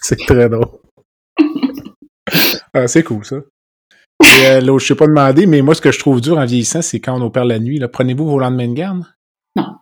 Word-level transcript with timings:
c'est 0.00 0.18
très 0.26 0.48
drôle. 0.48 0.66
Ah, 2.72 2.86
c'est 2.86 3.02
cool, 3.02 3.24
ça. 3.24 3.36
Et, 4.22 4.46
euh, 4.46 4.60
là, 4.60 4.66
je 4.66 4.72
ne 4.72 4.78
sais 4.78 4.94
pas 4.94 5.06
demander, 5.06 5.46
mais 5.46 5.62
moi, 5.62 5.74
ce 5.74 5.80
que 5.80 5.90
je 5.90 5.98
trouve 5.98 6.20
dur 6.20 6.38
en 6.38 6.44
vieillissant, 6.44 6.82
c'est 6.82 7.00
quand 7.00 7.20
on 7.20 7.24
opère 7.24 7.44
la 7.44 7.58
nuit. 7.58 7.80
Prenez-vous 7.92 8.26
vos 8.28 8.38
lendemains 8.38 8.68
de 8.68 8.74
garde? 8.74 9.02
Non. 9.56 9.74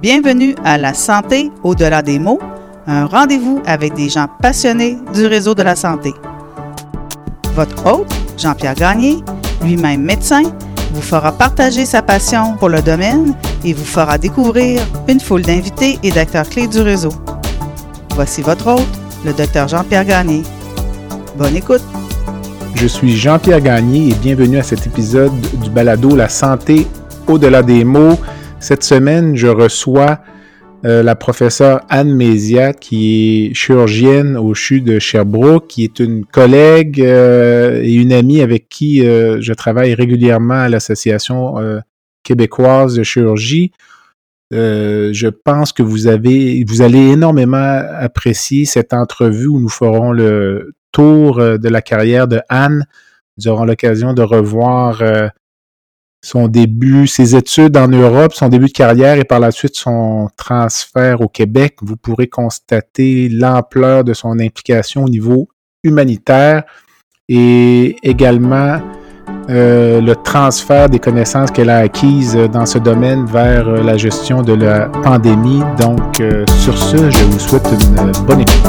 Bienvenue 0.00 0.54
à 0.64 0.78
La 0.78 0.94
Santé 0.94 1.50
au-delà 1.62 2.02
des 2.02 2.18
mots, 2.18 2.40
un 2.86 3.06
rendez-vous 3.06 3.62
avec 3.66 3.94
des 3.94 4.08
gens 4.08 4.28
passionnés 4.40 4.96
du 5.12 5.26
réseau 5.26 5.54
de 5.54 5.62
la 5.62 5.76
santé. 5.76 6.12
Votre 7.54 7.86
hôte, 7.86 8.12
Jean-Pierre 8.36 8.74
Gagné, 8.74 9.16
lui-même 9.62 10.02
médecin, 10.02 10.42
vous 10.92 11.02
fera 11.02 11.32
partager 11.32 11.84
sa 11.84 12.02
passion 12.02 12.56
pour 12.56 12.68
le 12.68 12.80
domaine 12.80 13.34
et 13.64 13.72
vous 13.72 13.84
fera 13.84 14.18
découvrir 14.18 14.80
une 15.08 15.20
foule 15.20 15.42
d'invités 15.42 15.98
et 16.02 16.10
d'acteurs 16.10 16.48
clés 16.48 16.68
du 16.68 16.80
réseau. 16.80 17.10
Voici 18.18 18.42
votre 18.42 18.66
hôte, 18.66 19.00
le 19.24 19.32
docteur 19.32 19.68
Jean-Pierre 19.68 20.04
Gagné. 20.04 20.42
Bonne 21.36 21.54
écoute! 21.54 21.82
Je 22.74 22.88
suis 22.88 23.16
Jean-Pierre 23.16 23.60
Gagné 23.60 24.08
et 24.08 24.14
bienvenue 24.14 24.58
à 24.58 24.64
cet 24.64 24.88
épisode 24.88 25.30
du 25.62 25.70
balado 25.70 26.16
La 26.16 26.28
santé 26.28 26.88
au-delà 27.28 27.62
des 27.62 27.84
mots. 27.84 28.18
Cette 28.58 28.82
semaine, 28.82 29.36
je 29.36 29.46
reçois 29.46 30.18
euh, 30.84 31.04
la 31.04 31.14
professeure 31.14 31.82
Anne 31.88 32.12
Mézia, 32.12 32.72
qui 32.72 33.50
est 33.50 33.54
chirurgienne 33.54 34.36
au 34.36 34.52
CHU 34.52 34.80
de 34.80 34.98
Sherbrooke, 34.98 35.68
qui 35.68 35.84
est 35.84 36.00
une 36.00 36.24
collègue 36.24 37.00
euh, 37.00 37.80
et 37.84 37.94
une 37.94 38.12
amie 38.12 38.40
avec 38.40 38.68
qui 38.68 39.06
euh, 39.06 39.38
je 39.40 39.52
travaille 39.52 39.94
régulièrement 39.94 40.54
à 40.54 40.68
l'Association 40.68 41.54
québécoise 42.24 42.96
de 42.96 43.04
chirurgie. 43.04 43.70
Je 44.50 45.28
pense 45.28 45.72
que 45.72 45.82
vous 45.82 46.06
avez, 46.06 46.64
vous 46.66 46.82
allez 46.82 47.10
énormément 47.10 47.82
apprécier 47.98 48.64
cette 48.64 48.92
entrevue 48.92 49.46
où 49.46 49.60
nous 49.60 49.68
ferons 49.68 50.12
le 50.12 50.74
tour 50.92 51.36
de 51.36 51.68
la 51.68 51.82
carrière 51.82 52.28
de 52.28 52.40
Anne. 52.48 52.86
Nous 53.36 53.48
aurons 53.48 53.64
l'occasion 53.64 54.14
de 54.14 54.22
revoir 54.22 55.02
son 56.22 56.48
début, 56.48 57.06
ses 57.06 57.36
études 57.36 57.76
en 57.76 57.88
Europe, 57.88 58.32
son 58.34 58.48
début 58.48 58.66
de 58.66 58.72
carrière 58.72 59.18
et 59.18 59.24
par 59.24 59.40
la 59.40 59.50
suite 59.50 59.76
son 59.76 60.28
transfert 60.36 61.20
au 61.20 61.28
Québec, 61.28 61.76
vous 61.82 61.96
pourrez 61.96 62.28
constater 62.28 63.28
l'ampleur 63.28 64.04
de 64.04 64.14
son 64.14 64.40
implication 64.40 65.04
au 65.04 65.08
niveau 65.08 65.48
humanitaire 65.84 66.64
et 67.28 67.96
également 68.02 68.80
euh, 69.50 70.00
le 70.02 70.14
transfert 70.14 70.90
des 70.90 70.98
connaissances 70.98 71.50
qu'elle 71.50 71.70
a 71.70 71.78
acquises 71.78 72.36
dans 72.52 72.66
ce 72.66 72.78
domaine 72.78 73.24
vers 73.24 73.66
euh, 73.66 73.82
la 73.82 73.96
gestion 73.96 74.42
de 74.42 74.52
la 74.52 74.88
pandémie. 74.88 75.62
Donc, 75.80 76.20
euh, 76.20 76.44
sur 76.60 76.76
ce, 76.76 77.10
je 77.10 77.24
vous 77.24 77.38
souhaite 77.38 77.66
une 77.72 78.12
bonne 78.26 78.40
écoute. 78.40 78.66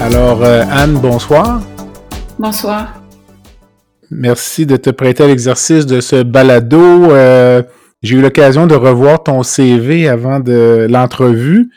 Alors, 0.00 0.42
euh, 0.44 0.64
Anne, 0.70 0.94
bonsoir. 0.94 1.60
Bonsoir. 2.38 2.94
Merci 4.10 4.64
de 4.66 4.76
te 4.76 4.90
prêter 4.90 5.24
à 5.24 5.26
l'exercice 5.26 5.84
de 5.84 6.00
ce 6.00 6.22
balado. 6.22 7.10
Euh, 8.02 8.06
j'ai 8.06 8.16
eu 8.16 8.20
l'occasion 8.20 8.66
de 8.66 8.74
revoir 8.74 9.22
ton 9.22 9.42
CV 9.42 10.08
avant 10.08 10.40
de 10.40 10.86
l'entrevue 10.90 11.70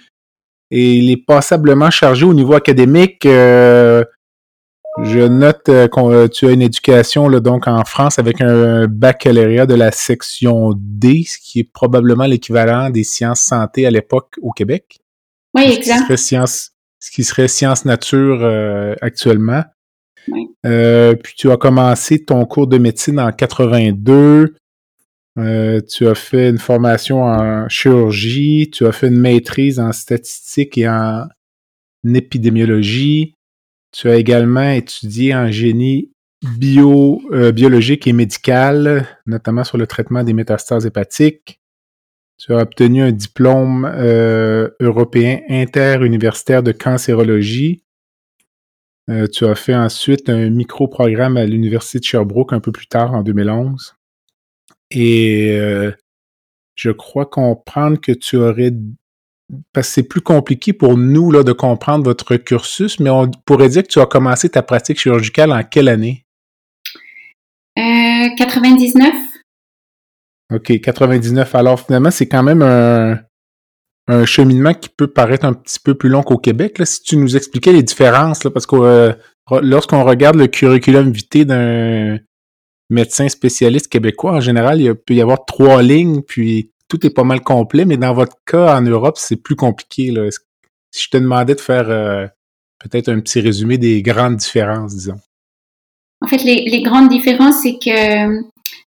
et 0.71 0.93
il 0.93 1.11
est 1.11 1.23
passablement 1.25 1.91
chargé 1.91 2.25
au 2.25 2.33
niveau 2.33 2.53
académique. 2.53 3.25
Euh, 3.25 4.03
je 5.03 5.19
note 5.19 5.63
que 5.65 6.27
tu 6.27 6.47
as 6.47 6.51
une 6.51 6.61
éducation 6.61 7.27
là, 7.27 7.41
donc 7.41 7.67
en 7.67 7.83
France 7.83 8.17
avec 8.17 8.39
un 8.41 8.87
baccalauréat 8.87 9.65
de 9.65 9.75
la 9.75 9.91
section 9.91 10.73
D, 10.77 11.23
ce 11.27 11.37
qui 11.37 11.59
est 11.59 11.69
probablement 11.71 12.25
l'équivalent 12.25 12.89
des 12.89 13.03
sciences 13.03 13.41
santé 13.41 13.85
à 13.85 13.91
l'époque 13.91 14.35
au 14.41 14.51
Québec. 14.51 14.99
Oui, 15.53 15.63
exact 15.63 16.09
ce 17.05 17.11
qui 17.11 17.23
serait 17.23 17.47
sciences 17.47 17.85
nature 17.85 18.39
euh, 18.41 18.95
actuellement. 19.01 19.63
Euh, 20.65 21.13
puis 21.13 21.35
tu 21.37 21.51
as 21.51 21.57
commencé 21.57 22.25
ton 22.25 22.43
cours 22.45 22.65
de 22.65 22.79
médecine 22.79 23.19
en 23.19 23.31
82. 23.31 24.55
Euh, 25.37 25.81
tu 25.81 26.07
as 26.07 26.15
fait 26.15 26.49
une 26.49 26.57
formation 26.57 27.23
en 27.23 27.67
chirurgie. 27.69 28.69
Tu 28.71 28.85
as 28.85 28.91
fait 28.91 29.07
une 29.07 29.19
maîtrise 29.19 29.79
en 29.79 29.91
statistique 29.91 30.77
et 30.77 30.87
en 30.87 31.27
épidémiologie. 32.05 33.35
Tu 33.91 34.09
as 34.09 34.15
également 34.15 34.69
étudié 34.71 35.35
en 35.35 35.49
génie 35.49 36.11
bio, 36.57 37.21
biologique 37.53 38.07
et 38.07 38.13
médical, 38.13 39.07
notamment 39.25 39.63
sur 39.63 39.77
le 39.77 39.87
traitement 39.87 40.23
des 40.23 40.33
métastases 40.33 40.85
hépatiques. 40.85 41.59
Tu 42.37 42.53
as 42.53 42.57
obtenu 42.57 43.01
un 43.01 43.11
diplôme 43.11 43.85
euh, 43.85 44.69
européen 44.81 45.39
interuniversitaire 45.49 46.63
de 46.63 46.73
cancérologie. 46.73 47.83
Euh, 49.09 49.27
tu 49.27 49.45
as 49.45 49.55
fait 49.55 49.75
ensuite 49.75 50.29
un 50.29 50.49
micro-programme 50.49 51.37
à 51.37 51.45
l'Université 51.45 51.99
de 51.99 52.03
Sherbrooke 52.03 52.53
un 52.53 52.59
peu 52.59 52.71
plus 52.71 52.87
tard, 52.87 53.13
en 53.13 53.23
2011. 53.23 53.95
Et 54.95 55.51
euh, 55.51 55.91
je 56.75 56.89
crois 56.89 57.25
comprendre 57.25 57.99
que 57.99 58.11
tu 58.11 58.37
aurais... 58.37 58.71
Parce 59.73 59.87
que 59.89 59.93
c'est 59.93 60.03
plus 60.03 60.21
compliqué 60.21 60.73
pour 60.73 60.97
nous 60.97 61.29
là, 61.29 61.43
de 61.43 61.51
comprendre 61.51 62.03
votre 62.03 62.35
cursus, 62.37 62.99
mais 62.99 63.11
on 63.11 63.29
pourrait 63.45 63.69
dire 63.69 63.83
que 63.83 63.89
tu 63.89 63.99
as 63.99 64.07
commencé 64.07 64.49
ta 64.49 64.63
pratique 64.63 64.99
chirurgicale 64.99 65.51
en 65.51 65.61
quelle 65.63 65.87
année? 65.87 66.25
99. 67.75 69.13
OK, 70.53 70.79
99. 70.79 71.55
Alors 71.55 71.79
finalement, 71.79 72.11
c'est 72.11 72.27
quand 72.27 72.43
même 72.43 72.61
un, 72.61 73.19
cheminement 74.25 74.73
qui 74.73 74.89
peut 74.89 75.07
paraître 75.07 75.45
un 75.45 75.53
petit 75.53 75.79
peu 75.79 75.95
plus 75.95 76.09
long 76.09 76.23
qu'au 76.23 76.37
Québec. 76.37 76.79
Là, 76.79 76.85
si 76.85 77.01
tu 77.01 77.17
nous 77.17 77.35
expliquais 77.35 77.73
les 77.73 77.83
différences, 77.83 78.43
là, 78.43 78.51
parce 78.51 78.67
que 78.67 78.75
euh, 78.75 79.13
lorsqu'on 79.61 80.03
regarde 80.03 80.37
le 80.37 80.47
curriculum 80.47 81.11
vitae 81.11 81.45
d'un 81.45 82.19
médecin 82.89 83.27
spécialiste 83.29 83.87
québécois, 83.87 84.33
en 84.33 84.41
général, 84.41 84.81
il 84.81 84.93
peut 84.95 85.13
y 85.13 85.21
avoir 85.21 85.45
trois 85.45 85.81
lignes, 85.81 86.21
puis 86.21 86.71
tout 86.87 87.05
est 87.05 87.11
pas 87.11 87.23
mal 87.23 87.41
complet, 87.41 87.85
mais 87.85 87.97
dans 87.97 88.13
votre 88.13 88.37
cas, 88.45 88.77
en 88.77 88.81
Europe, 88.81 89.17
c'est 89.17 89.37
plus 89.37 89.55
compliqué. 89.55 90.11
Là. 90.11 90.29
Si 90.91 91.03
je 91.03 91.09
te 91.09 91.17
demandais 91.17 91.55
de 91.55 91.61
faire 91.61 91.89
euh, 91.89 92.27
peut-être 92.79 93.09
un 93.09 93.19
petit 93.19 93.39
résumé 93.39 93.77
des 93.77 94.01
grandes 94.01 94.37
différences, 94.37 94.95
disons? 94.95 95.19
En 96.21 96.27
fait, 96.27 96.43
les, 96.43 96.65
les 96.69 96.81
grandes 96.81 97.09
différences, 97.09 97.61
c'est 97.63 97.77
que 97.77 98.41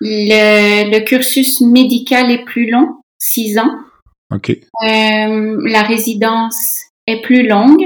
le, 0.02 1.00
cursus 1.06 1.62
médical 1.62 2.32
est 2.32 2.44
plus 2.46 2.70
long, 2.70 3.02
six 3.18 3.58
ans. 3.58 3.78
OK. 4.34 4.50
Euh, 4.50 5.58
la 5.66 5.84
résidence 5.84 6.82
est 7.08 7.22
plus 7.22 7.48
longue, 7.48 7.86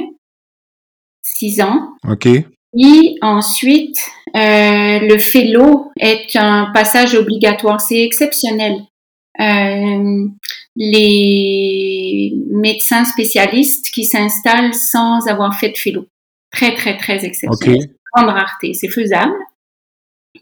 six 1.22 1.62
ans. 1.62 1.90
OK. 2.08 2.28
Et 2.28 3.16
ensuite, 3.22 4.00
euh, 4.35 5.00
le 5.00 5.18
fellow 5.18 5.91
est 6.00 6.35
un 6.35 6.72
passage 6.73 7.16
obligatoire. 7.16 7.79
C'est 7.79 8.01
exceptionnel. 8.01 8.81
Euh, 9.40 10.28
les 10.75 12.34
médecins 12.50 13.06
spécialistes 13.06 13.88
qui 13.94 14.06
s'installent 14.06 14.74
sans 14.74 15.28
avoir 15.28 15.57
fait 15.57 15.69
de 15.69 15.78
fellow. 15.78 16.06
Très, 16.51 16.74
très, 16.75 16.97
très 16.97 17.25
exceptionnel. 17.25 17.84
Okay. 17.84 17.91
Grande 18.13 18.29
rareté. 18.29 18.74
C'est 18.74 18.90
faisable, 18.90 19.35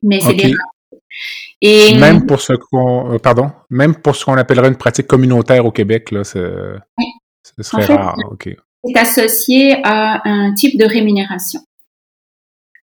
mais 0.01 0.19
c'est 0.19 0.33
des 0.33 0.53
même 1.61 2.25
pour 2.25 2.41
ce 2.41 2.53
qu'on, 2.53 3.13
euh, 3.13 3.19
pardon, 3.19 3.51
même 3.69 3.95
pour 3.95 4.15
ce 4.15 4.25
qu'on 4.25 4.35
appellerait 4.35 4.67
une 4.67 4.75
pratique 4.75 5.07
communautaire 5.07 5.65
au 5.65 5.71
Québec, 5.71 6.11
là, 6.11 6.23
ce 6.23 6.79
serait 7.59 7.85
rare. 7.85 8.17
C'est 8.83 8.97
associé 8.97 9.77
à 9.83 10.21
un 10.27 10.53
type 10.53 10.77
de 10.77 10.85
rémunération. 10.85 11.61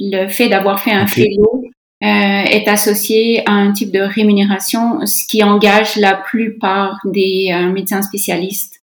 Le 0.05 0.27
fait 0.27 0.49
d'avoir 0.49 0.83
fait 0.83 0.91
un 0.91 1.07
fellow 1.07 1.63
euh, 2.03 2.07
est 2.07 2.67
associé 2.67 3.49
à 3.49 3.53
un 3.53 3.71
type 3.71 3.93
de 3.93 4.01
rémunération, 4.01 5.07
ce 5.07 5.25
qui 5.29 5.45
engage 5.45 5.95
la 5.95 6.17
plupart 6.17 6.99
des 7.05 7.53
euh, 7.55 7.71
médecins 7.71 8.03
spécialistes 8.03 8.81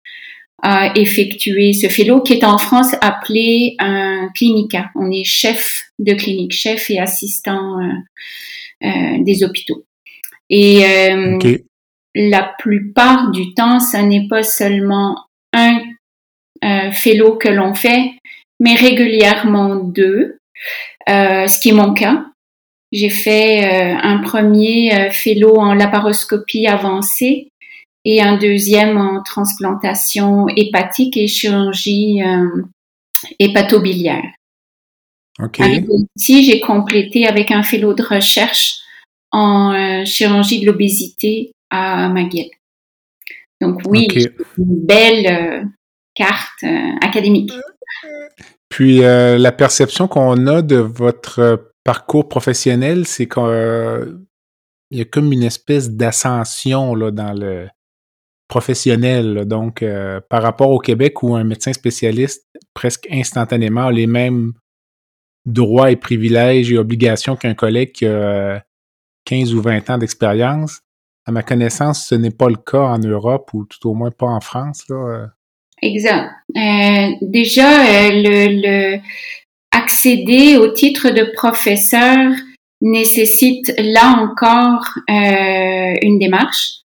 à 0.60 0.92
effectuer 0.96 1.72
ce 1.72 1.86
fellow, 1.88 2.20
qui 2.20 2.32
est 2.32 2.42
en 2.42 2.58
France 2.58 2.96
appelé 3.00 3.76
un 3.78 4.28
clinica. 4.34 4.90
On 4.96 5.12
est 5.12 5.22
chef 5.22 5.82
de 6.00 6.14
clinique, 6.14 6.52
chef 6.52 6.90
et 6.90 6.98
assistant 6.98 7.78
euh, 8.82 8.88
des 9.20 9.44
hôpitaux. 9.44 9.84
Et 10.50 10.82
la 12.14 12.54
plupart 12.58 13.30
du 13.30 13.54
temps, 13.54 13.78
ça 13.78 14.02
n'est 14.02 14.26
pas 14.26 14.42
seulement 14.42 15.16
un 15.52 15.80
fellow 16.92 17.36
que 17.36 17.48
l'on 17.48 17.74
fait, 17.74 18.12
mais 18.58 18.74
régulièrement 18.74 19.76
deux, 19.76 20.38
ce 21.06 21.60
qui 21.60 21.70
est 21.70 21.72
mon 21.72 21.94
cas. 21.94 22.26
J'ai 22.92 23.10
fait 23.10 23.64
un 23.64 24.18
premier 24.18 25.10
fellow 25.10 25.56
en 25.56 25.74
laparoscopie 25.74 26.66
avancée 26.66 27.48
et 28.04 28.22
un 28.22 28.36
deuxième 28.36 28.96
en 28.98 29.22
transplantation 29.22 30.46
hépatique 30.48 31.16
et 31.16 31.26
chirurgie 31.26 32.20
hépatobiliaire. 33.38 34.24
OK. 35.42 35.60
j'ai 36.16 36.60
complété 36.60 37.26
avec 37.26 37.50
un 37.50 37.62
fellow 37.62 37.94
de 37.94 38.02
recherche 38.02 38.76
en 39.32 39.72
euh, 39.72 40.04
chirurgie 40.04 40.60
de 40.60 40.66
l'obésité 40.66 41.50
à 41.70 42.08
McGill. 42.08 42.50
Donc 43.60 43.80
oui, 43.86 44.06
une 44.58 44.86
belle 44.86 45.26
euh, 45.26 45.64
carte 46.14 46.62
euh, 46.62 46.90
académique. 47.00 47.52
Puis 48.74 49.02
la 49.02 49.52
perception 49.52 50.08
qu'on 50.08 50.48
a 50.48 50.60
de 50.60 50.74
votre 50.74 51.70
parcours 51.84 52.28
professionnel, 52.28 53.06
c'est 53.06 53.28
qu'il 53.28 54.18
y 54.90 55.00
a 55.00 55.04
comme 55.04 55.32
une 55.32 55.44
espèce 55.44 55.90
d'ascension 55.90 56.96
dans 57.12 57.38
le 57.38 57.68
professionnel. 58.48 59.44
Donc, 59.44 59.84
par 60.28 60.42
rapport 60.42 60.70
au 60.70 60.80
Québec 60.80 61.22
où 61.22 61.36
un 61.36 61.44
médecin 61.44 61.72
spécialiste 61.72 62.48
presque 62.74 63.06
instantanément 63.12 63.86
a 63.86 63.92
les 63.92 64.08
mêmes 64.08 64.54
droits 65.46 65.92
et 65.92 65.96
privilèges 65.96 66.72
et 66.72 66.76
obligations 66.76 67.36
qu'un 67.36 67.54
collègue 67.54 67.92
qui 67.92 68.06
a 68.06 68.64
15 69.26 69.54
ou 69.54 69.62
20 69.62 69.88
ans 69.90 69.98
d'expérience. 69.98 70.80
À 71.26 71.30
ma 71.30 71.44
connaissance, 71.44 72.08
ce 72.08 72.16
n'est 72.16 72.32
pas 72.32 72.48
le 72.48 72.56
cas 72.56 72.82
en 72.82 72.98
Europe 72.98 73.50
ou 73.54 73.66
tout 73.66 73.88
au 73.88 73.94
moins 73.94 74.10
pas 74.10 74.26
en 74.26 74.40
France. 74.40 74.82
Là. 74.88 75.28
Euh. 75.82 75.86
Exact. 75.86 76.30
Euh, 76.56 77.10
déjà, 77.22 77.80
euh, 77.80 78.10
le, 78.12 78.98
accéder 79.70 80.56
au 80.56 80.68
titre 80.68 81.10
de 81.10 81.24
professeur 81.34 82.32
nécessite 82.80 83.74
là 83.78 84.18
encore 84.20 84.86
une 85.08 86.18
démarche, 86.18 86.82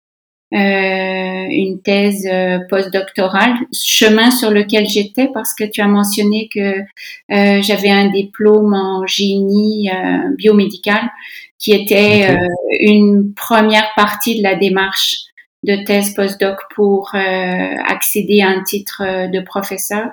une 0.51 1.81
thèse 1.83 2.27
postdoctorale, 2.69 3.53
chemin 3.73 4.31
sur 4.31 4.49
lequel 4.49 4.87
j'étais 4.87 5.27
parce 5.33 5.53
que 5.53 5.65
tu 5.65 5.81
as 5.81 5.87
mentionné 5.87 6.49
que 6.51 6.81
j'avais 7.29 7.91
un 7.91 8.07
diplôme 8.07 8.73
en 8.73 9.05
génie 9.05 9.89
biomédical 10.37 11.11
qui 11.59 11.73
était 11.73 12.29
euh, 12.31 12.37
une 12.79 13.33
première 13.33 13.89
partie 13.95 14.37
de 14.37 14.43
la 14.43 14.55
démarche 14.55 15.25
de 15.63 15.83
thèse 15.83 16.13
postdoc 16.13 16.57
pour 16.73 17.11
euh, 17.13 17.75
accéder 17.87 18.41
à 18.41 18.49
un 18.49 18.63
titre 18.63 19.03
euh, 19.05 19.27
de 19.27 19.39
professeur. 19.41 20.07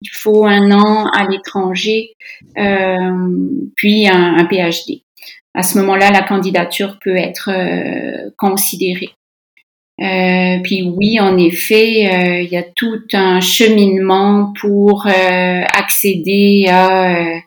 Il 0.00 0.10
faut 0.10 0.44
un 0.46 0.72
an 0.72 1.06
à 1.06 1.28
l'étranger, 1.28 2.16
puis 3.76 4.08
un, 4.08 4.34
un, 4.36 4.44
PhD. 4.46 5.04
À 5.54 5.62
ce 5.62 5.78
moment-là, 5.78 6.10
la 6.10 6.22
candidature 6.22 6.98
peut 7.00 7.16
être 7.16 7.50
considérée. 8.36 9.10
Euh, 10.02 10.58
puis 10.64 10.82
oui, 10.82 11.20
en 11.20 11.38
effet, 11.38 12.10
euh, 12.12 12.40
il 12.40 12.50
y 12.50 12.56
a 12.56 12.64
tout 12.64 13.02
un 13.12 13.40
cheminement 13.40 14.52
pour 14.60 15.06
euh, 15.06 15.10
accéder 15.10 16.66
à, 16.68 17.38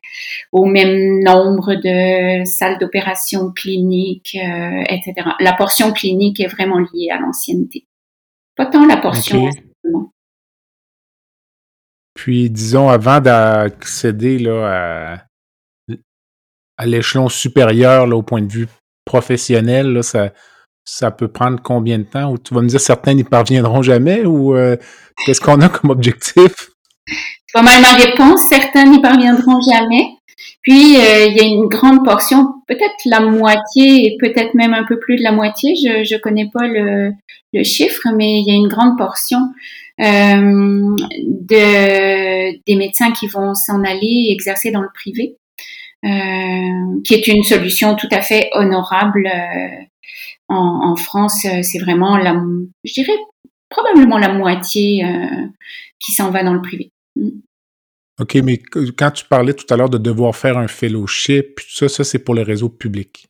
au 0.54 0.64
même 0.66 1.22
nombre 1.22 1.76
de 1.76 2.46
salles 2.46 2.78
d'opération 2.80 3.52
cliniques, 3.52 4.38
etc. 4.88 5.32
La 5.42 5.52
portion 5.52 5.92
clinique 5.92 6.40
est 6.40 6.48
vraiment 6.48 6.80
liée 6.80 7.10
à 7.12 7.20
l'ancienneté. 7.20 7.86
Pas 8.56 8.68
tant 8.68 8.86
la 8.86 8.98
portion. 8.98 9.50
Puis, 12.14 12.50
disons, 12.50 12.88
avant 12.88 13.20
d'accéder 13.20 14.40
là, 14.40 15.18
à, 15.18 15.94
à 16.78 16.86
l'échelon 16.86 17.28
supérieur 17.28 18.08
là, 18.08 18.16
au 18.16 18.24
point 18.24 18.42
de 18.42 18.52
vue 18.52 18.68
professionnel, 19.04 19.92
là, 19.92 20.04
ça, 20.04 20.32
ça 20.86 21.10
peut 21.10 21.28
prendre 21.28 21.60
combien 21.62 21.98
de 21.98 22.04
temps? 22.04 22.32
Ou 22.32 22.38
tu 22.38 22.54
vas 22.54 22.62
me 22.62 22.68
dire 22.68 22.80
certains 22.80 23.16
n'y 23.16 23.24
parviendront 23.24 23.82
jamais 23.82 24.24
ou 24.26 24.56
euh, 24.56 24.78
qu'est-ce 25.26 25.42
qu'on 25.42 25.60
a 25.62 25.70
comme 25.70 25.90
objectif? 25.90 26.70
Pas 27.54 27.64
mal 27.64 27.82
ma 27.82 27.94
réponse, 27.94 28.48
certains 28.48 28.86
n'y 28.86 29.02
parviendront 29.02 29.60
jamais. 29.62 30.08
Puis 30.62 30.98
euh, 30.98 31.26
il 31.28 31.38
y 31.38 31.42
a 31.42 31.44
une 31.44 31.68
grande 31.68 32.04
portion, 32.06 32.46
peut-être 32.68 32.96
la 33.06 33.22
moitié 33.22 34.06
et 34.06 34.18
peut-être 34.20 34.54
même 34.54 34.74
un 34.74 34.84
peu 34.84 35.00
plus 35.00 35.18
de 35.18 35.24
la 35.24 35.32
moitié, 35.32 35.76
je 35.76 36.04
je 36.04 36.18
connais 36.18 36.50
pas 36.52 36.68
le, 36.68 37.12
le 37.54 37.64
chiffre, 37.64 38.02
mais 38.16 38.42
il 38.42 38.48
y 38.48 38.52
a 38.52 38.56
une 38.56 38.68
grande 38.68 38.98
portion 38.98 39.40
euh, 40.02 40.96
de 41.20 42.66
des 42.66 42.76
médecins 42.76 43.12
qui 43.12 43.28
vont 43.28 43.54
s'en 43.54 43.84
aller 43.84 44.28
exercer 44.32 44.72
dans 44.72 44.82
le 44.82 44.90
privé, 44.94 45.38
qui 46.04 47.14
est 47.14 47.28
une 47.28 47.44
solution 47.44 47.96
tout 47.96 48.10
à 48.12 48.22
fait 48.22 48.50
honorable 48.54 49.30
en, 50.48 50.96
France, 50.96 51.46
euh, 51.46 51.62
c'est 51.64 51.80
vraiment 51.80 52.18
la, 52.18 52.34
je 52.84 52.94
dirais 52.94 53.18
probablement 53.70 54.18
la 54.18 54.34
moitié 54.34 55.04
euh, 55.04 55.48
qui 56.00 56.12
s'en 56.12 56.30
va 56.32 56.44
dans 56.44 56.54
le 56.54 56.62
privé. 56.62 56.92
Mm. 57.16 57.30
OK, 58.22 58.36
mais 58.36 58.58
quand 58.98 59.12
tu 59.12 59.26
parlais 59.26 59.54
tout 59.54 59.66
à 59.74 59.76
l'heure 59.76 59.90
de 59.90 59.98
devoir 59.98 60.36
faire 60.36 60.58
un 60.58 60.68
fellowship, 60.68 61.60
ça, 61.68 61.90
ça 61.90 62.04
c'est 62.04 62.20
pour 62.20 62.34
le 62.34 62.44
réseau 62.44 62.70
public. 62.70 63.28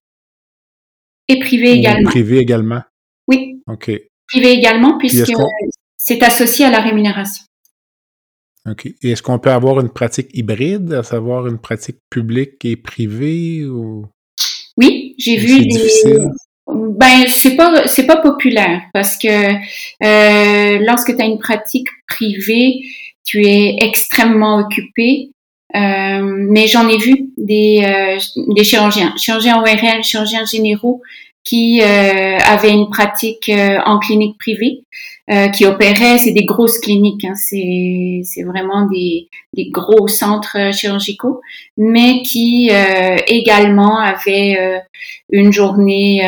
Et 1.27 1.39
privé 1.39 1.71
également. 1.71 2.09
Privé 2.09 2.37
également? 2.37 2.83
Oui. 3.27 3.63
OK. 3.67 3.91
Privé 4.27 4.51
également, 4.51 4.97
puisque 4.99 5.31
c'est 5.97 6.21
associé 6.21 6.65
à 6.65 6.69
la 6.69 6.81
rémunération. 6.81 7.45
OK. 8.69 8.85
Et 9.01 9.11
est-ce 9.11 9.23
qu'on 9.23 9.39
peut 9.39 9.51
avoir 9.51 9.79
une 9.79 9.89
pratique 9.89 10.29
hybride, 10.33 10.93
à 10.93 11.03
savoir 11.03 11.47
une 11.47 11.57
pratique 11.57 11.97
publique 12.09 12.63
et 12.63 12.75
privée 12.75 13.65
ou... 13.65 14.07
Oui, 14.77 15.15
j'ai 15.17 15.37
vu 15.37 15.65
des, 15.65 15.89
ben 16.75 17.25
c'est 17.27 17.55
pas 17.55 17.87
c'est 17.87 18.05
pas 18.05 18.17
populaire 18.17 18.81
parce 18.93 19.17
que 19.17 19.27
euh, 19.27 20.79
lorsque 20.85 21.15
tu 21.15 21.21
as 21.21 21.25
une 21.25 21.39
pratique 21.39 21.87
privée, 22.07 22.81
tu 23.23 23.45
es 23.45 23.77
extrêmement 23.81 24.57
occupé. 24.59 25.29
Euh, 25.75 26.21
mais 26.21 26.67
j'en 26.67 26.87
ai 26.87 26.97
vu 26.97 27.31
des 27.37 27.83
euh, 27.83 28.17
des 28.55 28.63
chirurgiens, 28.63 29.13
chirurgiens 29.17 29.59
ORL, 29.59 30.03
chirurgiens 30.03 30.45
généraux 30.45 31.01
qui 31.45 31.81
euh, 31.81 32.37
avaient 32.37 32.71
une 32.71 32.89
pratique 32.89 33.49
euh, 33.49 33.77
en 33.85 33.99
clinique 33.99 34.37
privée, 34.37 34.83
euh, 35.31 35.49
qui 35.49 35.65
opéraient, 35.65 36.17
c'est 36.17 36.31
des 36.33 36.45
grosses 36.45 36.77
cliniques, 36.79 37.25
hein, 37.25 37.33
c'est, 37.35 38.43
vraiment 38.43 38.85
des, 38.87 39.27
des 39.53 39.69
gros 39.69 40.07
centres 40.07 40.73
chirurgicaux, 40.73 41.41
mais 41.77 42.21
qui 42.21 42.69
également 43.27 43.97
avaient 43.99 44.81
une 45.31 45.51
journée 45.51 46.21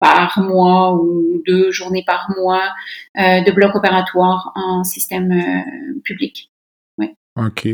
par 0.00 0.40
mois 0.40 0.94
ou 0.94 1.42
deux 1.46 1.70
journées 1.70 2.04
par 2.06 2.30
mois 2.36 2.72
de 3.16 3.52
bloc 3.52 3.74
opératoire 3.76 4.52
en 4.56 4.82
système 4.82 5.32
public. 6.04 6.50
Ouais. 6.98 7.14
OK. 7.36 7.68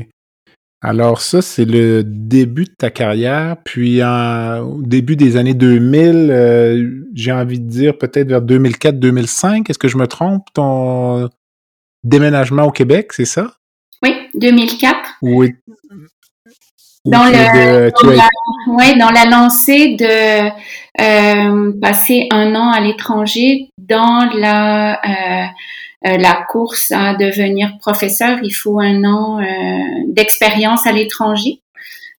Alors 0.83 1.21
ça, 1.21 1.43
c'est 1.43 1.67
le 1.67 2.03
début 2.03 2.65
de 2.65 2.75
ta 2.77 2.91
carrière. 2.91 3.57
Puis 3.65 4.03
au 4.03 4.81
début 4.81 5.17
des 5.17 5.37
années 5.37 5.55
2000, 5.55 6.31
euh, 6.31 7.05
j'ai 7.15 7.33
envie 7.33 7.61
de 7.61 7.69
dire 7.69 7.99
peut-être 7.99 8.29
vers 8.29 8.41
2004-2005, 8.41 9.69
est-ce 9.69 9.79
que 9.79 9.89
je 9.89 9.99
me 9.99 10.07
trompe, 10.07 10.47
ton 10.55 11.29
déménagement 12.03 12.65
au 12.65 12.71
Québec, 12.71 13.13
c'est 13.13 13.27
ça? 13.27 13.53
Oui, 14.03 14.15
2004. 14.35 14.97
Oui. 15.21 15.55
Dans, 17.05 17.25
le, 17.25 17.91
dans, 17.91 18.11
la, 18.11 18.29
ouais, 18.69 18.97
dans 18.99 19.11
la 19.11 19.25
lancée 19.25 19.97
de 19.97 20.49
euh, 21.01 21.73
passer 21.81 22.27
un 22.31 22.55
an 22.55 22.71
à 22.71 22.81
l'étranger 22.81 23.71
dans 23.77 24.31
la... 24.35 24.95
Euh, 24.95 25.47
la 26.03 26.47
course 26.51 26.91
à 26.93 27.15
devenir 27.15 27.77
professeur, 27.79 28.39
il 28.43 28.53
faut 28.53 28.81
un 28.81 29.05
an 29.05 29.41
euh, 29.41 29.45
d'expérience 30.09 30.87
à 30.87 30.93
l'étranger. 30.93 31.61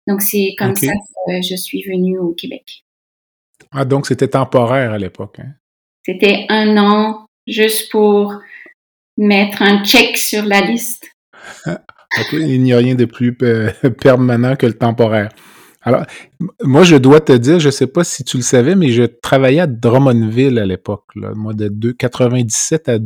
Donc 0.08 0.22
c'est 0.22 0.56
comme 0.58 0.76
ça 0.76 0.92
que 1.28 1.42
je 1.42 1.56
suis 1.56 1.84
venue 1.84 2.20
au 2.20 2.34
Québec. 2.34 2.84
Ah 3.72 3.86
donc 3.86 4.08
c'était 4.08 4.28
temporaire 4.28 4.94
à 4.94 4.98
l'époque. 4.98 5.40
Hein? 5.40 5.54
C'était 6.06 6.46
un 6.50 6.78
an 6.78 7.26
juste 7.48 7.92
pour 7.92 8.40
mettre 9.18 9.62
un 9.62 9.84
check 9.84 10.18
sur 10.18 10.46
la 10.46 10.62
liste. 10.62 11.06
Il 12.34 12.62
n'y 12.62 12.74
a 12.74 12.78
rien 12.78 12.96
de 12.96 13.06
plus 13.06 13.36
euh, 13.42 13.72
permanent 14.02 14.56
que 14.56 14.66
le 14.66 14.74
temporaire. 14.74 15.30
Alors, 15.84 16.06
moi, 16.62 16.84
je 16.84 16.96
dois 16.96 17.22
te 17.22 17.32
dire, 17.32 17.60
je 17.60 17.68
ne 17.68 17.72
sais 17.72 17.88
pas 17.88 18.04
si 18.04 18.24
tu 18.24 18.38
le 18.38 18.44
savais, 18.44 18.76
mais 18.76 18.90
je 18.90 19.04
travaillais 19.04 19.62
à 19.62 19.68
Drummondville 19.68 20.60
à 20.60 20.66
l'époque, 20.66 21.06
moi, 21.16 21.54
de 21.54 21.70
1997 21.70 22.90
à 22.90 23.00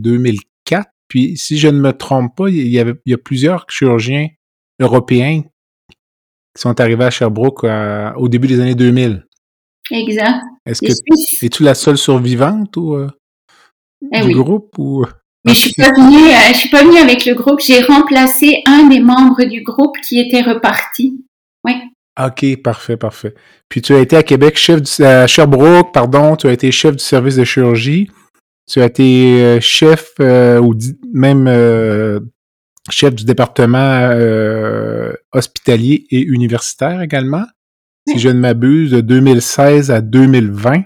2000, 0.69 0.83
puis, 1.07 1.37
si 1.37 1.57
je 1.57 1.67
ne 1.67 1.79
me 1.79 1.93
trompe 1.93 2.35
pas, 2.35 2.49
il 2.49 2.67
y, 2.67 2.79
avait, 2.79 2.95
il 3.05 3.11
y 3.11 3.13
a 3.13 3.17
plusieurs 3.17 3.65
chirurgiens 3.69 4.27
européens 4.79 5.43
qui 5.91 6.61
sont 6.61 6.79
arrivés 6.79 7.05
à 7.05 7.11
Sherbrooke 7.11 7.63
euh, 7.63 8.11
au 8.15 8.27
début 8.27 8.47
des 8.47 8.59
années 8.59 8.75
2000. 8.75 9.25
Exact. 9.91 10.41
Est-ce 10.65 10.81
que 10.81 11.45
es-tu 11.45 11.63
la 11.63 11.75
seule 11.75 11.97
survivante 11.97 12.75
ou, 12.77 12.95
euh, 12.95 13.09
eh 14.11 14.21
du 14.21 14.33
groupe 14.33 14.73
ou 14.77 15.05
mais 15.45 15.53
je 15.53 15.59
suis 15.59 15.73
pas 15.73 15.91
venue, 15.91 16.27
euh, 16.27 16.53
je 16.53 16.57
suis 16.57 16.69
pas 16.69 16.83
venue 16.83 16.97
avec 16.97 17.23
le 17.25 17.35
groupe. 17.35 17.59
J'ai 17.59 17.83
remplacé 17.83 18.63
un 18.65 18.87
des 18.87 18.99
membres 18.99 19.43
du 19.43 19.61
groupe 19.61 19.95
qui 20.01 20.19
était 20.19 20.41
reparti. 20.41 21.23
Oui. 21.63 21.73
Ok, 22.19 22.63
parfait, 22.63 22.97
parfait. 22.97 23.35
Puis 23.69 23.83
tu 23.83 23.93
as 23.93 23.99
été 23.99 24.17
à 24.17 24.23
Québec, 24.23 24.57
chef 24.57 24.81
du, 24.81 25.03
à 25.03 25.27
Sherbrooke, 25.27 25.93
pardon, 25.93 26.35
tu 26.35 26.47
as 26.47 26.51
été 26.51 26.71
chef 26.71 26.95
du 26.95 27.03
service 27.03 27.35
de 27.35 27.43
chirurgie. 27.43 28.09
Tu 28.67 28.81
as 28.81 28.85
été 28.85 29.41
euh, 29.41 29.59
chef 29.59 30.13
euh, 30.19 30.59
ou 30.59 30.73
même 31.13 31.47
euh, 31.47 32.19
chef 32.89 33.13
du 33.15 33.25
département 33.25 34.09
hospitalier 35.31 36.05
et 36.09 36.21
universitaire 36.21 37.01
également. 37.01 37.45
Si 38.07 38.19
je 38.19 38.29
ne 38.29 38.39
m'abuse, 38.39 38.91
de 38.91 39.01
2016 39.01 39.89
à 39.89 40.01
2020. 40.01 40.83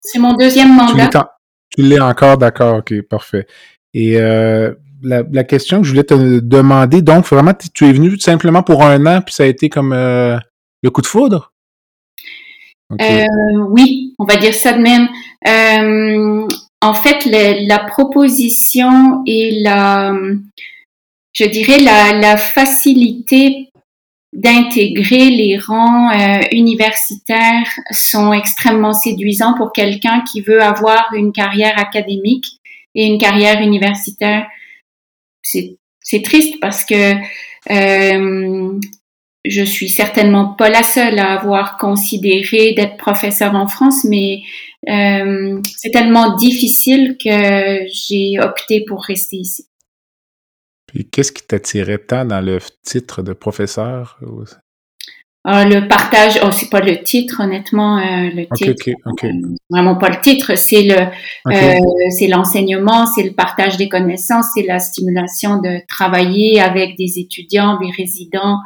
C'est 0.00 0.18
mon 0.18 0.34
deuxième 0.34 0.74
mandat. 0.74 1.38
Tu 1.70 1.82
l'es 1.82 2.00
encore, 2.00 2.38
d'accord, 2.38 2.78
ok, 2.78 3.02
parfait. 3.02 3.46
Et 3.94 4.18
euh, 4.18 4.74
la, 5.02 5.44
question 5.44 5.80
que 5.80 5.86
je 5.86 5.90
voulais 5.90 6.04
te 6.04 6.40
demander, 6.40 7.02
donc 7.02 7.26
vraiment, 7.26 7.52
tu 7.74 7.86
es 7.86 7.92
venu 7.92 8.18
simplement 8.18 8.62
pour 8.62 8.84
un 8.84 9.04
an, 9.06 9.20
puis 9.22 9.34
ça 9.34 9.44
a 9.44 9.46
été 9.46 9.68
comme 9.68 9.92
euh, 9.92 10.38
le 10.82 10.90
coup 10.90 11.02
de 11.02 11.06
foudre? 11.06 11.52
Euh, 12.92 13.24
oui, 13.68 14.14
on 14.18 14.24
va 14.24 14.36
dire 14.36 14.54
ça 14.54 14.72
de 14.72 14.80
même. 14.80 15.08
en 16.80 16.94
fait, 16.94 17.26
la 17.26 17.78
proposition 17.80 19.22
et 19.26 19.60
la, 19.62 20.14
je 21.32 21.44
dirais, 21.44 21.78
la, 21.78 22.12
la 22.14 22.36
facilité 22.36 23.68
d'intégrer 24.32 25.30
les 25.30 25.58
rangs 25.58 26.10
euh, 26.10 26.40
universitaires 26.52 27.68
sont 27.90 28.32
extrêmement 28.32 28.92
séduisants 28.92 29.54
pour 29.56 29.72
quelqu'un 29.72 30.22
qui 30.30 30.42
veut 30.42 30.62
avoir 30.62 31.08
une 31.14 31.32
carrière 31.32 31.78
académique 31.78 32.46
et 32.94 33.06
une 33.06 33.18
carrière 33.18 33.60
universitaire. 33.62 34.46
C'est 35.42 36.22
triste 36.22 36.60
parce 36.60 36.84
que 36.84 37.14
euh, 37.70 38.78
je 39.44 39.62
suis 39.62 39.88
certainement 39.88 40.54
pas 40.54 40.68
la 40.68 40.82
seule 40.82 41.18
à 41.18 41.38
avoir 41.38 41.76
considéré 41.78 42.72
d'être 42.74 42.96
professeur 42.96 43.54
en 43.54 43.66
France, 43.66 44.04
mais 44.04 44.40
euh, 44.88 45.60
c'est 45.76 45.90
tellement 45.90 46.36
difficile 46.36 47.16
que 47.22 47.86
j'ai 47.92 48.38
opté 48.40 48.84
pour 48.86 49.02
rester 49.04 49.36
ici. 49.36 49.66
Puis 50.86 51.08
qu'est-ce 51.08 51.32
qui 51.32 51.46
t'attirait 51.46 51.98
tant 51.98 52.24
dans 52.24 52.40
le 52.40 52.58
titre 52.82 53.22
de 53.22 53.32
professeur? 53.32 54.18
Ah, 55.44 55.64
le 55.64 55.86
partage, 55.86 56.40
oh, 56.42 56.50
c'est 56.50 56.68
pas 56.68 56.80
le 56.80 57.02
titre, 57.02 57.40
honnêtement, 57.42 57.98
euh, 57.98 58.30
le 58.34 58.46
titre. 58.54 58.90
Euh, 59.24 59.30
vraiment 59.70 59.96
pas 59.96 60.08
le 60.08 60.20
titre, 60.20 60.56
c'est 60.56 60.82
le, 60.82 60.96
c'est 62.10 62.26
l'enseignement, 62.26 63.06
c'est 63.06 63.22
le 63.22 63.32
partage 63.32 63.76
des 63.76 63.88
connaissances, 63.88 64.46
c'est 64.54 64.64
la 64.64 64.78
stimulation 64.78 65.60
de 65.60 65.80
travailler 65.86 66.60
avec 66.60 66.96
des 66.96 67.18
étudiants, 67.18 67.78
des 67.78 67.90
résidents, 67.96 68.58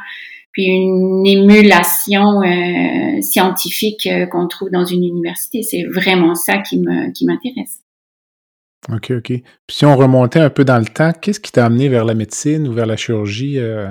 puis 0.53 0.65
une 0.65 1.27
émulation 1.27 2.41
scientifique 3.21 4.09
qu'on 4.31 4.49
trouve 4.49 4.71
dans 4.71 4.85
une 4.85 5.05
université. 5.05 5.63
C'est 5.63 5.85
vraiment 5.85 6.35
ça 6.35 6.59
qui 6.59 6.79
me, 6.79 7.11
qui 7.13 7.25
m'intéresse. 7.25 7.83
OK, 8.91 9.13
OK. 9.13 9.29
Puis 9.29 9.43
si 9.71 9.85
on 9.85 9.97
remontait 9.97 10.41
un 10.41 10.51
peu 10.51 10.65
dans 10.65 10.79
le 10.79 10.87
temps, 10.87 11.13
qu'est-ce 11.13 11.39
qui 11.39 11.53
t'a 11.53 11.67
amené 11.67 11.89
vers 11.89 12.05
la 12.05 12.15
médecine 12.15 12.67
ou 12.67 12.73
vers 12.73 12.87
la 12.87 12.97
chirurgie? 12.97 13.59
Euh? 13.59 13.89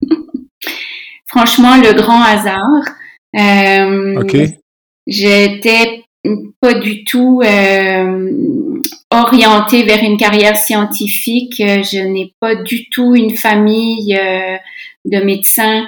Franchement, 1.26 1.76
le 1.76 1.92
grand 1.92 2.22
hasard. 2.22 2.84
Euh, 3.36 4.20
OK. 4.20 4.36
J'étais 5.06 6.04
pas 6.60 6.74
du 6.74 7.04
tout 7.04 7.42
euh, 7.44 8.80
orientée 9.10 9.82
vers 9.84 10.02
une 10.02 10.16
carrière 10.16 10.56
scientifique. 10.56 11.54
Je 11.58 12.00
n'ai 12.00 12.32
pas 12.40 12.54
du 12.54 12.88
tout 12.90 13.14
une 13.14 13.36
famille 13.36 14.18
de 15.04 15.18
médecins. 15.18 15.86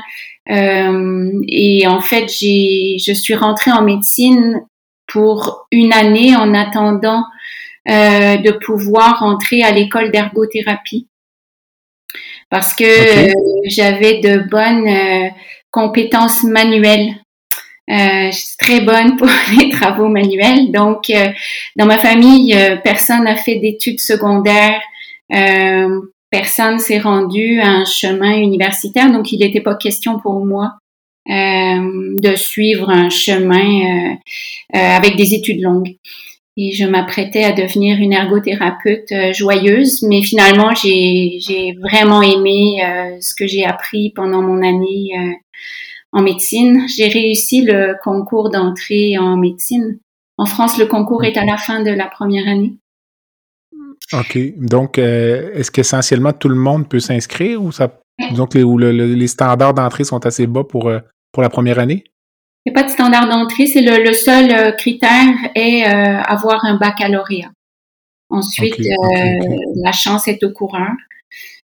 et 0.49 1.87
en 1.87 2.01
fait, 2.01 2.29
j'ai, 2.29 2.97
je 2.99 3.13
suis 3.13 3.35
rentrée 3.35 3.73
en 3.73 3.83
médecine 3.83 4.63
pour 5.07 5.67
une 5.71 5.93
année 5.93 6.35
en 6.37 6.55
attendant 6.55 7.25
euh, 7.89 8.37
de 8.37 8.53
pouvoir 8.53 9.25
entrer 9.25 9.63
à 9.63 9.73
l'école 9.73 10.13
d'ergothérapie 10.13 11.09
parce 12.49 12.75
que 12.75 12.85
euh, 12.85 13.33
j'avais 13.67 14.21
de 14.21 14.49
bonnes 14.49 14.87
euh, 14.87 15.29
compétences 15.73 16.45
manuelles. 16.45 17.17
je 17.89 18.31
suis 18.31 18.57
très 18.57 18.81
bonne 18.83 19.17
pour 19.19 19.29
les 19.59 19.71
travaux 19.71 20.09
manuels. 20.09 20.71
Donc, 20.71 21.11
dans 21.77 21.87
ma 21.87 21.99
famille, 21.99 22.57
personne 22.85 23.25
n'a 23.25 23.37
fait 23.37 23.57
d'études 23.57 24.01
secondaires. 24.01 24.81
Personne 26.33 26.81
s'est 26.81 26.99
rendu 26.99 27.61
à 27.61 27.69
un 27.69 27.85
chemin 27.85 28.37
universitaire. 28.37 29.13
Donc, 29.13 29.31
il 29.31 29.39
n'était 29.39 29.61
pas 29.61 29.77
question 29.77 30.19
pour 30.19 30.45
moi 30.45 30.73
de 31.25 32.35
suivre 32.35 32.91
un 32.91 33.09
chemin 33.09 34.17
avec 34.73 35.15
des 35.15 35.35
études 35.35 35.63
longues 35.63 35.95
et 36.57 36.73
je 36.73 36.85
m'apprêtais 36.85 37.45
à 37.45 37.53
devenir 37.53 37.99
une 37.99 38.13
ergothérapeute 38.13 39.11
euh, 39.13 39.33
joyeuse, 39.33 40.03
mais 40.03 40.23
finalement 40.23 40.75
j'ai 40.75 41.79
vraiment 41.81 42.21
aimé 42.21 42.85
euh, 42.85 43.17
ce 43.21 43.35
que 43.35 43.47
j'ai 43.47 43.65
appris 43.65 44.11
pendant 44.11 44.43
mon 44.43 44.63
année 44.63 45.13
euh, 45.19 45.33
en 46.13 46.23
médecine. 46.23 46.87
J'ai 46.95 47.09
réussi 47.09 47.63
le 47.63 47.97
concours 48.03 48.51
d'entrée 48.51 49.17
en 49.17 49.39
médecine. 49.39 49.99
En 50.37 50.45
France, 50.45 50.79
le 50.79 50.87
concours 50.87 51.25
est 51.25 51.39
à 51.39 51.45
la 51.45 51.57
fin 51.57 51.83
de 51.83 51.91
la 51.91 52.07
première 52.07 52.49
année. 52.49 52.75
OK. 54.13 54.39
Donc, 54.57 54.99
est-ce 54.99 55.71
qu'essentiellement 55.71 56.33
tout 56.33 56.49
le 56.49 56.57
monde 56.57 56.89
peut 56.89 57.01
s'inscrire 57.01 57.63
ou 57.63 57.73
ça, 57.73 57.99
donc 58.37 58.55
les, 58.55 58.65
les 58.93 59.27
standards 59.27 59.75
d'entrée 59.75 60.05
sont 60.05 60.25
assez 60.27 60.47
bas 60.47 60.65
pour, 60.65 60.91
pour 61.33 61.43
la 61.43 61.49
première 61.49 61.79
année? 61.79 62.05
Il 62.65 62.73
n'y 62.73 62.79
a 62.79 62.81
pas 62.81 62.87
de 62.87 62.93
standard 62.93 63.29
d'entrée, 63.29 63.67
c'est 63.67 63.81
le, 63.81 64.13
seul 64.13 64.51
euh, 64.53 64.71
critère 64.73 65.35
est 65.57 65.85
euh, 65.85 66.21
avoir 66.23 66.65
un 66.65 66.77
baccalauréat. 66.77 67.51
Ensuite, 68.31 68.79
euh, 68.79 68.85
la 69.83 69.91
chance 69.91 70.29
est 70.29 70.45
au 70.45 70.53
courant. 70.53 70.95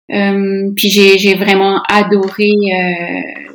puis 0.08 0.90
j'ai 0.90 1.36
vraiment 1.36 1.84
adoré 1.90 2.50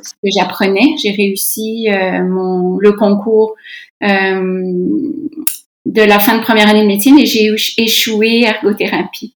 ce 0.01 0.13
que 0.13 0.29
j'apprenais. 0.37 0.95
J'ai 1.01 1.11
réussi 1.11 1.87
mon 1.89 2.77
le 2.77 2.93
concours 2.93 3.55
de 5.85 6.01
la 6.01 6.19
fin 6.19 6.37
de 6.37 6.43
première 6.43 6.67
année 6.67 6.83
de 6.83 6.87
médecine 6.87 7.17
et 7.19 7.25
j'ai 7.25 7.53
échoué 7.77 8.41
ergothérapie. 8.41 9.35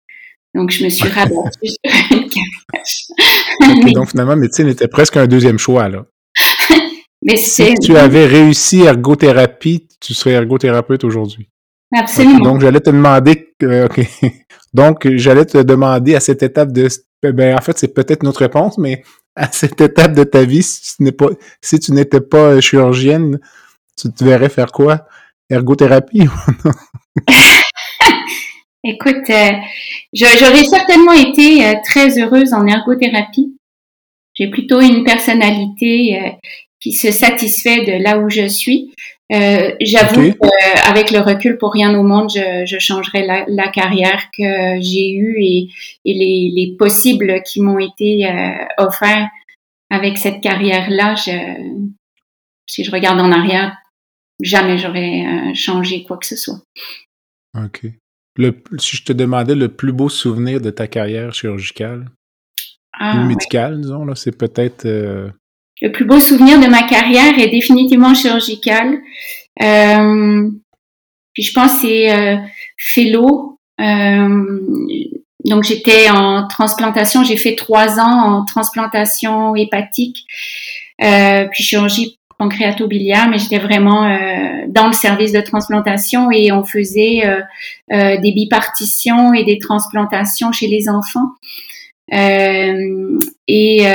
Donc 0.54 0.70
je 0.70 0.84
me 0.84 0.90
suis 0.90 1.08
rabattue 1.08 1.68
sur 1.68 2.16
une 2.16 2.24
okay, 2.24 3.92
Donc 3.94 4.10
finalement, 4.10 4.36
médecine 4.36 4.68
était 4.68 4.88
presque 4.88 5.16
un 5.16 5.26
deuxième 5.26 5.58
choix 5.58 5.88
là. 5.88 6.04
Mais 7.22 7.36
si 7.36 7.74
tu 7.74 7.96
avais 7.96 8.26
réussi 8.26 8.80
ergothérapie, 8.80 9.86
tu 10.00 10.12
serais 10.12 10.32
ergothérapeute 10.32 11.04
aujourd'hui. 11.04 11.48
Absolument. 11.94 12.40
Donc, 12.40 12.60
j'allais 12.60 12.80
te 12.80 12.90
demander, 12.90 13.54
euh, 13.62 13.86
OK. 13.86 14.00
Donc, 14.74 15.08
j'allais 15.16 15.44
te 15.44 15.58
demander 15.58 16.14
à 16.14 16.20
cette 16.20 16.42
étape 16.42 16.72
de, 16.72 16.88
ben, 17.22 17.54
en 17.56 17.60
fait, 17.60 17.78
c'est 17.78 17.94
peut-être 17.94 18.22
notre 18.22 18.40
réponse, 18.40 18.78
mais 18.78 19.04
à 19.36 19.50
cette 19.52 19.80
étape 19.80 20.14
de 20.14 20.24
ta 20.24 20.44
vie, 20.44 20.62
si 20.62 20.96
tu 20.96 21.12
pas, 21.12 21.28
si 21.60 21.78
tu 21.78 21.92
n'étais 21.92 22.20
pas 22.20 22.60
chirurgienne, 22.60 23.38
tu 23.96 24.10
te 24.10 24.24
verrais 24.24 24.48
faire 24.48 24.72
quoi? 24.72 25.06
Ergothérapie 25.52 26.22
Écoute, 28.84 29.30
euh, 29.30 29.52
j'aurais 30.12 30.64
certainement 30.64 31.12
été 31.12 31.64
euh, 31.64 31.74
très 31.84 32.18
heureuse 32.18 32.52
en 32.52 32.66
ergothérapie. 32.66 33.56
J'ai 34.34 34.48
plutôt 34.48 34.80
une 34.80 35.04
personnalité 35.04 36.38
qui 36.80 36.92
se 36.92 37.12
satisfait 37.12 37.84
de 37.84 38.02
là 38.02 38.18
où 38.18 38.28
je 38.30 38.48
suis. 38.48 38.92
Euh, 39.32 39.72
J'avoue 39.80 40.34
qu'avec 40.34 41.10
le 41.10 41.20
recul, 41.20 41.56
pour 41.56 41.72
rien 41.72 41.94
au 41.98 42.02
monde, 42.02 42.30
je, 42.30 42.66
je 42.66 42.78
changerais 42.78 43.24
la, 43.24 43.44
la, 43.48 43.68
carrière 43.68 44.28
que 44.36 44.80
j'ai 44.80 45.10
eue 45.10 45.36
et, 45.40 45.68
et 46.04 46.12
les, 46.12 46.52
les, 46.54 46.76
possibles 46.76 47.42
qui 47.42 47.62
m'ont 47.62 47.78
été 47.78 48.26
euh, 48.26 48.52
offerts 48.76 49.28
avec 49.88 50.18
cette 50.18 50.42
carrière-là. 50.42 51.14
Si 52.66 52.84
je 52.84 52.90
regarde 52.90 53.20
en 53.20 53.32
arrière, 53.32 53.74
jamais 54.42 54.78
j'aurais 54.78 55.24
euh, 55.26 55.54
changé 55.54 56.04
quoi 56.04 56.18
que 56.18 56.26
ce 56.26 56.36
soit. 56.36 56.60
OK. 57.56 57.86
Le, 58.36 58.62
si 58.78 58.96
je 58.96 59.04
te 59.04 59.12
demandais 59.12 59.54
le 59.54 59.68
plus 59.68 59.92
beau 59.92 60.08
souvenir 60.08 60.60
de 60.60 60.70
ta 60.70 60.86
carrière 60.86 61.34
chirurgicale 61.34 62.06
ah, 62.98 63.24
médicale, 63.24 63.80
disons, 63.80 64.04
là, 64.04 64.14
c'est 64.14 64.36
peut-être 64.36 64.86
euh, 64.86 65.30
le 65.80 65.90
plus 65.92 66.04
beau 66.04 66.20
souvenir 66.20 66.60
de 66.60 66.66
ma 66.66 66.82
carrière 66.82 67.38
est 67.38 67.48
définitivement 67.48 68.14
chirurgical. 68.14 68.98
Euh, 69.62 70.50
puis 71.34 71.42
je 71.42 71.52
pense 71.52 71.80
c'est 71.80 72.12
euh, 72.12 72.36
fellow. 72.78 73.58
Donc 75.44 75.64
j'étais 75.64 76.08
en 76.08 76.46
transplantation, 76.46 77.24
j'ai 77.24 77.36
fait 77.36 77.56
trois 77.56 77.98
ans 77.98 78.36
en 78.36 78.44
transplantation 78.44 79.56
hépatique, 79.56 80.18
puis 80.98 81.64
chirurgie 81.64 82.20
pancréato-biliaire, 82.42 83.28
mais 83.28 83.38
j'étais 83.38 83.58
vraiment 83.58 84.04
euh, 84.04 84.64
dans 84.68 84.86
le 84.88 84.92
service 84.92 85.32
de 85.32 85.40
transplantation 85.40 86.30
et 86.30 86.50
on 86.50 86.64
faisait 86.64 87.22
euh, 87.24 88.16
des 88.18 88.32
bipartitions 88.32 89.32
et 89.32 89.44
des 89.44 89.58
transplantations 89.58 90.50
chez 90.50 90.66
les 90.66 90.88
enfants. 90.88 91.28
et 92.10 93.86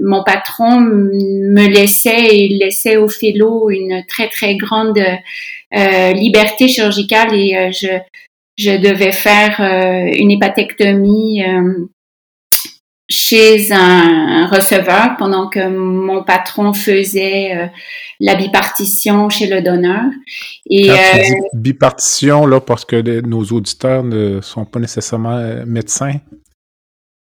mon 0.00 0.22
patron 0.24 0.80
me 0.80 1.66
laissait 1.66 2.36
et 2.36 2.48
laissait 2.48 2.96
au 2.96 3.08
fellow 3.08 3.70
une 3.70 4.04
très 4.08 4.28
très 4.28 4.56
grande 4.56 4.98
euh, 4.98 6.12
liberté 6.12 6.68
chirurgicale 6.68 7.34
et 7.34 7.56
euh, 7.56 7.70
je 8.56 8.76
devais 8.76 9.12
faire 9.12 9.60
une 9.60 10.30
hépatectomie 10.30 11.42
chez 13.12 13.72
un, 13.72 14.46
receveur 14.46 15.16
pendant 15.18 15.48
que 15.48 15.68
mon 15.68 16.24
patron 16.24 16.72
faisait 16.72 17.56
euh, 17.56 17.66
la 18.20 18.34
bipartition 18.34 19.28
chez 19.28 19.46
le 19.46 19.60
donneur. 19.60 20.04
Et 20.68 20.90
euh, 20.90 20.94
bipartition 21.52 22.46
là 22.46 22.60
parce 22.60 22.84
que 22.84 23.20
nos 23.20 23.44
auditeurs 23.44 24.02
ne 24.02 24.40
sont 24.40 24.64
pas 24.64 24.80
nécessairement 24.80 25.36
euh, 25.36 25.64
médecins 25.66 26.18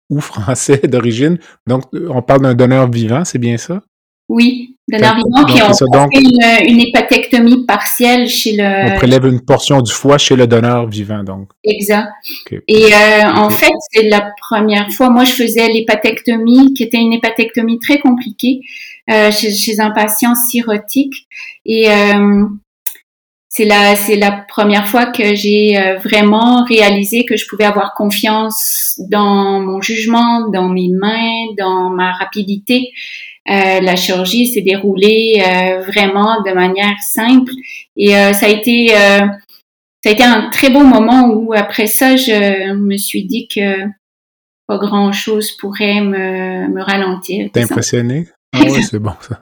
ou 0.10 0.22
français 0.22 0.78
d'origine, 0.88 1.38
donc 1.68 1.84
on 1.94 2.22
parle 2.22 2.44
d'un 2.44 2.56
donneur 2.56 2.90
vivant, 2.90 3.26
c'est 3.26 3.40
bien 3.40 3.58
ça? 3.58 3.82
Oui, 4.30 4.73
donneur 4.90 5.16
vivant, 5.16 5.46
puis 5.46 5.62
on, 5.62 5.74
fait 5.74 6.68
une, 6.68 6.80
hépatectomie 6.80 7.66
partielle 7.66 8.28
chez 8.28 8.58
le. 8.58 8.94
On 8.94 8.96
prélève 8.96 9.26
une 9.26 9.42
portion 9.42 9.82
du 9.82 9.92
foie 9.92 10.18
chez 10.18 10.36
le 10.36 10.46
donneur 10.46 10.88
vivant, 10.88 11.24
donc. 11.24 11.50
Exact. 11.64 12.10
Et 12.68 12.94
euh, 12.94 13.30
en 13.34 13.50
fait, 13.50 13.72
c'est 13.92 14.10
la 14.10 14.34
première 14.42 14.92
fois. 14.92 15.10
Moi, 15.10 15.24
je 15.24 15.32
faisais 15.32 15.70
l'hépatectomie, 15.70 16.74
qui 16.74 16.84
était 16.84 16.98
une 16.98 17.14
hépatectomie 17.14 17.80
très 17.80 18.00
compliquée 18.00 18.62
euh, 19.10 19.32
chez, 19.32 19.80
un 19.80 19.92
patient 19.92 20.36
cirrhotique. 20.36 21.28
Et 21.66 21.90
euh, 21.90 22.46
c'est 23.48 23.66
la, 23.66 23.96
c'est 23.96 24.18
la 24.18 24.32
première 24.50 24.88
fois 24.88 25.06
que 25.06 25.34
j'ai 25.34 25.96
vraiment 26.04 26.66
réalisé 26.66 27.24
que 27.24 27.38
je 27.38 27.46
pouvais 27.48 27.66
avoir 27.66 27.94
confiance 27.94 29.00
dans 29.10 29.62
mon 29.62 29.80
jugement, 29.80 30.50
dans 30.50 30.68
mes 30.68 30.90
mains, 30.90 31.54
dans 31.58 31.90
ma 31.90 32.12
rapidité. 32.14 32.90
Euh, 33.50 33.82
la 33.82 33.98
chirurgie 33.98 34.48
s'est 34.48 34.62
déroulée 34.62 35.44
euh, 35.46 35.82
vraiment 35.82 36.42
de 36.44 36.54
manière 36.54 36.96
simple 37.02 37.52
et 37.98 38.16
euh, 38.16 38.32
ça 38.32 38.46
a 38.46 38.50
été 38.50 38.88
ça 38.88 40.10
a 40.10 40.12
été 40.12 40.24
un 40.24 40.50
très 40.50 40.70
beau 40.70 40.84
moment 40.84 41.28
où 41.28 41.54
après 41.54 41.88
ça 41.88 42.16
je 42.16 42.72
me 42.72 42.96
suis 42.96 43.26
dit 43.26 43.50
que 43.54 43.84
pas 44.66 44.78
grand 44.78 45.12
chose 45.12 45.52
pourrait 45.52 46.00
me, 46.00 46.70
me 46.70 46.82
ralentir. 46.82 47.50
T'es 47.52 47.64
impressionné? 47.64 48.28
Ah 48.56 48.66
oui, 48.70 48.84
c'est 48.84 49.00
bon 49.00 49.16
ça. 49.20 49.40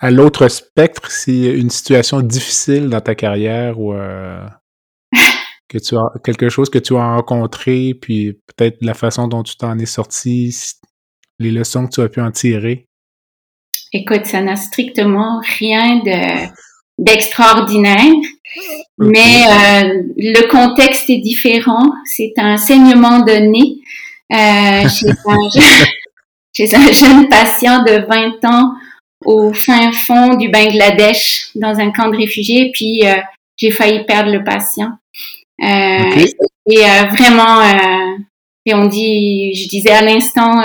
À 0.00 0.10
l'autre 0.10 0.48
spectre, 0.48 1.10
si 1.10 1.46
une 1.46 1.70
situation 1.70 2.20
difficile 2.20 2.90
dans 2.90 3.00
ta 3.00 3.14
carrière 3.14 3.80
ou 3.80 3.94
que 5.68 5.78
tu 5.78 5.96
as 5.96 6.12
quelque 6.22 6.50
chose 6.50 6.68
que 6.68 6.78
tu 6.78 6.94
as 6.94 7.14
rencontré, 7.14 7.94
puis 7.94 8.34
peut-être 8.54 8.76
la 8.82 8.92
façon 8.92 9.28
dont 9.28 9.42
tu 9.42 9.56
t'en 9.56 9.78
es 9.78 9.86
sorti, 9.86 10.54
les 11.38 11.50
leçons 11.50 11.86
que 11.86 11.94
tu 11.94 12.00
as 12.02 12.10
pu 12.10 12.20
en 12.20 12.30
tirer. 12.30 12.87
Écoute, 13.92 14.26
ça 14.26 14.40
n'a 14.40 14.56
strictement 14.56 15.40
rien 15.58 15.96
de 15.96 16.48
d'extraordinaire, 16.98 18.12
mais 18.98 19.44
euh, 19.46 20.02
le 20.16 20.48
contexte 20.48 21.08
est 21.08 21.18
différent. 21.18 21.92
C'est 22.04 22.32
un 22.38 22.56
saignement 22.56 23.20
de 23.20 23.32
nez 23.32 23.78
euh, 24.32 24.88
chez, 26.52 26.74
un, 26.74 26.92
jeune 26.92 27.28
patient 27.28 27.84
de 27.84 28.04
20 28.06 28.44
ans 28.44 28.72
au 29.24 29.52
fin 29.52 29.92
fond 29.92 30.34
du 30.34 30.48
Bangladesh 30.48 31.50
dans 31.54 31.78
un 31.78 31.90
camp 31.92 32.08
de 32.08 32.16
réfugiés, 32.16 32.70
puis 32.72 33.06
euh, 33.06 33.14
j'ai 33.56 33.70
failli 33.70 34.04
perdre 34.04 34.32
le 34.32 34.44
patient. 34.44 34.90
Euh, 35.62 36.26
Et 36.70 36.82
vraiment, 37.16 37.62
et 38.66 38.74
on 38.74 38.86
dit, 38.86 39.54
je 39.54 39.68
disais 39.68 39.90
à 39.90 40.02
l'instant, 40.02 40.62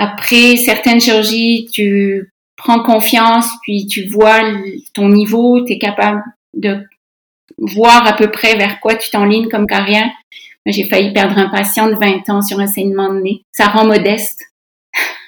après 0.00 0.56
certaines 0.56 0.98
chirurgies, 0.98 1.68
tu 1.70 2.32
prends 2.56 2.82
confiance, 2.82 3.46
puis 3.62 3.86
tu 3.86 4.08
vois 4.08 4.40
ton 4.94 5.10
niveau, 5.10 5.62
tu 5.62 5.74
es 5.74 5.78
capable 5.78 6.22
de 6.54 6.82
voir 7.58 8.06
à 8.06 8.14
peu 8.14 8.30
près 8.30 8.56
vers 8.56 8.80
quoi 8.80 8.94
tu 8.94 9.10
t'enlignes 9.10 9.50
comme 9.50 9.66
carrière. 9.66 10.08
J'ai 10.64 10.84
failli 10.88 11.12
perdre 11.12 11.36
un 11.36 11.50
patient 11.50 11.88
de 11.88 11.96
20 11.96 12.30
ans 12.30 12.40
sur 12.40 12.58
un 12.60 12.66
saignement 12.66 13.12
de 13.12 13.20
nez. 13.20 13.42
Ça 13.52 13.66
rend 13.66 13.86
modeste. 13.86 14.42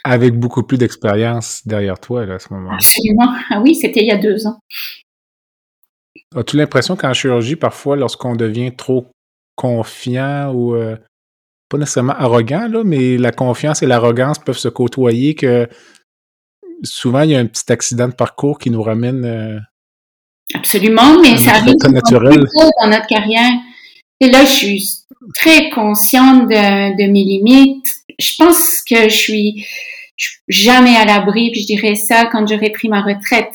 Avec 0.04 0.38
beaucoup 0.38 0.62
plus 0.62 0.78
d'expérience 0.78 1.66
derrière 1.66 2.00
toi 2.00 2.22
à 2.22 2.38
ce 2.38 2.52
moment-là. 2.54 2.76
Absolument. 2.76 3.34
Ah 3.50 3.60
oui, 3.60 3.74
c'était 3.74 4.00
il 4.00 4.06
y 4.06 4.10
a 4.10 4.16
deux 4.16 4.46
ans. 4.46 4.58
As-tu 6.34 6.56
l'impression 6.56 6.96
qu'en 6.96 7.12
chirurgie, 7.12 7.56
parfois, 7.56 7.96
lorsqu'on 7.96 8.36
devient 8.36 8.74
trop 8.74 9.06
confiant 9.54 10.50
ou 10.54 10.74
euh, 10.74 10.96
pas 11.72 11.78
nécessairement 11.78 12.12
arrogant, 12.12 12.68
là, 12.68 12.82
mais 12.84 13.16
la 13.16 13.32
confiance 13.32 13.82
et 13.82 13.86
l'arrogance 13.86 14.38
peuvent 14.38 14.58
se 14.58 14.68
côtoyer, 14.68 15.34
que 15.34 15.66
souvent, 16.82 17.22
il 17.22 17.30
y 17.30 17.34
a 17.34 17.38
un 17.38 17.46
petit 17.46 17.72
accident 17.72 18.08
de 18.08 18.14
parcours 18.14 18.58
qui 18.58 18.68
nous 18.70 18.82
ramène. 18.82 19.24
Euh, 19.24 19.58
Absolument, 20.54 21.18
mais 21.22 21.38
ça 21.38 21.52
arrive 21.52 21.74
naturel. 21.90 22.44
dans 22.82 22.88
notre 22.88 23.06
carrière. 23.06 23.52
Et 24.20 24.30
là, 24.30 24.44
je 24.44 24.50
suis 24.50 24.88
très 25.34 25.70
consciente 25.70 26.48
de, 26.48 27.10
mes 27.10 27.24
limites. 27.24 27.86
Je 28.18 28.32
pense 28.36 28.82
que 28.82 29.08
je 29.08 29.14
suis, 29.14 29.66
jamais 30.46 30.94
à 30.94 31.06
l'abri, 31.06 31.50
puis 31.52 31.62
je 31.62 31.66
dirais 31.66 31.94
ça 31.94 32.26
quand 32.26 32.46
j'aurai 32.46 32.70
pris 32.70 32.88
ma 32.90 33.00
retraite. 33.00 33.54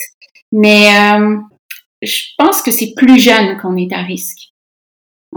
Mais 0.51 0.88
euh, 0.88 1.38
je 2.01 2.23
pense 2.38 2.63
que 2.63 2.71
c'est 2.71 2.93
plus 2.95 3.19
jeune 3.19 3.58
qu'on 3.62 3.77
est 3.77 3.93
à 3.93 4.01
risque. 4.01 4.46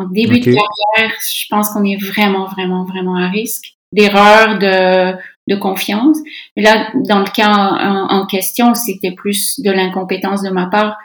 En 0.00 0.06
début 0.06 0.40
de 0.40 0.44
carrière, 0.44 1.14
je 1.20 1.46
pense 1.50 1.70
qu'on 1.70 1.84
est 1.84 2.02
vraiment, 2.02 2.46
vraiment, 2.46 2.84
vraiment 2.84 3.16
à 3.16 3.28
risque 3.28 3.74
d'erreur 3.92 4.58
de, 4.58 5.12
de 5.48 5.56
confiance. 5.56 6.16
Mais 6.56 6.62
là, 6.62 6.90
dans 6.94 7.18
le 7.18 7.30
cas 7.30 7.48
en, 7.48 8.26
question, 8.26 8.74
c'était 8.74 9.12
plus 9.12 9.60
de 9.60 9.70
l'incompétence 9.70 10.42
de 10.42 10.50
ma 10.50 10.66
part 10.66 10.96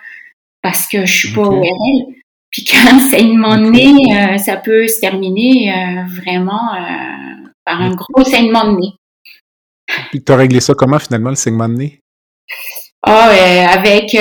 parce 0.62 0.88
que 0.88 1.05
je 1.05 1.13
suis 1.13 1.34
pas 1.34 1.41
ORL. 1.41 2.15
Puis 2.51 2.63
qu'un 2.63 2.99
saignement 2.99 3.58
de 3.58 3.69
nez, 3.69 3.93
euh, 4.15 4.38
ça 4.38 4.55
peut 4.55 4.88
se 4.88 5.01
terminer 5.01 5.73
euh, 5.73 6.03
vraiment 6.05 6.73
euh, 6.73 7.49
par 7.65 7.81
un 7.81 7.93
gros 7.93 8.23
saignement 8.23 8.71
de 8.71 8.77
nez. 8.77 8.93
Puis 10.12 10.23
tu 10.23 10.31
as 10.31 10.38
réglé 10.38 10.62
ça 10.62 10.73
comment 10.73 10.99
finalement, 10.99 11.31
le 11.31 11.36
saignement 11.36 11.67
de 11.67 11.73
nez? 11.73 11.99
Ah, 13.01 13.29
avec 13.73 14.15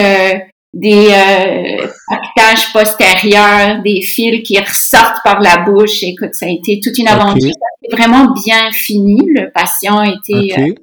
des 0.74 1.08
euh, 1.08 1.86
pactages 2.08 2.72
postérieurs, 2.72 3.80
des 3.82 4.02
fils 4.02 4.42
qui 4.42 4.58
ressortent 4.58 5.22
par 5.22 5.40
la 5.40 5.58
bouche. 5.58 6.02
Écoute, 6.02 6.34
ça 6.34 6.46
a 6.46 6.48
été 6.48 6.80
toute 6.82 6.98
une 6.98 7.06
aventure. 7.06 7.52
Ça 7.52 7.92
a 7.92 7.96
vraiment 7.96 8.34
bien 8.44 8.72
fini. 8.72 9.20
Le 9.34 9.50
patient 9.52 9.98
a 9.98 10.08
été 10.08 10.58
euh, 10.58 10.74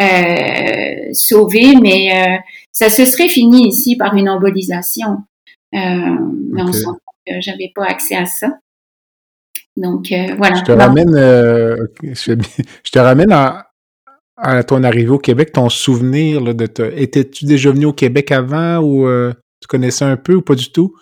euh, 0.00 1.10
sauvé, 1.12 1.74
mais 1.80 2.10
euh, 2.12 2.36
ça 2.72 2.88
se 2.88 3.04
serait 3.04 3.28
fini 3.28 3.68
ici 3.68 3.96
par 3.96 4.14
une 4.14 4.28
embolisation. 4.30 5.18
Euh, 5.74 6.16
mais 6.52 6.62
on 6.62 6.72
sent 6.72 6.86
que 7.26 7.34
j'avais 7.40 7.72
pas 7.74 7.84
accès 7.84 8.16
à 8.16 8.24
ça. 8.24 8.58
Donc 9.76 10.06
voilà. 10.38 10.56
Je 10.56 10.64
te 10.64 10.72
ramène, 10.72 11.14
je, 12.02 12.90
te 12.90 12.98
ramène 12.98 13.32
à, 13.32 13.65
à 14.36 14.62
ton 14.62 14.82
arrivée 14.84 15.10
au 15.10 15.18
Québec, 15.18 15.52
ton 15.52 15.68
souvenir 15.68 16.40
là, 16.40 16.52
de 16.52 16.66
te... 16.66 16.82
Étais-tu 16.82 17.46
déjà 17.46 17.70
venu 17.70 17.86
au 17.86 17.92
Québec 17.92 18.32
avant 18.32 18.78
ou 18.78 19.06
euh, 19.06 19.32
tu 19.60 19.66
connaissais 19.68 20.04
un 20.04 20.16
peu 20.16 20.34
ou 20.34 20.42
pas 20.42 20.54
du 20.54 20.70
tout? 20.70 20.94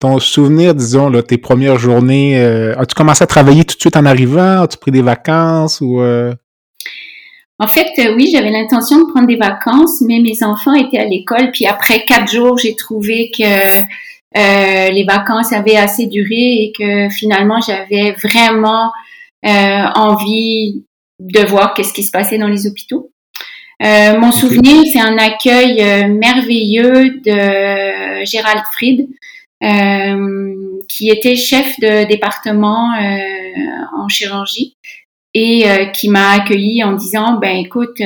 Ton 0.00 0.18
souvenir, 0.18 0.74
disons, 0.74 1.08
là, 1.08 1.22
tes 1.22 1.38
premières 1.38 1.78
journées, 1.78 2.40
euh, 2.40 2.76
as-tu 2.78 2.94
commencé 2.94 3.24
à 3.24 3.26
travailler 3.26 3.64
tout 3.64 3.74
de 3.74 3.80
suite 3.80 3.96
en 3.96 4.04
arrivant? 4.04 4.62
As-tu 4.62 4.78
pris 4.78 4.90
des 4.90 5.02
vacances 5.02 5.80
ou... 5.80 6.00
Euh? 6.00 6.34
En 7.60 7.66
fait, 7.66 7.88
oui, 8.14 8.30
j'avais 8.32 8.50
l'intention 8.50 8.98
de 9.00 9.10
prendre 9.10 9.26
des 9.26 9.36
vacances, 9.36 10.00
mais 10.06 10.20
mes 10.20 10.44
enfants 10.44 10.74
étaient 10.74 10.98
à 10.98 11.04
l'école, 11.04 11.50
puis 11.52 11.66
après 11.66 12.04
quatre 12.04 12.30
jours, 12.30 12.56
j'ai 12.56 12.76
trouvé 12.76 13.32
que 13.36 13.82
les 14.92 15.04
vacances 15.04 15.52
avaient 15.52 15.74
assez 15.74 16.06
duré 16.06 16.36
et 16.36 16.72
que 16.78 17.08
finalement, 17.08 17.60
j'avais 17.60 18.12
vraiment 18.12 18.92
envie 19.42 20.84
de 21.18 21.40
voir 21.46 21.74
qu'est-ce 21.74 21.92
qui 21.92 22.02
se 22.02 22.10
passait 22.10 22.38
dans 22.38 22.48
les 22.48 22.66
hôpitaux. 22.66 23.10
Euh, 23.82 24.18
mon 24.18 24.32
souvenir, 24.32 24.82
c'est 24.92 25.00
un 25.00 25.16
accueil 25.18 25.80
euh, 25.80 26.08
merveilleux 26.08 27.20
de 27.24 28.24
Gérald 28.24 28.64
Fried, 28.72 29.08
euh, 29.62 30.54
qui 30.88 31.10
était 31.10 31.36
chef 31.36 31.78
de 31.80 32.08
département 32.08 32.92
en 33.96 34.08
chirurgie 34.08 34.76
et 35.34 35.64
qui 35.92 36.08
m'a 36.08 36.30
accueilli 36.30 36.82
en 36.82 36.92
disant 36.92 37.38
ben 37.38 37.56
écoute 37.56 38.00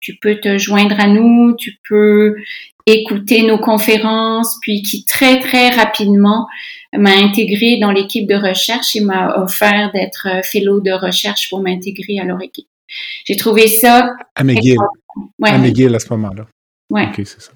tu 0.00 0.16
peux 0.16 0.36
te 0.40 0.58
joindre 0.58 0.98
à 0.98 1.06
nous 1.06 1.54
tu 1.56 1.74
peux 1.88 2.34
écouter 2.86 3.42
nos 3.42 3.58
conférences 3.58 4.58
puis 4.60 4.82
qui 4.82 5.04
très 5.04 5.38
très 5.38 5.68
rapidement 5.68 6.48
m'a 6.96 7.12
intégré 7.12 7.78
dans 7.78 7.92
l'équipe 7.92 8.26
de 8.26 8.34
recherche 8.34 8.96
et 8.96 9.00
m'a 9.00 9.36
offert 9.36 9.90
d'être 9.92 10.28
euh, 10.28 10.42
fellow 10.42 10.80
de 10.80 10.92
recherche 10.92 11.50
pour 11.50 11.60
m'intégrer 11.60 12.18
à 12.18 12.24
leur 12.24 12.40
équipe. 12.42 12.68
J'ai 13.26 13.36
trouvé 13.36 13.68
ça... 13.68 14.16
À 14.34 14.44
McGill. 14.44 14.78
Ouais, 15.38 15.50
à 15.50 15.58
McGill 15.58 15.94
à 15.94 15.98
ce 15.98 16.08
moment-là. 16.14 16.46
Oui. 16.90 17.02
OK, 17.02 17.16
c'est 17.16 17.40
ça. 17.40 17.52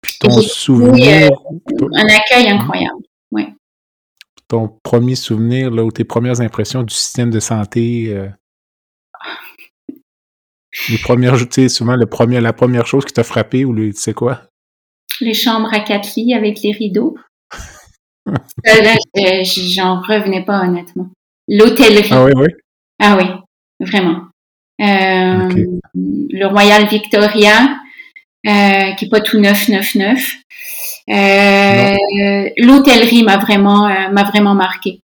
Puis 0.00 0.16
ton 0.18 0.40
souvenir... 0.40 1.30
Euh, 1.30 1.88
un 1.94 2.06
accueil 2.06 2.48
incroyable, 2.48 3.02
oui. 3.32 3.48
Ton 4.48 4.68
premier 4.82 5.16
souvenir, 5.16 5.70
là, 5.70 5.84
ou 5.84 5.90
tes 5.90 6.04
premières 6.04 6.40
impressions 6.40 6.82
du 6.82 6.94
système 6.94 7.30
de 7.30 7.40
santé... 7.40 8.14
Euh... 8.14 8.28
Les 10.88 10.98
premières, 10.98 11.36
tu 11.36 11.46
sais, 11.50 11.68
souvent 11.68 11.94
le 11.94 12.06
premier, 12.06 12.40
la 12.40 12.52
première 12.52 12.86
chose 12.86 13.04
qui 13.04 13.12
t'a 13.12 13.22
frappé 13.22 13.64
ou 13.64 13.72
le, 13.72 13.92
tu 13.92 14.00
sais 14.00 14.12
quoi? 14.12 14.42
Les 15.20 15.34
chambres 15.34 15.72
à 15.72 15.80
quatre 15.80 16.16
lits 16.16 16.34
avec 16.34 16.62
les 16.62 16.72
rideaux. 16.72 17.16
J'en 18.26 20.00
revenais 20.00 20.44
pas 20.44 20.60
honnêtement. 20.60 21.10
L'hôtellerie. 21.48 22.08
Ah 22.10 22.24
oui, 22.24 22.32
oui. 22.36 22.48
Ah 23.00 23.18
oui, 23.18 23.86
vraiment. 23.86 24.28
Euh, 24.80 25.48
le 25.94 26.46
Royal 26.46 26.88
Victoria, 26.88 27.76
euh, 28.46 28.92
qui 28.94 29.04
est 29.04 29.08
pas 29.10 29.20
tout 29.20 29.38
neuf, 29.38 29.68
neuf, 29.68 29.94
neuf. 29.94 30.34
Euh, 31.10 31.96
l'hôtellerie 32.56 33.22
m'a 33.24 33.36
vraiment, 33.36 33.88
m'a 34.10 34.24
vraiment 34.24 34.54
marqué. 34.54 35.00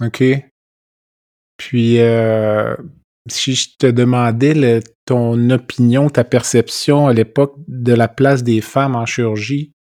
OK. 0.00 0.22
Puis, 1.56 1.98
si 3.28 3.54
je 3.54 3.68
te 3.78 3.86
demandais 3.86 4.80
ton 5.04 5.50
opinion, 5.50 6.08
ta 6.08 6.24
perception 6.24 7.06
à 7.08 7.12
l'époque 7.12 7.54
de 7.68 7.92
la 7.92 8.08
place 8.08 8.42
des 8.42 8.60
femmes 8.62 8.96
en 8.96 9.04
chirurgie 9.04 9.72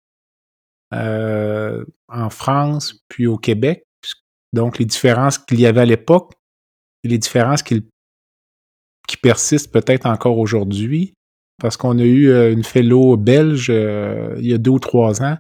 en 0.92 2.30
France, 2.30 3.04
puis 3.08 3.26
au 3.26 3.36
Québec, 3.36 3.84
donc 4.52 4.78
les 4.78 4.86
différences 4.86 5.38
qu'il 5.38 5.60
y 5.60 5.66
avait 5.66 5.82
à 5.82 5.86
l'époque 5.86 6.32
les 7.04 7.18
différences 7.18 7.62
qui, 7.62 7.84
persistent 9.22 9.72
peut-être 9.72 10.06
encore 10.06 10.38
aujourd'hui, 10.38 11.14
parce 11.60 11.76
qu'on 11.76 11.98
a 11.98 12.04
eu 12.04 12.30
une 12.52 12.62
fellow 12.62 13.16
belge 13.16 13.68
il 13.68 14.46
y 14.46 14.52
a 14.52 14.58
deux 14.58 14.72
ou 14.72 14.78
trois 14.78 15.22
ans, 15.22 15.38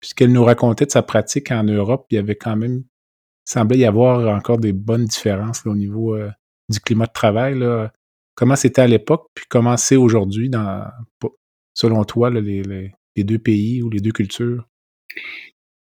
puisqu'elle 0.00 0.32
nous 0.32 0.44
racontait 0.44 0.84
de 0.84 0.90
sa 0.90 1.02
pratique 1.02 1.50
en 1.52 1.62
Europe, 1.62 2.06
il 2.10 2.16
y 2.16 2.18
avait 2.18 2.34
quand 2.34 2.56
même, 2.56 2.78
il 2.78 3.50
semblait 3.50 3.78
y 3.78 3.84
avoir 3.84 4.28
encore 4.34 4.58
des 4.58 4.72
bonnes 4.72 5.04
différences 5.04 5.64
au 5.64 5.74
niveau 5.74 6.18
du 6.68 6.80
climat 6.80 7.06
de 7.06 7.12
travail. 7.12 7.58
Là. 7.58 7.92
Comment 8.34 8.56
c'était 8.56 8.82
à 8.82 8.88
l'époque, 8.88 9.28
puis 9.32 9.46
comment 9.48 9.76
c'est 9.76 9.96
aujourd'hui, 9.96 10.50
dans, 10.50 10.84
selon 11.72 12.04
toi, 12.04 12.30
les, 12.30 12.92
deux 13.16 13.38
pays 13.38 13.80
ou 13.82 13.90
les 13.90 14.00
deux 14.00 14.12
cultures? 14.12 14.68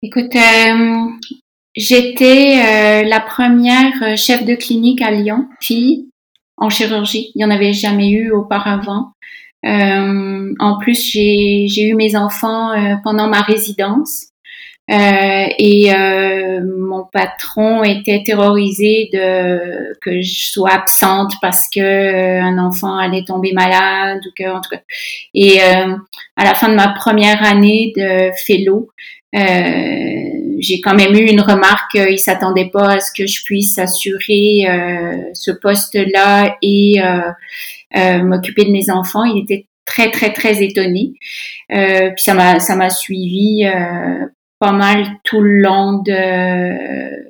Écoute, 0.03 0.37
euh, 0.37 1.07
j'étais 1.75 2.61
euh, 2.61 3.09
la 3.09 3.19
première 3.19 3.93
euh, 4.03 4.15
chef 4.15 4.45
de 4.45 4.55
clinique 4.55 5.01
à 5.01 5.11
Lyon, 5.11 5.49
fille, 5.61 6.11
en 6.59 6.69
chirurgie. 6.69 7.33
Il 7.35 7.39
n'y 7.39 7.45
en 7.45 7.51
avait 7.51 7.73
jamais 7.73 8.11
eu 8.11 8.31
auparavant. 8.31 9.13
en 9.65 10.79
plus, 10.81 11.11
j'ai 11.11 11.89
eu 11.89 11.95
mes 11.95 12.15
enfants 12.15 12.71
pendant 13.03 13.27
ma 13.27 13.41
résidence. 13.41 14.27
Et 14.89 15.91
mon 16.63 17.05
patron 17.13 17.83
était 17.83 18.23
terrorisé 18.25 19.09
que 19.13 20.23
je 20.23 20.51
sois 20.53 20.71
absente 20.71 21.33
parce 21.43 21.69
que 21.69 22.41
un 22.41 22.59
enfant 22.59 22.97
allait 22.97 23.25
tomber 23.25 23.53
malade 23.53 24.21
ou 24.25 24.31
que 24.37 24.49
en 24.49 24.61
tout 24.61 24.71
cas. 24.71 24.83
Et 25.35 25.61
à 25.61 26.45
la 26.45 26.55
fin 26.55 26.69
de 26.69 26.75
ma 26.75 26.91
première 26.91 27.43
année 27.43 27.93
de 27.97 28.31
fellow, 28.47 28.89
j'ai 30.59 30.81
quand 30.81 30.95
même 30.95 31.15
eu 31.15 31.29
une 31.29 31.41
remarque. 31.41 31.95
il 31.95 32.19
s'attendait 32.19 32.71
pas 32.73 32.95
à 32.95 33.01
ce 33.01 33.13
que 33.17 33.27
je 33.27 33.45
puisse 33.45 33.79
assurer 33.79 34.67
ce 35.35 35.51
poste-là 35.51 36.57
et 36.63 36.97
m'occuper 38.23 38.65
de 38.65 38.71
mes 38.71 38.91
enfants. 38.91 39.25
Il 39.25 39.43
était 39.43 39.67
très 39.87 40.11
très 40.11 40.33
très 40.33 40.63
étonné. 40.63 41.15
Euh, 41.73 42.11
puis 42.11 42.23
ça 42.23 42.35
m'a 42.35 42.61
ça 42.61 42.77
m'a 42.77 42.91
suivi 42.91 43.65
euh, 43.65 44.27
pas 44.59 44.73
mal 44.73 45.07
tout 45.25 45.41
le 45.41 45.61
long 45.61 46.03
de 46.03 47.27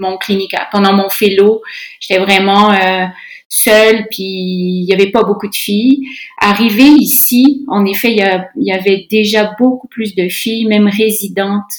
mon 0.00 0.16
clinique. 0.16 0.56
Pendant 0.72 0.92
mon 0.94 1.08
fellow, 1.08 1.62
j'étais 2.00 2.20
vraiment 2.20 2.72
euh, 2.72 3.06
seule, 3.54 4.06
puis 4.10 4.22
il 4.22 4.84
y 4.84 4.92
avait 4.92 5.10
pas 5.10 5.24
beaucoup 5.24 5.48
de 5.48 5.54
filles. 5.54 6.06
Arrivé 6.40 6.84
ici, 6.84 7.64
en 7.68 7.84
effet, 7.86 8.12
il 8.12 8.64
y, 8.64 8.72
avait 8.72 9.06
déjà 9.10 9.54
beaucoup 9.58 9.88
plus 9.88 10.14
de 10.14 10.28
filles, 10.28 10.66
même 10.66 10.88
résidentes, 10.88 11.72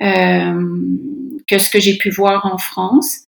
euh, 0.00 0.78
que 1.46 1.58
ce 1.58 1.70
que 1.70 1.80
j'ai 1.80 1.96
pu 1.96 2.10
voir 2.10 2.46
en 2.46 2.58
France. 2.58 3.24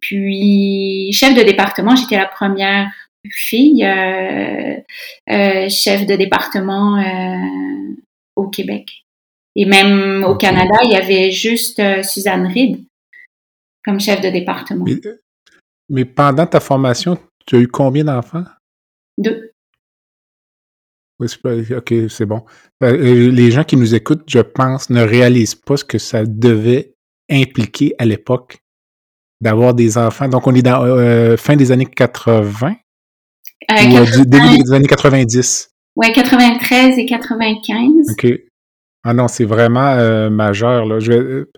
Puis, 0.00 1.10
chef 1.12 1.34
de 1.34 1.42
département, 1.42 1.96
j'étais 1.96 2.16
la 2.16 2.26
première 2.26 2.90
fille 3.30 3.84
euh, 3.84 4.76
euh 5.30 5.68
chef 5.68 6.06
de 6.06 6.16
département 6.16 6.98
euh, 6.98 7.94
au 8.36 8.48
Québec. 8.48 9.04
Et 9.56 9.64
même 9.64 10.24
au 10.24 10.36
Canada, 10.36 10.76
il 10.84 10.92
y 10.92 10.96
avait 10.96 11.30
juste 11.30 11.80
euh, 11.80 12.02
Suzanne 12.02 12.46
Reed 12.46 12.84
comme 13.84 14.00
chef 14.00 14.20
de 14.20 14.28
département. 14.28 14.84
Mais, 14.84 14.96
pendant 16.04 16.46
ta 16.46 16.60
formation, 16.60 17.18
tu 17.46 17.56
as 17.56 17.60
eu 17.60 17.68
combien 17.68 18.04
d'enfants? 18.04 18.44
Deux. 19.16 19.52
Oui, 21.20 21.28
ok, 21.76 21.94
c'est 22.08 22.26
bon. 22.26 22.44
Euh, 22.82 22.92
euh, 22.92 23.30
les 23.30 23.50
gens 23.50 23.64
qui 23.64 23.76
nous 23.76 23.94
écoutent, 23.94 24.22
je 24.28 24.38
pense, 24.38 24.88
ne 24.88 25.02
réalisent 25.02 25.56
pas 25.56 25.76
ce 25.76 25.84
que 25.84 25.98
ça 25.98 26.24
devait 26.24 26.94
impliquer 27.28 27.94
à 27.98 28.04
l'époque 28.04 28.58
d'avoir 29.40 29.74
des 29.74 29.98
enfants. 29.98 30.28
Donc, 30.28 30.46
on 30.46 30.54
est 30.54 30.62
dans 30.62 31.36
fin 31.36 31.56
des 31.56 31.72
années 31.72 31.86
80 31.86 32.76
ou 33.70 34.24
début 34.24 34.58
des 34.62 34.72
années 34.72 34.86
90. 34.86 35.70
Oui, 35.96 36.12
93 36.12 36.98
et 36.98 37.06
95. 37.06 38.10
OK. 38.12 38.26
Ah 39.04 39.14
non, 39.14 39.28
c'est 39.28 39.44
vraiment 39.44 39.94
euh, 39.94 40.30
majeur. 40.30 40.86
Là. 40.86 40.98
Euh, 41.08 41.50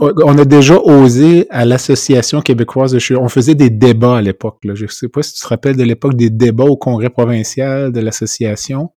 on 0.00 0.38
a 0.38 0.44
déjà 0.44 0.78
osé 0.78 1.46
à 1.50 1.64
l'Association 1.64 2.40
québécoise 2.40 2.92
de 2.92 2.98
chirurgie. 2.98 3.24
On 3.24 3.28
faisait 3.28 3.54
des 3.54 3.70
débats 3.70 4.18
à 4.18 4.22
l'époque. 4.22 4.58
Je 4.62 4.84
ne 4.84 4.88
sais 4.88 5.08
pas 5.08 5.22
si 5.22 5.34
tu 5.34 5.40
te 5.40 5.48
rappelles 5.48 5.76
de 5.76 5.82
l'époque 5.82 6.14
des 6.14 6.30
débats 6.30 6.64
au 6.64 6.76
congrès 6.76 7.10
provincial 7.10 7.92
de 7.92 8.00
l'association. 8.00 8.90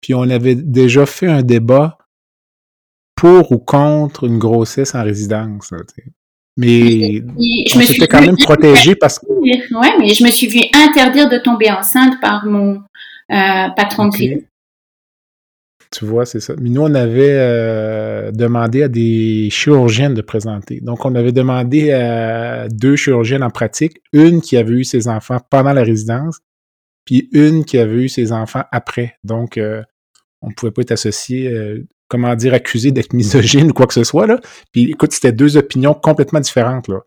Puis 0.00 0.14
on 0.14 0.22
avait 0.22 0.54
déjà 0.54 1.06
fait 1.06 1.26
un 1.26 1.42
débat 1.42 1.98
pour 3.14 3.50
ou 3.52 3.58
contre 3.58 4.24
une 4.24 4.38
grossesse 4.38 4.94
en 4.94 5.02
résidence. 5.02 5.72
mais 6.56 7.22
je 7.66 7.78
me 7.78 7.82
suis 7.82 7.98
quand 8.06 8.20
même 8.20 8.36
protégé 8.36 8.94
parce 8.94 9.18
que. 9.18 9.26
Oui, 9.28 9.60
mais 9.98 10.14
je 10.14 10.24
me 10.24 10.30
suis 10.30 10.46
vu 10.46 10.60
interdire 10.72 11.28
de 11.28 11.38
tomber 11.38 11.70
enceinte 11.70 12.20
par 12.20 12.46
mon 12.46 12.82
euh, 13.32 13.68
patron 13.76 14.08
de 14.08 14.14
clinique. 14.14 14.46
Tu 15.90 16.04
vois, 16.04 16.26
c'est 16.26 16.40
ça. 16.40 16.54
Mais 16.60 16.68
nous, 16.68 16.82
on 16.82 16.94
avait 16.94 17.36
euh, 17.38 18.30
demandé 18.30 18.82
à 18.82 18.88
des 18.88 19.48
chirurgiennes 19.50 20.14
de 20.14 20.20
présenter. 20.20 20.80
Donc, 20.80 21.06
on 21.06 21.14
avait 21.14 21.32
demandé 21.32 21.92
à 21.92 22.68
deux 22.68 22.94
chirurgiennes 22.96 23.42
en 23.42 23.50
pratique, 23.50 24.02
une 24.12 24.42
qui 24.42 24.56
avait 24.58 24.74
eu 24.74 24.84
ses 24.84 25.08
enfants 25.08 25.38
pendant 25.50 25.72
la 25.72 25.82
résidence, 25.82 26.40
puis 27.06 27.30
une 27.32 27.64
qui 27.64 27.78
avait 27.78 28.02
eu 28.04 28.08
ses 28.08 28.32
enfants 28.32 28.64
après. 28.70 29.16
Donc, 29.24 29.56
euh, 29.56 29.82
on 30.42 30.48
ne 30.48 30.52
pouvait 30.52 30.72
pas 30.72 30.82
être 30.82 30.92
associé, 30.92 31.48
euh, 31.48 31.86
comment 32.08 32.34
dire, 32.34 32.52
accusé 32.52 32.90
d'être 32.90 33.12
misogyne 33.14 33.70
ou 33.70 33.74
quoi 33.74 33.86
que 33.86 33.94
ce 33.94 34.04
soit. 34.04 34.26
Là. 34.26 34.38
Puis, 34.72 34.90
écoute, 34.90 35.12
c'était 35.12 35.32
deux 35.32 35.56
opinions 35.56 35.94
complètement 35.94 36.40
différentes. 36.40 36.88
Là. 36.88 37.00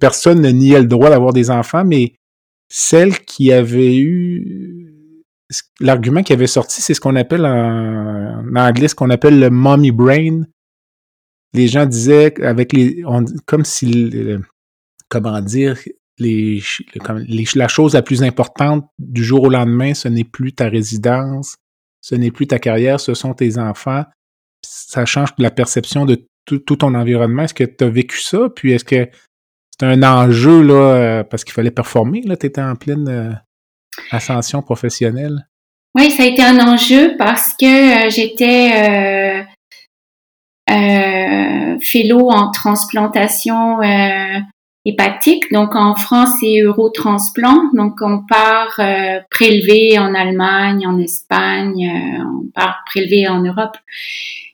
Personne 0.00 0.40
ne 0.40 0.50
niait 0.50 0.80
le 0.80 0.86
droit 0.86 1.10
d'avoir 1.10 1.32
des 1.32 1.50
enfants, 1.50 1.84
mais 1.84 2.14
celle 2.68 3.18
qui 3.20 3.52
avait 3.52 3.96
eu 3.96 4.79
l'argument 5.80 6.22
qui 6.22 6.32
avait 6.32 6.46
sorti, 6.46 6.80
c'est 6.80 6.94
ce 6.94 7.00
qu'on 7.00 7.16
appelle 7.16 7.44
en, 7.46 8.44
anglais, 8.56 8.88
ce 8.88 8.94
qu'on 8.94 9.10
appelle 9.10 9.38
le 9.38 9.50
mommy 9.50 9.90
brain. 9.90 10.42
Les 11.52 11.66
gens 11.66 11.86
disaient 11.86 12.40
avec 12.44 12.72
les, 12.72 13.02
comme 13.46 13.64
si, 13.64 14.12
comment 15.08 15.40
dire, 15.40 15.76
les, 16.18 16.62
la 17.54 17.68
chose 17.68 17.94
la 17.94 18.02
plus 18.02 18.22
importante 18.22 18.86
du 18.98 19.24
jour 19.24 19.42
au 19.44 19.48
lendemain, 19.48 19.94
ce 19.94 20.08
n'est 20.08 20.24
plus 20.24 20.52
ta 20.52 20.68
résidence, 20.68 21.56
ce 22.00 22.14
n'est 22.14 22.30
plus 22.30 22.46
ta 22.46 22.58
carrière, 22.58 23.00
ce 23.00 23.14
sont 23.14 23.34
tes 23.34 23.58
enfants. 23.58 24.04
Ça 24.62 25.04
change 25.06 25.30
la 25.38 25.50
perception 25.50 26.04
de 26.04 26.24
tout, 26.44 26.58
ton 26.58 26.94
environnement. 26.94 27.42
Est-ce 27.42 27.54
que 27.54 27.64
tu 27.64 27.84
as 27.84 27.88
vécu 27.88 28.20
ça? 28.20 28.48
Puis 28.54 28.72
est-ce 28.72 28.84
que 28.84 29.08
c'est 29.78 29.86
un 29.86 30.02
enjeu 30.02 30.62
là, 30.62 30.74
euh, 30.74 31.24
parce 31.24 31.44
qu'il 31.44 31.54
fallait 31.54 31.70
performer? 31.70 32.22
Tu 32.22 32.32
étais 32.32 32.60
en 32.60 32.76
pleine 32.76 33.08
euh, 33.08 33.32
ascension 34.10 34.62
professionnelle? 34.62 35.46
Oui, 35.96 36.10
ça 36.12 36.22
a 36.22 36.26
été 36.26 36.42
un 36.42 36.58
enjeu 36.60 37.16
parce 37.18 37.54
que 37.58 38.06
euh, 38.06 38.10
j'étais 38.10 38.70
euh, 38.74 39.42
euh, 40.70 41.78
fellow 41.80 42.30
en 42.30 42.52
transplantation 42.52 43.82
euh, 43.82 44.38
hépatique. 44.84 45.50
Donc 45.52 45.74
en 45.74 45.96
France, 45.96 46.30
c'est 46.40 46.60
Eurotransplant. 46.60 47.70
Donc 47.74 47.98
on 48.02 48.24
part 48.24 48.76
euh, 48.78 49.18
prélever 49.30 49.98
en 49.98 50.14
Allemagne, 50.14 50.86
en 50.86 50.98
Espagne, 51.00 51.90
on 52.24 52.48
part 52.54 52.84
prélever 52.86 53.26
en 53.26 53.40
Europe. 53.42 53.76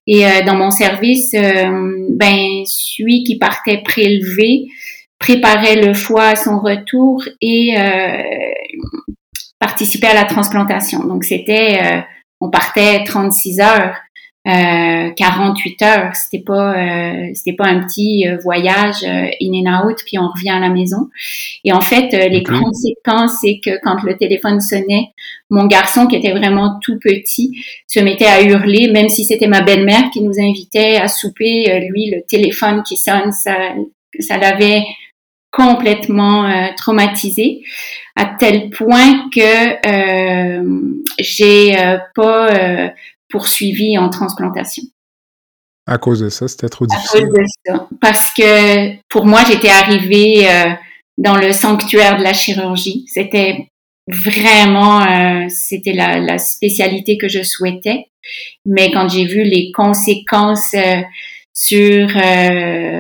Et 0.09 0.23
dans 0.47 0.55
mon 0.55 0.71
service, 0.71 1.33
ben 1.33 2.63
celui 2.65 3.25
qui 3.25 3.39
partait 3.41 3.83
prélever 3.83 4.69
préparait 5.19 5.83
le 5.83 5.95
foie 5.95 6.29
à 6.29 6.37
son 6.37 6.61
retour 6.61 7.25
et 7.41 7.75
participer 9.67 10.07
à 10.07 10.15
la 10.15 10.25
transplantation. 10.25 11.05
Donc 11.05 11.25
c'était, 11.25 11.81
euh, 11.83 12.01
on 12.41 12.51
partait 12.51 13.03
36 13.05 13.61
heures 13.61 13.97
euh, 14.47 15.11
48 15.17 15.83
heures. 15.83 16.15
C'était 16.15 16.45
pas 16.45 16.77
euh, 16.77 17.31
c'était 17.35 17.57
pas 17.57 17.67
un 17.67 17.81
petit 17.81 18.29
euh, 18.29 18.37
voyage 18.45 19.03
euh, 19.03 19.27
in 19.43 19.53
and 19.55 19.89
out 19.89 19.97
puis 20.07 20.19
on 20.19 20.29
revient 20.29 20.51
à 20.51 20.61
la 20.61 20.69
maison. 20.69 21.09
Et 21.65 21.73
en 21.73 21.81
fait, 21.81 22.13
les 22.13 22.45
conséquences 22.45 23.41
c'est 23.41 23.59
que 23.65 23.81
quand 23.83 24.03
le 24.05 24.17
téléphone 24.17 24.61
sonnait, 24.61 25.09
mon 25.51 25.67
garçon 25.67 26.07
qui 26.07 26.15
était 26.15 26.31
vraiment 26.31 26.79
tout 26.81 26.99
petit 27.01 27.59
se 27.89 27.99
mettait 27.99 28.27
à 28.27 28.43
hurler, 28.43 28.89
même 28.93 29.09
si 29.09 29.25
c'était 29.25 29.49
ma 29.49 29.63
belle-mère 29.63 30.11
qui 30.13 30.23
nous 30.23 30.39
invitait 30.39 30.97
à 30.97 31.09
souper. 31.09 31.89
lui, 31.91 32.13
le 32.15 32.23
téléphone 32.29 32.85
qui 32.85 32.97
sonne, 32.97 33.33
ça 33.33 33.57
ça 34.21 34.39
l'avait 34.39 34.85
complètement 35.51 36.73
traumatisé 36.77 37.63
à 38.17 38.25
tel 38.25 38.71
point 38.71 39.29
que 39.31 39.87
euh, 39.87 40.65
j'ai 41.21 41.79
euh, 41.79 41.99
pas 42.15 42.49
euh, 42.49 42.89
poursuivi 43.29 43.97
en 43.99 44.09
transplantation. 44.09 44.83
À 45.87 45.99
cause 45.99 46.21
de 46.21 46.31
ça, 46.31 46.49
c'était 46.49 46.69
trop 46.69 46.87
difficile. 46.87 47.25
À 47.25 47.27
cause 47.27 47.39
de 47.39 47.47
ça. 47.67 47.89
Parce 48.01 48.35
que 48.35 48.97
pour 49.09 49.27
moi, 49.27 49.43
j'étais 49.47 49.69
arrivée 49.69 50.49
euh, 50.49 50.71
dans 51.19 51.37
le 51.37 51.53
sanctuaire 51.53 52.17
de 52.17 52.25
la 52.25 52.33
chirurgie. 52.33 53.05
C'était 53.07 53.69
vraiment, 54.09 55.49
c'était 55.49 55.93
la, 55.93 56.19
la, 56.19 56.39
spécialité 56.39 57.19
que 57.19 57.29
je 57.29 57.43
souhaitais. 57.43 58.07
Mais 58.65 58.93
quand 58.93 59.09
j'ai 59.09 59.25
vu 59.25 59.43
les 59.43 59.73
conséquences 59.73 60.77
sur 61.53 62.09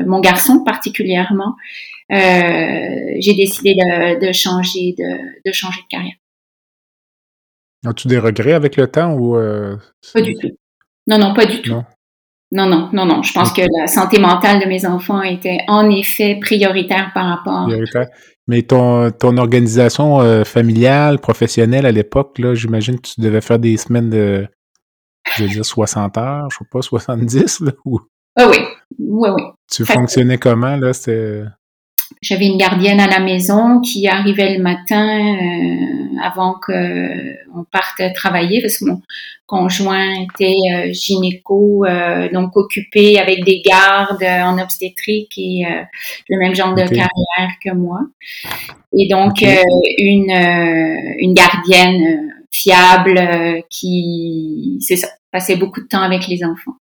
mon 0.06 0.20
garçon 0.20 0.64
particulièrement, 0.64 1.54
euh, 1.54 1.95
j'ai 2.10 3.34
décidé 3.34 3.74
de, 3.74 4.26
de 4.26 4.32
changer 4.32 4.94
de, 4.98 5.48
de, 5.48 5.52
changer 5.52 5.80
de 5.82 5.86
carrière. 5.88 6.14
As-tu 7.84 8.08
des 8.08 8.18
regrets 8.18 8.52
avec 8.54 8.76
le 8.76 8.88
temps 8.88 9.12
ou 9.14 9.36
euh, 9.36 9.76
Pas 10.12 10.22
du 10.22 10.34
tout. 10.34 10.50
Non, 11.06 11.18
non, 11.18 11.34
pas 11.34 11.46
du 11.46 11.62
tout. 11.62 11.70
Non. 11.70 11.84
Non, 12.52 12.66
non, 12.66 12.90
non, 12.92 13.06
non. 13.06 13.22
Je 13.22 13.32
pense 13.32 13.52
que 13.52 13.62
la 13.80 13.88
santé 13.88 14.20
mentale 14.20 14.60
de 14.60 14.66
mes 14.66 14.86
enfants 14.86 15.22
était 15.22 15.58
en 15.66 15.90
effet 15.90 16.38
prioritaire 16.40 17.10
par 17.12 17.26
rapport. 17.26 17.66
Prioritaire. 17.66 18.06
Mais 18.46 18.62
ton, 18.62 19.10
ton 19.10 19.36
organisation 19.36 20.20
euh, 20.20 20.44
familiale, 20.44 21.18
professionnelle 21.18 21.86
à 21.86 21.90
l'époque, 21.90 22.38
là, 22.38 22.54
j'imagine 22.54 23.00
que 23.00 23.08
tu 23.08 23.20
devais 23.20 23.40
faire 23.40 23.58
des 23.58 23.76
semaines 23.76 24.10
de, 24.10 24.46
je 25.36 25.42
veux 25.42 25.48
dire, 25.48 25.64
60 25.64 26.16
heures, 26.18 26.48
je 26.50 26.58
sais 26.58 26.64
pas, 26.70 26.82
70, 26.82 27.60
là, 27.60 27.72
ou... 27.84 27.98
Ah 28.36 28.48
oui, 28.48 28.58
oui, 28.98 29.30
oui. 29.30 29.42
Tu 29.68 29.84
fonctionnais 29.84 30.38
comment, 30.38 30.76
là? 30.76 30.92
C'était 30.92 31.42
j'avais 32.22 32.46
une 32.46 32.56
gardienne 32.56 33.00
à 33.00 33.08
la 33.08 33.20
maison 33.20 33.80
qui 33.80 34.06
arrivait 34.08 34.56
le 34.56 34.62
matin 34.62 35.36
euh, 35.36 36.20
avant 36.22 36.54
que 36.54 37.36
on 37.54 37.64
parte 37.64 38.02
travailler 38.14 38.60
parce 38.62 38.78
que 38.78 38.84
mon 38.86 39.02
conjoint 39.46 40.22
était 40.22 40.54
euh, 40.74 40.92
gynéco, 40.92 41.84
euh, 41.84 42.28
donc 42.32 42.56
occupé 42.56 43.18
avec 43.18 43.44
des 43.44 43.60
gardes 43.64 44.22
en 44.22 44.58
obstétrique 44.58 45.32
et 45.36 45.64
le 46.28 46.38
même 46.38 46.54
genre 46.54 46.74
de 46.74 46.82
carrière 46.82 47.56
que 47.64 47.72
moi. 47.74 48.00
Et 48.96 49.08
donc 49.08 49.42
une 49.42 50.30
une 51.18 51.34
gardienne 51.34 52.32
fiable 52.50 53.62
qui 53.68 54.78
c'est 54.80 54.96
ça 54.96 55.08
passait 55.30 55.56
beaucoup 55.56 55.80
de 55.80 55.88
temps 55.88 56.02
avec 56.02 56.26
les 56.28 56.44
enfants. 56.44 56.76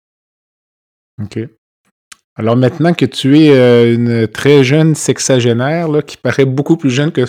OK. 1.23 1.39
Alors 2.37 2.57
maintenant 2.57 2.95
que 2.95 3.05
tu 3.05 3.39
es 3.39 3.51
euh, 3.51 3.95
une 3.95 4.27
très 4.27 4.65
jeune 4.65 4.95
sexagénaire, 4.95 5.89
là, 5.89 6.03
qui 6.03 6.17
paraît 6.17 6.47
beaucoup 6.47 6.77
plus 6.77 6.91
jeune 6.91 7.13
que 7.13 7.25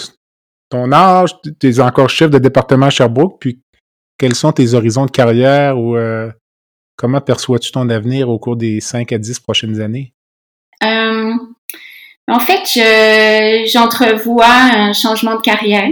ton 0.69 0.91
âge, 0.91 1.35
tu 1.59 1.69
es 1.69 1.79
encore 1.81 2.09
chef 2.09 2.29
de 2.31 2.37
département 2.37 2.85
à 2.85 2.89
Sherbrooke, 2.89 3.37
puis 3.39 3.59
quels 4.17 4.35
sont 4.35 4.53
tes 4.53 4.73
horizons 4.73 5.05
de 5.05 5.11
carrière 5.11 5.77
ou 5.77 5.97
euh, 5.97 6.31
comment 6.95 7.19
perçois-tu 7.19 7.71
ton 7.71 7.89
avenir 7.89 8.29
au 8.29 8.39
cours 8.39 8.55
des 8.55 8.79
5 8.79 9.11
à 9.11 9.17
10 9.17 9.39
prochaines 9.41 9.81
années? 9.81 10.13
Euh, 10.83 11.33
en 12.29 12.39
fait, 12.39 12.63
j'entrevois 13.67 14.47
un 14.47 14.93
changement 14.93 15.35
de 15.35 15.41
carrière. 15.41 15.91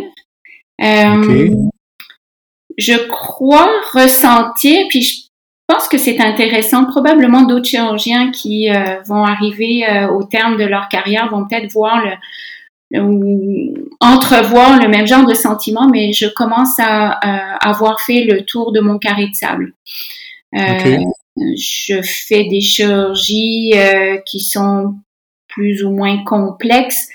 Je 2.77 3.07
crois 3.09 3.69
ressentir, 3.93 4.85
puis 4.89 5.01
je 5.01 5.21
je 5.21 5.30
pense 5.71 5.87
que 5.87 5.97
c'est 5.97 6.19
intéressant. 6.19 6.85
Probablement 6.85 7.43
d'autres 7.43 7.67
chirurgiens 7.67 8.31
qui 8.31 8.69
euh, 8.69 9.01
vont 9.05 9.23
arriver 9.23 9.85
euh, 9.87 10.09
au 10.09 10.23
terme 10.23 10.57
de 10.57 10.65
leur 10.65 10.89
carrière 10.89 11.29
vont 11.29 11.47
peut-être 11.47 11.71
voir 11.71 12.03
le, 12.03 12.13
entrevoir 14.01 14.81
le 14.81 14.89
même 14.89 15.07
genre 15.07 15.25
de 15.25 15.33
sentiment, 15.33 15.87
mais 15.89 16.11
je 16.11 16.27
commence 16.27 16.77
à, 16.79 17.11
avoir 17.65 18.01
fait 18.01 18.25
le 18.25 18.43
tour 18.43 18.73
de 18.73 18.81
mon 18.81 18.97
carré 18.97 19.27
de 19.27 19.33
sable. 19.33 19.73
Euh, 20.57 20.97
je 21.37 22.01
fais 22.01 22.43
des 22.49 22.59
chirurgies 22.59 23.71
qui 24.25 24.41
sont 24.41 24.95
plus 25.47 25.85
ou 25.85 25.91
moins 25.91 26.21
complexes. 26.25 27.07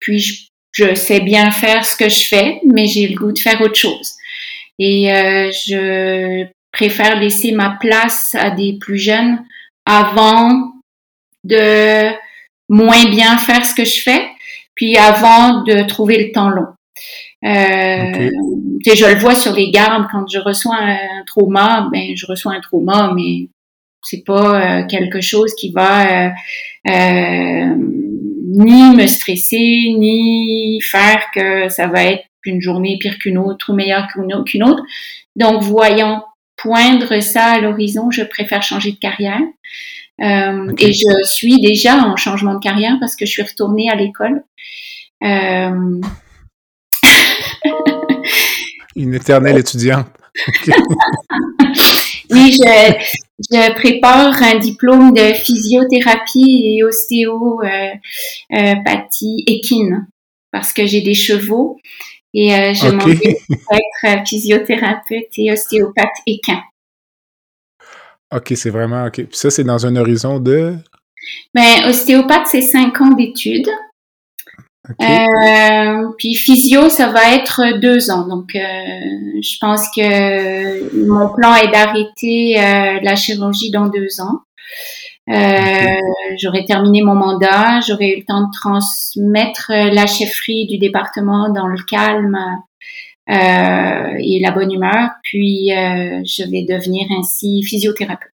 puis 0.00 0.18
je, 0.18 0.34
je, 0.72 0.94
sais 0.94 1.20
bien 1.20 1.50
faire 1.50 1.86
ce 1.86 1.96
que 1.96 2.10
je 2.10 2.26
fais, 2.26 2.60
mais 2.66 2.86
j'ai 2.86 3.08
le 3.08 3.16
goût 3.16 3.32
de 3.32 3.38
faire 3.38 3.58
autre 3.62 3.76
chose. 3.76 4.12
Et 4.78 5.04
je 5.50 6.46
préfère 6.72 7.18
laisser 7.18 7.52
ma 7.52 7.76
place 7.80 8.34
à 8.34 8.50
des 8.50 8.78
plus 8.80 8.98
jeunes 8.98 9.44
avant 9.84 10.72
de 11.44 12.10
moins 12.68 13.04
bien 13.06 13.38
faire 13.38 13.64
ce 13.64 13.74
que 13.74 13.84
je 13.84 14.02
fais, 14.02 14.28
puis 14.74 14.96
avant 14.96 15.62
de 15.62 15.86
trouver 15.86 16.26
le 16.26 16.32
temps 16.32 16.50
long. 16.50 16.66
Euh, 17.44 18.30
Je 18.84 19.06
le 19.06 19.18
vois 19.18 19.34
sur 19.34 19.54
les 19.54 19.70
gardes 19.70 20.06
quand 20.10 20.26
je 20.28 20.38
reçois 20.38 20.76
un, 20.76 21.24
trauma, 21.26 21.88
ben 21.92 22.16
je 22.16 22.26
reçois 22.26 22.52
un 22.52 22.60
trauma, 22.60 23.12
mais 23.14 23.48
c'est 24.02 24.24
pas 24.24 24.80
euh, 24.80 24.86
quelque 24.86 25.20
chose 25.20 25.54
qui 25.54 25.70
va 25.70 26.26
euh, 26.26 26.30
euh, 26.88 27.74
ni 27.76 28.96
me 28.96 29.06
stresser, 29.06 29.94
ni 29.96 30.80
faire 30.80 31.22
que 31.34 31.68
ça 31.68 31.86
va 31.86 32.04
être 32.04 32.24
une 32.44 32.60
journée 32.60 32.96
pire 32.98 33.18
qu'une 33.18 33.38
autre 33.38 33.70
ou 33.70 33.74
meilleure 33.74 34.08
qu'une 34.08 34.62
autre. 34.64 34.82
Donc, 35.36 35.62
voyons 35.62 36.22
poindre 36.58 37.20
ça 37.20 37.46
à 37.46 37.60
l'horizon, 37.60 38.10
je 38.10 38.22
préfère 38.22 38.62
changer 38.62 38.92
de 38.92 38.98
carrière. 38.98 39.40
Euh, 40.20 40.72
Et 40.78 40.92
je 40.92 41.24
suis 41.24 41.60
déjà 41.60 41.96
en 41.96 42.16
changement 42.16 42.54
de 42.54 42.60
carrière 42.60 42.96
parce 43.00 43.14
que 43.16 43.24
je 43.24 43.30
suis 43.30 43.42
retournée 43.42 43.88
à 43.88 43.94
l'école. 43.94 44.42
Euh... 45.22 46.00
Une 48.96 49.14
éternelle 49.14 49.58
étudiante. 49.58 50.08
oui, 52.30 52.52
je, 52.52 52.94
je, 53.50 53.72
prépare 53.74 54.42
un 54.42 54.56
diplôme 54.56 55.14
de 55.14 55.32
physiothérapie 55.34 56.76
et 56.76 56.84
ostéopathie 56.84 58.02
euh, 58.52 58.58
euh, 58.58 59.42
équine 59.46 60.06
parce 60.50 60.72
que 60.72 60.86
j'ai 60.86 61.00
des 61.00 61.14
chevaux 61.14 61.78
et 62.34 62.54
euh, 62.54 62.74
je 62.74 62.88
m'en 62.88 63.04
vais 63.04 63.36
être 64.04 64.28
physiothérapeute 64.28 65.28
et 65.38 65.52
ostéopathe 65.52 66.08
équin. 66.26 66.62
OK, 68.34 68.52
c'est 68.54 68.70
vraiment 68.70 69.06
OK. 69.06 69.14
Puis 69.14 69.26
ça, 69.32 69.50
c'est 69.50 69.64
dans 69.64 69.86
un 69.86 69.96
horizon 69.96 70.38
de? 70.38 70.76
Ben, 71.54 71.88
ostéopathe, 71.88 72.46
c'est 72.46 72.62
cinq 72.62 73.00
ans 73.00 73.12
d'études. 73.12 73.68
Euh, 75.02 76.08
puis 76.16 76.34
physio, 76.34 76.88
ça 76.88 77.08
va 77.08 77.34
être 77.34 77.78
deux 77.80 78.10
ans. 78.10 78.26
Donc, 78.26 78.54
euh, 78.54 78.60
je 78.60 79.56
pense 79.60 79.86
que 79.94 81.06
mon 81.06 81.28
plan 81.34 81.54
est 81.56 81.70
d'arrêter 81.70 82.54
la 83.02 83.16
chirurgie 83.16 83.70
dans 83.70 83.88
deux 83.88 84.20
ans. 84.20 84.42
Euh, 85.28 86.00
j'aurais 86.38 86.64
terminé 86.64 87.02
mon 87.02 87.14
mandat, 87.14 87.80
j'aurais 87.86 88.14
eu 88.14 88.16
le 88.18 88.24
temps 88.24 88.46
de 88.46 88.52
transmettre 88.52 89.70
la 89.70 90.06
chefferie 90.06 90.66
du 90.66 90.78
département 90.78 91.50
dans 91.52 91.66
le 91.66 91.78
calme 91.88 92.38
euh, 93.28 94.16
et 94.20 94.40
la 94.40 94.52
bonne 94.52 94.72
humeur, 94.72 95.10
puis 95.22 95.70
euh, 95.72 96.22
je 96.24 96.50
vais 96.50 96.64
devenir 96.64 97.06
ainsi 97.18 97.62
physiothérapeute. 97.62 98.32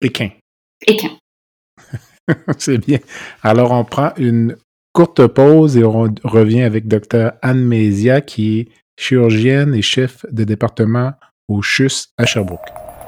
Équin. 0.00 0.30
Équin. 0.86 1.10
C'est 2.58 2.78
bien. 2.78 2.98
Alors, 3.42 3.72
on 3.72 3.84
prend 3.84 4.12
une 4.16 4.56
courte 4.94 5.26
pause 5.26 5.76
et 5.76 5.84
on 5.84 6.14
revient 6.24 6.62
avec 6.62 6.88
Dr. 6.88 7.32
Anne 7.42 7.64
Mézia, 7.64 8.22
qui 8.22 8.60
est 8.60 8.68
chirurgienne 8.98 9.74
et 9.74 9.82
chef 9.82 10.24
de 10.30 10.44
département 10.44 11.12
au 11.48 11.60
CHUS 11.60 12.08
à 12.16 12.24
Sherbrooke. 12.24 12.87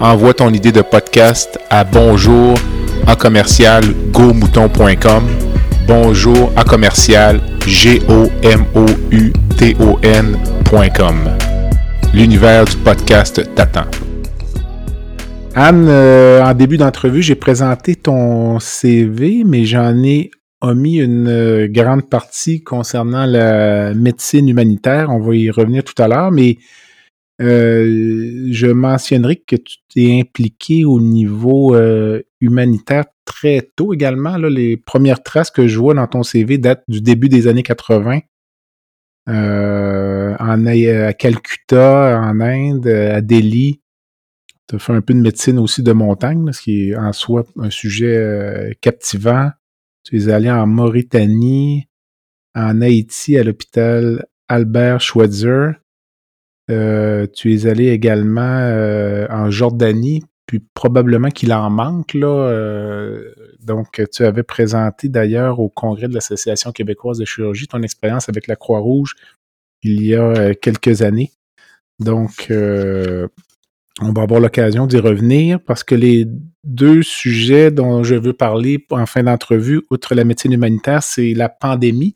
Envoie 0.00 0.34
ton 0.34 0.50
idée 0.52 0.72
de 0.72 0.82
podcast 0.82 1.58
à 1.70 1.84
bonjour 1.84 2.54
à 3.06 3.16
commercial 3.16 3.84
gomouton.com. 4.10 5.24
Bonjour 5.86 6.52
à 6.56 6.64
commercial 6.64 7.40
g. 7.66 8.00
L'univers 12.12 12.64
du 12.64 12.76
podcast 12.78 13.54
t'attend. 13.54 13.86
Anne, 15.54 15.86
euh, 15.88 16.42
en 16.42 16.54
début 16.54 16.76
d'entrevue, 16.76 17.22
j'ai 17.22 17.36
présenté 17.36 17.94
ton 17.94 18.58
CV, 18.58 19.44
mais 19.44 19.64
j'en 19.64 20.02
ai 20.02 20.30
omis 20.60 20.96
une 20.96 21.28
euh, 21.28 21.68
grande 21.68 22.08
partie 22.08 22.62
concernant 22.62 23.26
la 23.26 23.94
médecine 23.94 24.48
humanitaire. 24.48 25.10
On 25.10 25.20
va 25.20 25.36
y 25.36 25.50
revenir 25.50 25.84
tout 25.84 26.00
à 26.02 26.08
l'heure, 26.08 26.32
mais 26.32 26.58
euh, 27.42 28.46
je 28.50 28.66
mentionnerai 28.66 29.36
que 29.36 29.56
tu 29.56 29.78
t'es 29.92 30.20
impliqué 30.20 30.84
au 30.84 31.00
niveau 31.00 31.76
humanitaire 32.40 33.04
très 33.24 33.70
tôt 33.76 33.92
également. 33.92 34.36
les 34.36 34.76
premières 34.76 35.22
traces 35.22 35.50
que 35.50 35.66
je 35.66 35.78
vois 35.78 35.94
dans 35.94 36.06
ton 36.06 36.22
CV 36.22 36.58
datent 36.58 36.84
du 36.88 37.00
début 37.00 37.28
des 37.28 37.46
années 37.48 37.62
80. 37.62 38.20
en, 39.26 40.66
à 40.66 41.12
Calcutta, 41.14 42.20
en 42.20 42.40
Inde, 42.40 42.86
à 42.86 43.20
Delhi, 43.20 43.80
tu 44.68 44.76
as 44.76 44.78
fait 44.78 44.92
un 44.92 45.00
peu 45.02 45.14
de 45.14 45.20
médecine 45.20 45.58
aussi 45.58 45.82
de 45.82 45.92
montagne, 45.92 46.50
ce 46.52 46.62
qui 46.62 46.90
est 46.90 46.96
en 46.96 47.12
soi 47.12 47.44
un 47.58 47.70
sujet 47.70 48.16
euh, 48.16 48.72
captivant. 48.80 49.50
Tu 50.04 50.18
es 50.18 50.28
allé 50.30 50.50
en 50.50 50.66
Mauritanie, 50.66 51.88
en 52.54 52.80
Haïti, 52.80 53.36
à 53.36 53.44
l'hôpital 53.44 54.26
Albert 54.48 55.00
Schweitzer. 55.00 55.72
Euh, 56.70 57.26
tu 57.32 57.54
es 57.54 57.66
allé 57.66 57.88
également 57.88 58.40
euh, 58.40 59.26
en 59.30 59.50
Jordanie, 59.50 60.24
puis 60.46 60.60
probablement 60.74 61.28
qu'il 61.28 61.52
en 61.52 61.70
manque, 61.70 62.14
là. 62.14 63.18
donc, 63.60 64.02
tu 64.12 64.24
avais 64.24 64.42
présenté 64.42 65.08
d'ailleurs 65.08 65.60
au 65.60 65.68
congrès 65.68 66.08
de 66.08 66.14
l'Association 66.14 66.72
québécoise 66.72 67.18
de 67.18 67.24
chirurgie 67.24 67.66
ton 67.66 67.82
expérience 67.82 68.28
avec 68.28 68.46
la 68.46 68.56
Croix-Rouge 68.56 69.14
il 69.82 70.02
y 70.02 70.14
a 70.14 70.54
quelques 70.54 71.02
années. 71.02 71.30
Donc, 71.98 72.50
on 74.00 74.12
va 74.12 74.22
avoir 74.22 74.40
l'occasion 74.40 74.86
d'y 74.86 74.98
revenir 74.98 75.60
parce 75.60 75.84
que 75.84 75.94
les 75.94 76.26
deux 76.64 77.02
sujets 77.02 77.70
dont 77.70 78.02
je 78.02 78.16
veux 78.16 78.32
parler 78.32 78.84
en 78.90 79.06
fin 79.06 79.22
d'entrevue, 79.22 79.82
outre 79.90 80.14
la 80.14 80.24
médecine 80.24 80.52
humanitaire, 80.52 81.02
c'est 81.02 81.32
la 81.34 81.48
pandémie. 81.48 82.14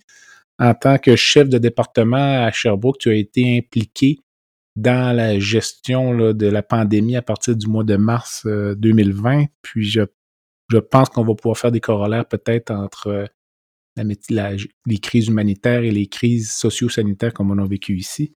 En 0.58 0.74
tant 0.74 0.98
que 0.98 1.14
chef 1.14 1.48
de 1.48 1.58
département 1.58 2.44
à 2.44 2.50
Sherbrooke, 2.50 2.98
tu 2.98 3.10
as 3.10 3.14
été 3.14 3.58
impliqué 3.58 4.18
dans 4.78 5.14
la 5.14 5.40
gestion 5.40 6.32
de 6.32 6.46
la 6.46 6.62
pandémie 6.62 7.16
à 7.16 7.22
partir 7.22 7.56
du 7.56 7.66
mois 7.66 7.84
de 7.84 7.96
mars 7.96 8.46
2020. 8.46 9.40
Euh, 9.40 9.44
Puis 9.62 9.84
je, 9.84 10.02
je 10.70 10.78
pense 10.78 11.08
qu'on 11.08 11.24
va 11.24 11.34
pouvoir 11.34 11.58
faire 11.58 11.72
des 11.72 11.80
corollaires 11.80 12.26
peut-être 12.26 12.70
entre 12.70 13.08
euh, 13.08 13.26
la, 14.30 14.52
les 14.86 14.98
crises 14.98 15.26
humanitaires 15.26 15.82
et 15.82 15.90
les 15.90 16.06
crises 16.06 16.52
socio-sanitaires 16.52 17.34
comme 17.34 17.50
on 17.50 17.58
a 17.58 17.66
vécu 17.66 17.96
ici. 17.96 18.34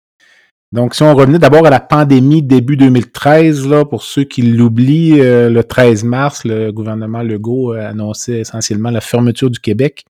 Donc, 0.73 0.95
si 0.95 1.03
on 1.03 1.15
revenait 1.15 1.39
d'abord 1.39 1.67
à 1.67 1.71
la 1.71 1.81
pandémie 1.81 2.43
début 2.43 2.79
2013, 2.79 3.69
là, 3.69 3.85
pour 3.85 4.03
ceux 4.03 4.25
qui 4.25 4.41
l'oublient, 4.41 5.21
euh, 5.21 5.51
le 5.51 5.63
13 5.63 6.03
mars, 6.03 6.45
le 6.45 6.73
gouvernement 6.73 7.23
Legault 7.23 7.73
a 7.73 7.89
annoncé 7.89 8.39
essentiellement 8.39 8.91
la 8.91 9.03
fermeture 9.03 9.51
du 9.51 9.61
Québec. 9.61 10.05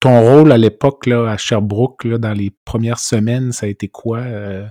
Ton 0.00 0.20
rôle 0.20 0.52
à 0.52 0.58
l'époque 0.58 1.06
là, 1.06 1.30
à 1.30 1.36
Sherbrooke, 1.36 2.04
là, 2.04 2.18
dans 2.18 2.32
les 2.32 2.50
premières 2.64 2.98
semaines, 2.98 3.52
ça 3.52 3.66
a 3.66 3.68
été 3.68 3.88
quoi? 3.88 4.18
Euh? 4.18 4.66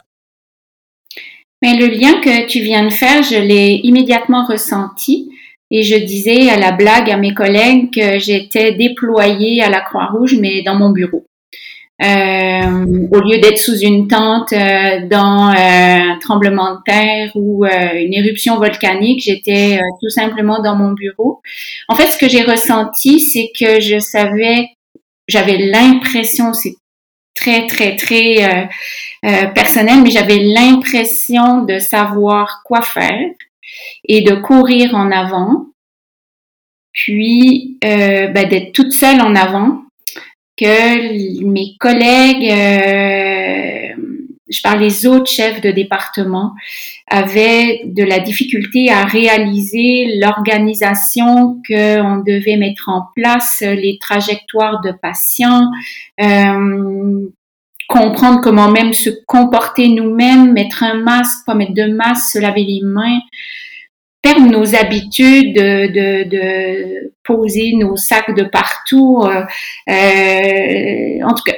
Mais 1.61 1.75
le 1.75 1.87
lien 1.87 2.21
que 2.21 2.47
tu 2.47 2.59
viens 2.61 2.85
de 2.85 2.91
faire, 2.91 3.23
je 3.23 3.35
l'ai 3.35 3.81
immédiatement 3.83 4.45
ressenti. 4.45 5.31
Et 5.69 5.83
je 5.83 5.97
disais 5.97 6.49
à 6.49 6.57
la 6.57 6.71
blague 6.71 7.09
à 7.09 7.17
mes 7.17 7.33
collègues 7.33 7.93
que 7.93 8.19
j'étais 8.19 8.71
déployée 8.73 9.61
à 9.61 9.69
la 9.69 9.81
Croix-Rouge, 9.81 10.37
mais 10.39 10.61
dans 10.61 10.75
mon 10.75 10.91
bureau. 10.91 11.25
Euh, 11.99 13.07
au 13.11 13.19
lieu 13.21 13.39
d'être 13.39 13.57
sous 13.57 13.79
une 13.79 14.07
tente 14.07 14.53
euh, 14.53 15.07
dans 15.09 15.49
euh, 15.49 15.53
un 15.55 16.19
tremblement 16.19 16.75
de 16.75 16.79
terre 16.85 17.31
ou 17.33 17.65
une 17.65 18.13
éruption 18.13 18.57
volcanique, 18.57 19.21
j'étais 19.23 19.79
tout 20.01 20.09
simplement 20.09 20.61
dans 20.61 20.75
mon 20.75 20.93
bureau. 20.93 21.41
En 21.87 21.95
fait, 21.95 22.11
ce 22.11 22.17
que 22.17 22.29
j'ai 22.29 22.43
ressenti, 22.43 23.19
c'est 23.19 23.49
que 23.59 23.79
je 23.81 23.97
savais, 23.99 24.69
j'avais 25.27 25.57
l'impression, 25.57 26.53
c'est 26.53 26.75
très 27.35 27.67
très 27.67 27.95
très 27.95 28.69
personnel, 29.53 30.01
mais 30.01 30.09
j'avais 30.09 30.39
l'impression 30.39 31.63
de 31.63 31.79
savoir 31.79 32.61
quoi 32.65 32.81
faire 32.81 33.29
et 34.05 34.21
de 34.21 34.35
courir 34.35 34.95
en 34.95 35.11
avant, 35.11 35.67
puis 36.93 37.77
ben, 37.81 38.49
d'être 38.49 38.71
toute 38.73 38.93
seule 38.93 39.21
en 39.21 39.35
avant 39.35 39.83
que 40.57 41.43
mes 41.45 41.77
collègues, 41.79 42.49
euh, 42.49 43.76
je 44.49 44.61
parle 44.61 44.79
des 44.79 45.05
autres 45.05 45.29
chefs 45.29 45.61
de 45.61 45.71
département, 45.71 46.53
avaient 47.09 47.81
de 47.85 48.03
la 48.03 48.19
difficulté 48.19 48.89
à 48.89 49.05
réaliser 49.05 50.17
l'organisation 50.19 51.61
qu'on 51.67 52.23
devait 52.25 52.57
mettre 52.57 52.89
en 52.89 53.03
place, 53.15 53.61
les 53.61 53.97
trajectoires 53.99 54.81
de 54.81 54.91
patients, 54.91 55.69
euh, 56.21 57.27
comprendre 57.87 58.41
comment 58.41 58.69
même 58.69 58.93
se 58.93 59.09
comporter 59.25 59.87
nous-mêmes, 59.87 60.53
mettre 60.53 60.83
un 60.83 60.95
masque, 60.95 61.45
pas 61.45 61.55
mettre 61.55 61.73
de 61.73 61.87
masque, 61.87 62.33
se 62.33 62.39
laver 62.39 62.63
les 62.63 62.81
mains 62.83 63.19
perdre 64.21 64.49
nos 64.49 64.75
habitudes 64.75 65.55
de, 65.55 66.23
de, 66.23 67.13
poser 67.23 67.73
nos 67.75 67.95
sacs 67.95 68.35
de 68.35 68.43
partout. 68.43 69.23
Euh, 69.25 69.43
euh, 69.89 71.25
en 71.25 71.33
tout 71.33 71.43
cas, 71.45 71.55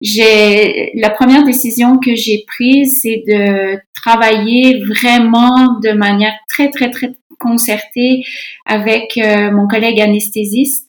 j'ai 0.00 0.92
la 0.94 1.10
première 1.10 1.44
décision 1.44 1.98
que 1.98 2.14
j'ai 2.14 2.44
prise, 2.46 3.00
c'est 3.02 3.24
de 3.26 3.78
travailler 3.94 4.80
vraiment 4.84 5.78
de 5.80 5.92
manière 5.92 6.34
très 6.48 6.70
très 6.70 6.90
très 6.90 7.12
concertée 7.38 8.24
avec 8.66 9.16
euh, 9.18 9.50
mon 9.50 9.66
collègue 9.68 10.00
anesthésiste 10.00 10.88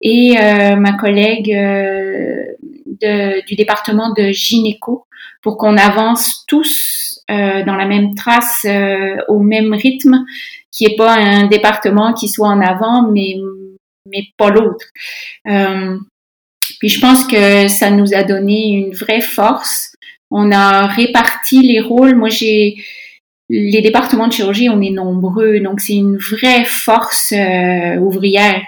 et 0.00 0.36
ma 0.76 0.92
collègue 0.92 1.48
de, 1.50 3.44
du 3.48 3.56
département 3.56 4.12
de 4.12 4.30
gynéco 4.30 5.06
pour 5.42 5.58
qu'on 5.58 5.76
avance 5.76 6.44
tous 6.46 7.20
dans 7.28 7.74
la 7.76 7.84
même 7.84 8.14
trace, 8.14 8.64
au 9.26 9.40
même 9.40 9.74
rythme 9.74 10.24
qui 10.70 10.84
est 10.84 10.96
pas 10.96 11.14
un 11.14 11.48
département 11.48 12.12
qui 12.12 12.28
soit 12.28 12.46
en 12.46 12.60
avant, 12.60 13.10
mais 13.10 13.34
mais 14.06 14.22
pas 14.36 14.50
l'autre. 14.50 14.86
Puis 16.78 16.88
je 16.88 17.00
pense 17.00 17.26
que 17.26 17.68
ça 17.68 17.90
nous 17.90 18.14
a 18.14 18.22
donné 18.22 18.68
une 18.68 18.94
vraie 18.94 19.20
force. 19.20 19.92
On 20.30 20.52
a 20.52 20.86
réparti 20.86 21.62
les 21.62 21.80
rôles. 21.80 22.14
Moi, 22.14 22.28
j'ai 22.28 22.76
les 23.50 23.80
départements 23.80 24.28
de 24.28 24.32
chirurgie, 24.32 24.68
on 24.68 24.82
est 24.82 24.90
nombreux, 24.90 25.60
donc 25.60 25.80
c'est 25.80 25.94
une 25.94 26.18
vraie 26.18 26.64
force 26.64 27.32
euh, 27.32 27.96
ouvrière. 27.96 28.60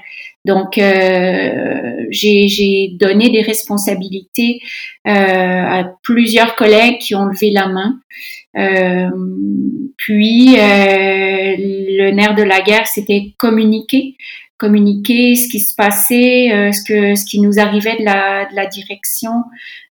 Donc, 0.46 0.79
euh, 0.79 2.07
j'ai 2.09 2.92
donné 2.99 3.29
des 3.29 3.42
responsabilités 3.42 4.61
euh, 5.07 5.11
à 5.11 5.92
plusieurs 6.03 6.57
collègues 6.57 6.99
qui 6.99 7.14
ont 7.14 7.27
levé 7.27 7.51
la 7.51 7.68
main. 7.68 8.01
Euh, 8.57 9.11
puis, 9.99 10.57
euh, 10.59 11.57
le 11.59 12.11
nerf 12.12 12.35
de 12.35 12.42
la 12.42 12.62
guerre, 12.62 12.87
c'était 12.87 13.35
communiquer, 13.37 14.16
communiquer 14.61 15.35
ce 15.35 15.49
qui 15.49 15.59
se 15.59 15.75
passait, 15.75 16.53
euh, 16.53 16.70
ce 16.70 16.85
que 16.85 17.16
ce 17.16 17.25
qui 17.25 17.40
nous 17.40 17.59
arrivait 17.59 17.96
de 17.96 18.05
la, 18.05 18.66
direction. 18.66 19.33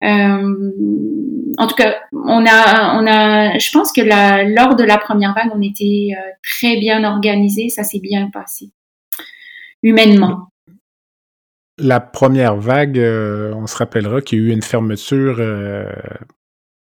en 0.03 1.67
tout 1.67 1.75
cas, 1.75 1.95
on 2.11 2.45
a, 2.45 2.99
on 2.99 3.07
a, 3.07 3.57
je 3.57 3.71
pense 3.71 3.91
que 3.91 4.01
la, 4.01 4.43
lors 4.43 4.75
de 4.75 4.83
la 4.83 4.97
première 4.97 5.33
vague, 5.33 5.51
on 5.55 5.61
était 5.61 6.09
très 6.43 6.77
bien 6.77 7.03
organisé, 7.03 7.69
ça 7.69 7.83
s'est 7.83 8.01
bien 8.01 8.29
passé 8.31 8.69
humainement. 9.81 10.49
La 11.79 11.99
première 11.99 12.57
vague, 12.57 12.97
on 12.99 13.65
se 13.67 13.77
rappellera 13.77 14.21
qu'il 14.21 14.39
y 14.39 14.41
a 14.41 14.45
eu 14.45 14.51
une 14.51 14.63
fermeture 14.63 15.41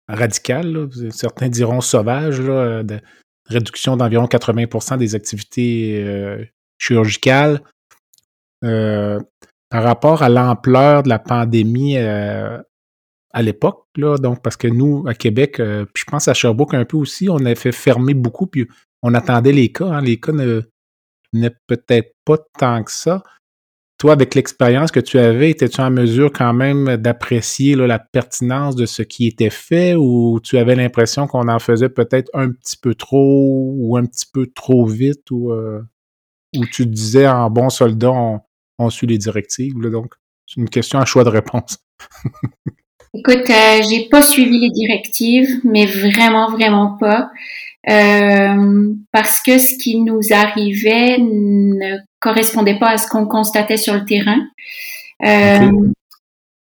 radical, 0.07 0.89
certains 1.11 1.49
diront 1.49 1.81
sauvage, 1.81 2.39
de 2.39 2.99
réduction 3.47 3.97
d'environ 3.97 4.27
80 4.27 4.97
des 4.97 5.15
activités 5.15 6.03
euh, 6.03 6.43
chirurgicales. 6.77 7.61
Euh, 8.63 9.19
par 9.69 9.83
rapport 9.83 10.23
à 10.23 10.29
l'ampleur 10.29 11.03
de 11.03 11.09
la 11.09 11.19
pandémie 11.19 11.97
euh, 11.97 12.57
à 13.33 13.41
l'époque, 13.41 13.85
donc 13.97 14.41
parce 14.41 14.55
que 14.55 14.67
nous, 14.67 15.03
à 15.07 15.13
Québec, 15.13 15.55
puis 15.57 16.03
je 16.05 16.09
pense 16.09 16.27
à 16.29 16.33
Sherbrooke 16.33 16.73
un 16.73 16.85
peu 16.85 16.95
aussi, 16.95 17.29
on 17.29 17.43
a 17.45 17.53
fait 17.53 17.73
fermer 17.73 18.13
beaucoup, 18.13 18.47
puis 18.47 18.67
on 19.03 19.13
attendait 19.13 19.51
les 19.51 19.71
cas. 19.71 19.87
Hein, 19.87 20.01
les 20.01 20.19
cas 20.19 20.31
ne, 20.31 20.61
peut-être 21.67 22.13
pas 22.25 22.37
tant 22.57 22.83
que 22.83 22.91
ça. 22.91 23.23
toi, 23.97 24.13
avec 24.13 24.35
l'expérience 24.35 24.91
que 24.91 24.99
tu 24.99 25.17
avais, 25.17 25.49
étais-tu 25.51 25.81
en 25.81 25.89
mesure 25.89 26.31
quand 26.31 26.53
même 26.53 26.97
d'apprécier 26.97 27.75
la 27.75 27.99
pertinence 27.99 28.75
de 28.75 28.85
ce 28.85 29.01
qui 29.01 29.27
était 29.27 29.49
fait 29.49 29.95
ou 29.95 30.39
tu 30.43 30.57
avais 30.57 30.75
l'impression 30.75 31.27
qu'on 31.27 31.47
en 31.47 31.59
faisait 31.59 31.89
peut-être 31.89 32.29
un 32.33 32.51
petit 32.51 32.77
peu 32.77 32.95
trop 32.95 33.73
ou 33.75 33.97
un 33.97 34.05
petit 34.05 34.27
peu 34.31 34.47
trop 34.47 34.85
vite 34.85 35.29
ou, 35.31 35.51
euh, 35.51 35.81
tu 36.71 36.85
disais 36.85 37.27
en 37.27 37.49
bon 37.49 37.69
soldat, 37.69 38.11
on, 38.11 38.39
suit 38.89 39.07
les 39.07 39.17
directives? 39.17 39.73
donc, 39.89 40.13
c'est 40.45 40.61
une 40.61 40.69
question 40.69 40.99
à 40.99 41.05
choix 41.05 41.23
de 41.23 41.29
réponse. 41.29 41.77
Écoute, 43.13 43.49
euh, 43.49 43.81
j'ai 43.89 44.07
pas 44.09 44.21
suivi 44.21 44.59
les 44.59 44.69
directives, 44.69 45.61
mais 45.63 45.85
vraiment, 45.85 46.51
vraiment 46.51 46.97
pas. 46.99 47.29
Euh, 47.89 48.93
parce 49.11 49.41
que 49.41 49.57
ce 49.57 49.75
qui 49.77 50.01
nous 50.01 50.19
arrivait 50.31 51.17
ne 51.19 51.97
correspondait 52.19 52.77
pas 52.77 52.89
à 52.89 52.97
ce 52.97 53.07
qu'on 53.07 53.27
constatait 53.27 53.77
sur 53.77 53.93
le 53.93 54.05
terrain. 54.05 54.39
Euh, 55.23 55.71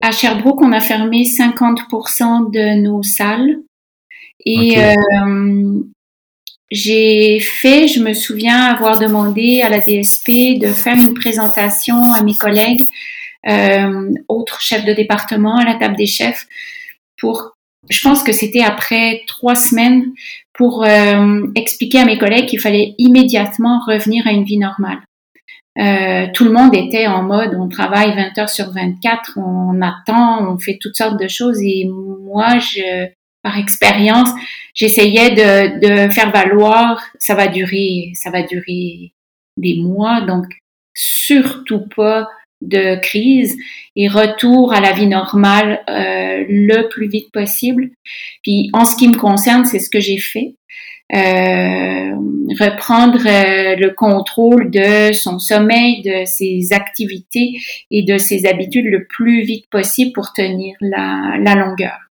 À 0.02 0.12
Sherbrooke, 0.12 0.62
on 0.62 0.72
a 0.72 0.80
fermé 0.80 1.24
50% 1.24 2.52
de 2.52 2.82
nos 2.82 3.04
salles. 3.04 3.58
Et 4.46 4.80
euh, 4.80 5.84
j'ai 6.72 7.40
fait, 7.40 7.88
je 7.88 8.00
me 8.00 8.14
souviens 8.14 8.66
avoir 8.66 9.00
demandé 9.00 9.62
à 9.62 9.70
la 9.70 9.80
DSP 9.80 10.60
de 10.60 10.68
faire 10.68 10.96
une 10.96 11.14
présentation 11.14 12.14
à 12.14 12.22
mes 12.22 12.36
collègues, 12.36 12.84
euh, 13.48 14.12
autres 14.28 14.62
chefs 14.62 14.86
de 14.86 14.94
département 14.94 15.58
à 15.58 15.66
la 15.66 15.76
table 15.76 15.96
des 15.96 16.06
chefs, 16.06 16.46
pour, 17.18 17.56
je 17.90 18.02
pense 18.02 18.22
que 18.22 18.32
c'était 18.32 18.62
après 18.62 19.22
trois 19.28 19.56
semaines, 19.56 20.12
pour 20.54 20.84
euh, 20.84 21.48
expliquer 21.56 22.00
à 22.00 22.06
mes 22.06 22.18
collègues 22.18 22.48
qu'il 22.48 22.60
fallait 22.60 22.94
immédiatement 22.98 23.80
revenir 23.88 24.28
à 24.28 24.32
une 24.32 24.44
vie 24.44 24.58
normale. 24.58 25.00
Euh, 25.80 26.28
tout 26.34 26.44
le 26.44 26.52
monde 26.52 26.76
était 26.76 27.08
en 27.08 27.24
mode 27.24 27.56
on 27.58 27.70
travaille 27.70 28.14
20 28.14 28.38
heures 28.38 28.50
sur 28.50 28.70
24, 28.72 29.38
on 29.38 29.82
attend, 29.82 30.52
on 30.52 30.60
fait 30.60 30.78
toutes 30.80 30.98
sortes 30.98 31.20
de 31.20 31.28
choses 31.30 31.62
et 31.62 31.88
moi, 31.88 32.60
je, 32.60 33.08
par 33.42 33.58
expérience, 33.58 34.30
j'essayais 34.74 35.32
de, 35.32 35.80
de 35.80 36.12
faire 36.12 36.32
valoir 36.32 37.02
ça 37.20 37.36
va 37.36 37.48
durer, 37.48 38.12
ça 38.14 38.32
va 38.32 38.44
durer 38.44 39.14
des 39.58 39.76
mois, 39.82 40.22
donc 40.22 40.46
surtout 40.94 41.86
pas 41.96 42.28
de 42.62 43.00
crise 43.00 43.58
et 43.96 44.08
retour 44.08 44.74
à 44.74 44.82
la 44.82 44.92
vie 44.92 45.08
normale 45.08 45.82
euh, 45.90 46.44
le 46.50 46.90
plus 46.90 47.08
vite 47.08 47.32
possible. 47.32 47.92
Puis 48.44 48.70
en 48.74 48.86
ce 48.86 48.98
qui 48.98 49.08
me 49.08 49.18
concerne, 49.18 49.66
c'est 49.66 49.80
ce 49.80 49.90
que 49.90 50.00
j'ai 50.00 50.18
fait. 50.18 50.56
Euh, 51.12 52.14
reprendre 52.60 53.26
euh, 53.26 53.76
le 53.76 53.94
contrôle 53.96 54.70
de 54.70 55.12
son 55.14 55.40
sommeil, 55.40 56.04
de 56.04 56.26
ses 56.26 56.72
activités 56.72 57.60
et 57.90 58.04
de 58.04 58.18
ses 58.18 58.46
habitudes 58.46 58.86
le 58.86 59.08
plus 59.08 59.42
vite 59.42 59.66
possible 59.72 60.12
pour 60.14 60.34
tenir 60.34 60.76
la, 60.82 61.38
la 61.40 61.56
longueur. 61.56 62.09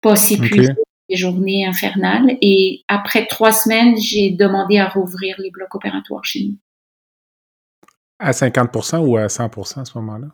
Pas 0.00 0.16
s'épuiser 0.16 0.74
les 1.08 1.16
journées 1.16 1.66
infernales. 1.66 2.36
Et 2.42 2.82
après 2.88 3.26
trois 3.26 3.52
semaines, 3.52 3.96
j'ai 3.96 4.30
demandé 4.30 4.78
à 4.78 4.88
rouvrir 4.88 5.36
les 5.38 5.50
blocs 5.50 5.74
opératoires 5.74 6.24
chez 6.24 6.44
nous. 6.44 6.56
À 8.20 8.32
50 8.32 8.70
ou 9.00 9.16
à 9.16 9.28
100 9.28 9.44
à 9.76 9.84
ce 9.84 9.98
moment-là? 9.98 10.26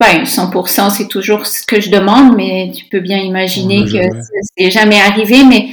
Ben, 0.00 0.24
100 0.24 0.90
c'est 0.90 1.06
toujours 1.06 1.46
ce 1.46 1.64
que 1.64 1.80
je 1.80 1.90
demande, 1.90 2.36
mais 2.36 2.72
tu 2.74 2.86
peux 2.86 2.98
bien 2.98 3.18
imaginer 3.18 3.84
que 3.84 3.98
c'est 4.56 4.70
jamais 4.70 5.00
arrivé. 5.00 5.44
Mais 5.44 5.68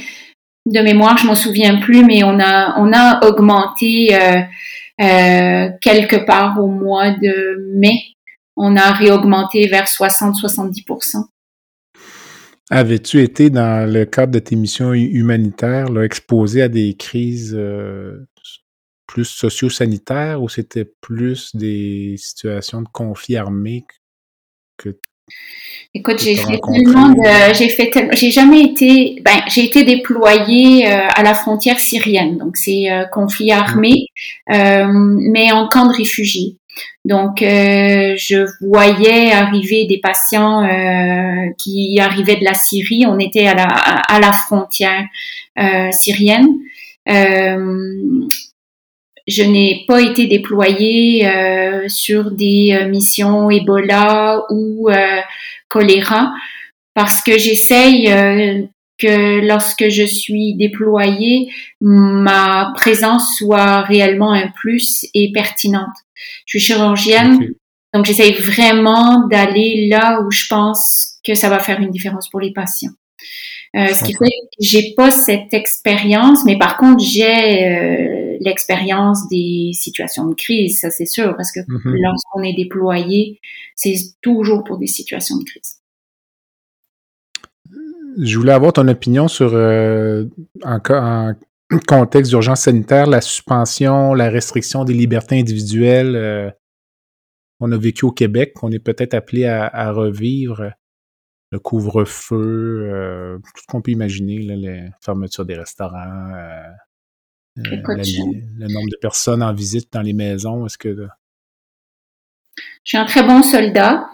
de 0.66 0.80
mémoire, 0.80 1.18
je 1.18 1.26
m'en 1.26 1.34
souviens 1.34 1.80
plus, 1.80 2.04
mais 2.04 2.22
on 2.22 2.38
a, 2.38 2.78
on 2.78 2.92
a 2.92 3.26
augmenté 3.26 4.14
euh, 4.14 4.40
euh, 5.00 5.70
quelque 5.80 6.24
part 6.24 6.60
au 6.62 6.68
mois 6.68 7.10
de 7.10 7.72
mai. 7.74 8.04
On 8.56 8.76
a 8.76 8.92
réaugmenté 8.92 9.66
vers 9.66 9.86
60-70 9.86 10.84
Avais-tu 12.70 13.22
été, 13.22 13.48
dans 13.50 13.90
le 13.90 14.04
cadre 14.04 14.32
de 14.32 14.38
tes 14.38 14.56
missions 14.56 14.92
humanitaires, 14.92 15.88
là, 15.88 16.02
exposé 16.02 16.62
à 16.62 16.68
des 16.68 16.94
crises 16.94 17.54
euh, 17.56 18.28
plus 19.06 19.24
socio-sanitaires 19.24 20.42
ou 20.42 20.48
c'était 20.48 20.84
plus 20.84 21.56
des 21.56 22.16
situations 22.18 22.82
de 22.82 22.88
conflit 22.92 23.36
armé 23.36 23.84
que 24.76 24.90
Écoute, 25.94 26.20
j'ai 26.22 26.36
fait 26.36 26.60
tellement 26.60 27.08
de, 27.08 27.54
j'ai 27.54 27.68
fait 27.70 27.90
j'ai 28.12 28.30
jamais 28.30 28.62
été, 28.62 29.20
ben, 29.24 29.40
j'ai 29.48 29.64
été 29.64 29.84
déployée 29.84 30.86
euh, 30.86 31.08
à 31.08 31.22
la 31.22 31.34
frontière 31.34 31.80
syrienne, 31.80 32.36
donc 32.36 32.56
c'est 32.56 32.90
euh, 32.90 33.04
conflit 33.06 33.50
armé, 33.50 34.06
euh, 34.50 34.86
mais 34.92 35.50
en 35.50 35.66
camp 35.68 35.86
de 35.86 35.96
réfugiés. 35.96 36.57
Donc, 37.04 37.38
je 37.40 38.46
voyais 38.66 39.32
arriver 39.32 39.86
des 39.86 39.98
patients 39.98 40.66
qui 41.58 41.98
arrivaient 42.00 42.36
de 42.36 42.44
la 42.44 42.54
Syrie. 42.54 43.04
On 43.06 43.18
était 43.18 43.46
à 43.46 43.54
la, 43.54 43.64
à 43.64 44.20
la 44.20 44.32
frontière 44.32 45.04
syrienne. 45.92 46.48
Je 49.28 49.42
n'ai 49.42 49.84
pas 49.86 50.00
été 50.00 50.26
déployée 50.26 51.28
euh, 51.28 51.86
sur 51.88 52.30
des 52.30 52.70
euh, 52.72 52.88
missions 52.88 53.50
Ebola 53.50 54.42
ou 54.48 54.88
euh, 54.88 55.20
choléra 55.68 56.32
parce 56.94 57.20
que 57.22 57.36
j'essaye 57.36 58.08
que 58.98 59.46
lorsque 59.46 59.88
je 59.88 60.04
suis 60.04 60.54
déployée, 60.56 61.50
ma 61.80 62.72
présence 62.74 63.36
soit 63.36 63.82
réellement 63.82 64.32
un 64.32 64.48
plus 64.48 65.06
et 65.14 65.30
pertinente. 65.32 65.94
Je 66.46 66.58
suis 66.58 66.66
chirurgienne, 66.66 67.50
donc 67.94 68.06
j'essaye 68.06 68.32
vraiment 68.34 69.26
d'aller 69.28 69.88
là 69.88 70.20
où 70.20 70.30
je 70.30 70.46
pense 70.48 71.18
que 71.24 71.34
ça 71.34 71.48
va 71.48 71.58
faire 71.58 71.80
une 71.80 71.90
différence 71.90 72.28
pour 72.28 72.40
les 72.40 72.52
patients. 72.52 72.92
Euh, 73.76 73.88
ce 73.88 74.02
qui 74.02 74.14
fait 74.14 74.24
que 74.24 74.60
j'ai 74.60 74.94
pas 74.96 75.10
cette 75.10 75.52
expérience, 75.52 76.44
mais 76.44 76.56
par 76.58 76.78
contre 76.78 77.04
j'ai 77.04 78.38
l'expérience 78.40 79.28
des 79.28 79.70
situations 79.74 80.26
de 80.26 80.34
crise, 80.34 80.80
ça 80.80 80.90
c'est 80.90 81.06
sûr, 81.06 81.36
parce 81.36 81.52
que 81.52 81.60
mhm. 81.60 81.96
lorsqu'on 82.02 82.42
est 82.42 82.54
déployé, 82.54 83.40
c'est 83.76 83.94
toujours 84.22 84.64
pour 84.64 84.78
des 84.78 84.86
situations 84.86 85.36
de 85.36 85.44
crise. 85.44 85.77
Je 88.20 88.36
voulais 88.36 88.52
avoir 88.52 88.72
ton 88.72 88.88
opinion 88.88 89.28
sur, 89.28 89.54
euh, 89.54 90.24
en, 90.64 90.80
contexte 91.86 92.30
d'urgence 92.30 92.62
sanitaire, 92.62 93.06
la 93.06 93.20
suspension, 93.20 94.14
la 94.14 94.28
restriction 94.30 94.84
des 94.84 94.94
libertés 94.94 95.38
individuelles 95.38 96.16
euh, 96.16 96.50
qu'on 97.58 97.70
a 97.72 97.76
vécu 97.76 98.04
au 98.04 98.12
Québec, 98.12 98.54
qu'on 98.54 98.72
est 98.72 98.78
peut-être 98.78 99.14
appelé 99.14 99.44
à, 99.46 99.92
revivre 99.92 100.72
le 101.50 101.58
couvre-feu, 101.58 102.90
euh, 102.92 103.38
tout 103.38 103.62
ce 103.62 103.66
qu'on 103.68 103.82
peut 103.82 103.90
imaginer, 103.90 104.42
là, 104.42 104.56
les 104.56 104.90
fermetures 105.00 105.46
des 105.46 105.56
restaurants, 105.56 106.32
euh, 106.34 106.62
le 107.56 108.72
nombre 108.72 108.90
de 108.90 108.98
personnes 109.00 109.42
en 109.42 109.54
visite 109.54 109.92
dans 109.92 110.02
les 110.02 110.12
maisons, 110.12 110.66
est-ce 110.66 110.78
que... 110.78 110.94
Je 112.56 112.62
suis 112.84 112.98
un 112.98 113.06
très 113.06 113.22
bon 113.22 113.42
soldat. 113.42 114.08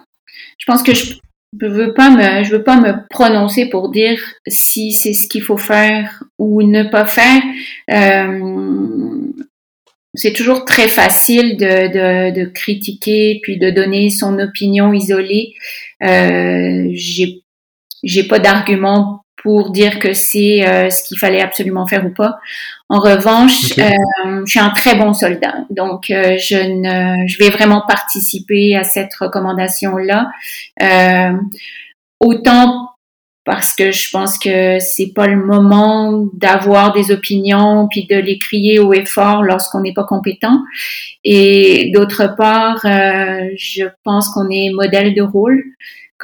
Je 0.58 0.66
pense 0.66 0.82
que 0.82 0.94
je 0.94 1.14
ne 1.60 1.68
veux 1.68 1.94
pas 1.94 2.10
me, 2.10 2.44
je 2.44 2.50
veux 2.50 2.62
pas 2.62 2.80
me 2.80 2.94
prononcer 3.08 3.66
pour 3.66 3.90
dire 3.90 4.20
si 4.46 4.92
c'est 4.92 5.14
ce 5.14 5.28
qu'il 5.28 5.42
faut 5.42 5.56
faire 5.56 6.24
ou 6.38 6.62
ne 6.62 6.84
pas 6.84 7.04
faire. 7.04 7.42
Euh, 7.90 9.20
c'est 10.14 10.32
toujours 10.32 10.64
très 10.64 10.86
facile 10.86 11.56
de, 11.56 12.32
de, 12.32 12.44
critiquer 12.46 13.40
puis 13.42 13.58
de 13.58 13.70
donner 13.70 14.10
son 14.10 14.38
opinion 14.38 14.92
isolée. 14.92 15.54
Euh, 16.02 16.88
j'ai 16.92 17.42
j'ai 18.04 18.24
pas 18.24 18.38
d'argument 18.38 19.23
pour 19.44 19.70
dire 19.70 19.98
que 19.98 20.14
c'est 20.14 20.66
euh, 20.66 20.88
ce 20.88 21.02
qu'il 21.04 21.18
fallait 21.18 21.42
absolument 21.42 21.86
faire 21.86 22.06
ou 22.06 22.08
pas. 22.08 22.38
En 22.88 22.98
revanche, 22.98 23.78
euh, 23.78 24.42
je 24.46 24.50
suis 24.50 24.58
un 24.58 24.70
très 24.70 24.96
bon 24.96 25.12
soldat, 25.12 25.54
donc 25.68 26.10
euh, 26.10 26.38
je 26.38 26.56
ne, 26.56 27.28
je 27.28 27.38
vais 27.38 27.50
vraiment 27.50 27.82
participer 27.86 28.74
à 28.74 28.84
cette 28.84 29.14
recommandation-là. 29.14 30.30
autant 32.20 32.90
parce 33.44 33.74
que 33.74 33.92
je 33.92 34.08
pense 34.10 34.38
que 34.38 34.78
c'est 34.78 35.12
pas 35.14 35.26
le 35.26 35.36
moment 35.36 36.26
d'avoir 36.32 36.94
des 36.94 37.12
opinions 37.12 37.86
puis 37.90 38.06
de 38.06 38.16
les 38.16 38.38
crier 38.38 38.78
haut 38.78 38.94
et 38.94 39.04
fort 39.04 39.42
lorsqu'on 39.42 39.80
n'est 39.80 39.92
pas 39.92 40.04
compétent. 40.04 40.62
Et 41.24 41.90
d'autre 41.92 42.34
part, 42.38 42.80
je 42.84 43.84
pense 44.04 44.30
qu'on 44.30 44.48
est 44.48 44.70
modèle 44.72 45.14
de 45.14 45.20
rôle 45.20 45.62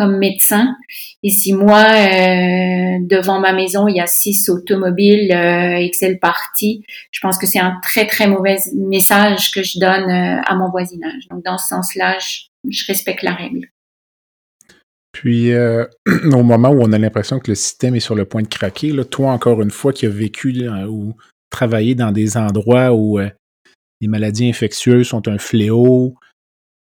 comme 0.01 0.17
médecin. 0.17 0.77
Et 1.23 1.29
si 1.29 1.53
moi, 1.53 1.85
euh, 1.85 2.99
devant 3.03 3.39
ma 3.39 3.53
maison, 3.53 3.87
il 3.87 3.97
y 3.97 4.01
a 4.01 4.07
six 4.07 4.49
automobiles 4.49 5.31
euh, 5.31 5.77
Excel 5.77 6.19
parties, 6.19 6.87
je 7.11 7.21
pense 7.21 7.37
que 7.37 7.47
c'est 7.47 7.59
un 7.59 7.79
très, 7.83 8.07
très 8.07 8.27
mauvais 8.27 8.57
message 8.75 9.51
que 9.51 9.63
je 9.63 9.79
donne 9.79 10.11
euh, 10.11 10.41
à 10.47 10.55
mon 10.55 10.71
voisinage. 10.71 11.29
Donc, 11.31 11.45
dans 11.45 11.59
ce 11.59 11.69
sens-là, 11.69 12.17
je, 12.19 12.85
respecte 12.89 13.23
la 13.23 13.35
règle. 13.35 13.69
Puis, 15.13 15.53
au 16.33 16.43
moment 16.43 16.71
où 16.71 16.81
on 16.81 16.93
a 16.93 16.99
l'impression 16.99 17.39
que 17.39 17.51
le 17.51 17.55
système 17.55 17.95
est 17.95 18.01
sur 18.01 18.15
le 18.15 18.25
point 18.25 18.41
de 18.41 18.49
craquer, 18.49 18.93
là, 18.93 19.05
toi, 19.05 19.33
encore 19.33 19.61
une 19.61 19.71
fois, 19.71 19.93
qui 19.93 20.07
as 20.07 20.11
vécu 20.11 20.67
ou 20.89 21.15
travaillé 21.51 21.95
dans 21.95 22.11
des 22.11 22.39
endroits 22.39 22.95
où 22.95 23.19
les 23.19 24.09
maladies 24.09 24.49
infectieuses 24.49 25.09
sont 25.09 25.29
un 25.29 25.37
fléau, 25.37 26.15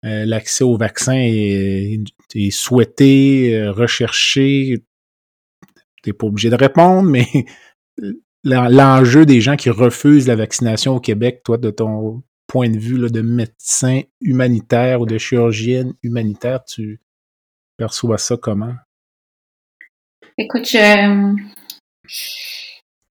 l'accès 0.03 0.65
au 0.65 0.77
vaccin 0.77 1.17
est, 1.17 2.51
souhaité, 2.51 3.69
recherché. 3.69 4.83
T'es 6.03 6.13
pas 6.13 6.27
obligé 6.27 6.51
de 6.51 6.57
répondre, 6.57 7.09
mais 7.09 7.27
l'enjeu 8.45 9.25
des 9.25 9.41
gens 9.41 9.57
qui 9.57 9.71
refusent 9.71 10.27
la 10.27 10.37
vaccination 10.37 10.97
au 10.97 11.01
Québec, 11.01 11.43
toi, 11.45 11.59
de 11.59 11.71
ton 11.71 12.23
point 12.47 12.69
de 12.69 12.79
vue 12.79 13.11
de 13.11 13.23
médecin 13.23 14.03
humanitaire 14.21 15.01
ou 15.01 15.07
de 15.07 15.17
chirurgienne 15.17 15.95
humanitaire, 16.03 16.65
tu 16.65 17.01
perçois 17.79 18.19
ça 18.19 18.37
comment? 18.37 18.75
Écoute, 20.37 20.67
je, 20.67 21.35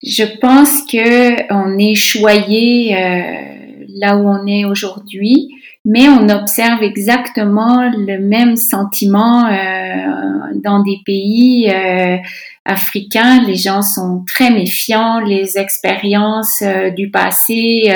je 0.01 0.39
pense 0.39 0.83
que 0.83 1.51
on 1.53 1.77
est 1.77 1.95
choyé 1.95 2.95
euh, 2.95 3.85
là 3.89 4.17
où 4.17 4.27
on 4.27 4.45
est 4.47 4.65
aujourd'hui, 4.65 5.49
mais 5.85 6.09
on 6.09 6.27
observe 6.29 6.81
exactement 6.83 7.89
le 7.89 8.19
même 8.19 8.55
sentiment 8.57 9.45
euh, 9.45 10.51
dans 10.55 10.81
des 10.81 10.99
pays 11.05 11.69
euh, 11.71 12.17
africains. 12.65 13.43
Les 13.43 13.55
gens 13.55 13.81
sont 13.81 14.23
très 14.27 14.49
méfiants. 14.49 15.19
Les 15.19 15.57
expériences 15.57 16.63
du 16.95 17.11
passé 17.11 17.93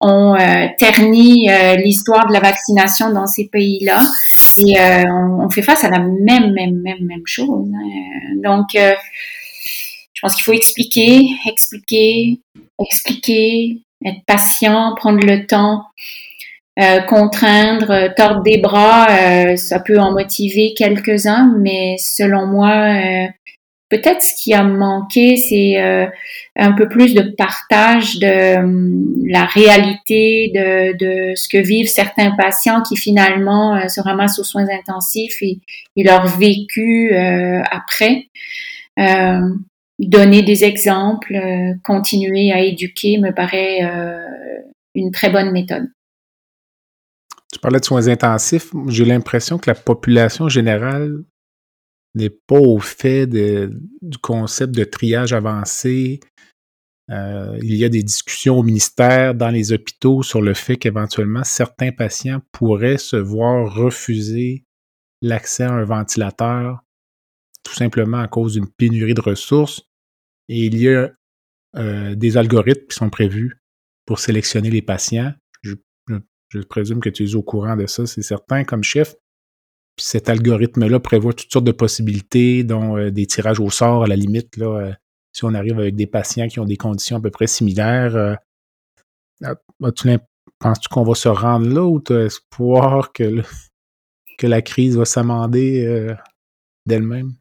ont 0.00 0.36
terni 0.78 1.48
l'histoire 1.84 2.26
de 2.26 2.32
la 2.32 2.40
vaccination 2.40 3.12
dans 3.12 3.26
ces 3.26 3.48
pays-là, 3.48 4.00
et 4.58 4.74
on, 5.06 5.44
on, 5.44 5.50
fait 5.50 5.62
face 5.62 5.84
à 5.84 5.90
la 5.90 6.00
même 6.00 6.52
même 6.52 6.80
même 6.80 7.04
même 7.04 7.26
chose. 7.26 7.68
Hein. 7.74 8.36
Donc 8.42 8.70
je 10.22 10.28
pense 10.28 10.36
qu'il 10.36 10.44
faut 10.44 10.52
expliquer, 10.52 11.20
expliquer, 11.46 12.40
expliquer, 12.80 13.82
être 14.04 14.24
patient, 14.24 14.94
prendre 14.96 15.18
le 15.18 15.46
temps, 15.46 15.82
euh, 16.80 17.00
contraindre, 17.00 17.90
euh, 17.90 18.08
tordre 18.16 18.42
des 18.42 18.58
bras, 18.58 19.06
euh, 19.10 19.56
ça 19.56 19.78
peut 19.80 19.98
en 19.98 20.12
motiver 20.12 20.74
quelques-uns, 20.76 21.54
mais 21.58 21.96
selon 21.98 22.46
moi, 22.46 22.96
peut-être 23.88 24.22
ce 24.22 24.42
qui 24.42 24.54
a 24.54 24.62
manqué, 24.62 25.36
c'est 25.36 25.76
un 26.56 26.72
peu 26.72 26.88
plus 26.88 27.14
de 27.14 27.34
partage 27.36 28.18
de 28.18 28.56
hum, 28.58 29.14
la 29.26 29.44
réalité 29.44 30.50
de, 30.54 31.34
ce 31.34 31.48
que 31.48 31.58
vivent 31.58 31.88
certains 31.88 32.30
patients 32.36 32.82
qui 32.82 32.96
finalement 32.96 33.88
se 33.88 34.00
ramassent 34.00 34.38
aux 34.38 34.44
soins 34.44 34.66
intensifs 34.68 35.42
et, 35.42 35.58
et 35.96 36.04
leur 36.04 36.26
vécu 36.26 37.14
après 37.70 38.28
donner 39.98 40.42
des 40.42 40.64
exemples, 40.64 41.34
euh, 41.34 41.74
continuer 41.84 42.52
à 42.52 42.60
éduquer 42.60 43.18
me 43.18 43.30
paraît 43.30 43.80
euh, 43.82 44.26
une 44.94 45.10
très 45.10 45.30
bonne 45.30 45.52
méthode. 45.52 45.88
Parlais 47.62 47.80
de 47.80 47.84
soins 47.84 48.08
intensifs. 48.08 48.72
J'ai 48.88 49.06
l'impression 49.06 49.56
que 49.56 49.70
la 49.70 49.74
population 49.74 50.48
générale 50.48 51.24
n'est 52.14 52.36
pas 52.46 52.58
au 52.58 52.78
fait 52.78 53.26
du 53.26 54.18
concept 54.20 54.74
de 54.74 54.84
triage 54.84 55.32
avancé. 55.32 56.20
Euh, 57.10 57.58
il 57.62 57.74
y 57.76 57.84
a 57.84 57.88
des 57.88 58.02
discussions 58.02 58.58
au 58.58 58.62
ministère, 58.62 59.34
dans 59.34 59.48
les 59.48 59.72
hôpitaux, 59.72 60.22
sur 60.22 60.42
le 60.42 60.52
fait 60.52 60.76
qu'éventuellement 60.76 61.44
certains 61.44 61.92
patients 61.92 62.42
pourraient 62.52 62.98
se 62.98 63.16
voir 63.16 63.74
refuser 63.74 64.64
l'accès 65.22 65.62
à 65.62 65.72
un 65.72 65.84
ventilateur 65.84 66.82
tout 67.62 67.74
simplement 67.74 68.18
à 68.18 68.28
cause 68.28 68.54
d'une 68.54 68.68
pénurie 68.68 69.14
de 69.14 69.20
ressources. 69.20 69.82
Et 70.48 70.66
il 70.66 70.78
y 70.78 70.88
a 70.88 71.12
euh, 71.76 72.14
des 72.14 72.36
algorithmes 72.36 72.86
qui 72.88 72.96
sont 72.96 73.10
prévus 73.10 73.62
pour 74.06 74.18
sélectionner 74.18 74.70
les 74.70 74.82
patients. 74.82 75.32
Je, 76.52 76.60
présume 76.60 77.00
que 77.00 77.08
tu 77.08 77.24
es 77.24 77.34
au 77.34 77.42
courant 77.42 77.76
de 77.76 77.86
ça, 77.86 78.06
c'est 78.06 78.22
certain, 78.22 78.64
comme 78.64 78.82
chef. 78.82 79.14
Puis 79.96 80.06
cet 80.06 80.28
algorithme-là 80.28 81.00
prévoit 81.00 81.32
toutes 81.32 81.52
sortes 81.52 81.64
de 81.64 81.72
possibilités, 81.72 82.64
dont 82.64 82.96
euh, 82.96 83.10
des 83.10 83.26
tirages 83.26 83.60
au 83.60 83.70
sort 83.70 84.04
à 84.04 84.06
la 84.06 84.16
limite. 84.16 84.56
Là, 84.56 84.66
euh, 84.66 84.92
si 85.32 85.44
on 85.44 85.54
arrive 85.54 85.78
avec 85.78 85.96
des 85.96 86.06
patients 86.06 86.48
qui 86.48 86.60
ont 86.60 86.64
des 86.64 86.76
conditions 86.76 87.16
à 87.16 87.20
peu 87.20 87.30
près 87.30 87.46
similaires, 87.46 88.38
penses-tu 89.40 90.88
qu'on 90.90 91.04
va 91.04 91.14
se 91.14 91.28
rendre 91.28 91.66
là 91.68 91.84
ou 91.84 92.00
tu 92.00 92.12
as 92.12 92.24
espoir 92.26 93.12
que, 93.12 93.42
que 94.38 94.46
la 94.46 94.60
crise 94.60 94.96
va 94.96 95.06
s'amender 95.06 96.14
d'elle-même? 96.86 97.32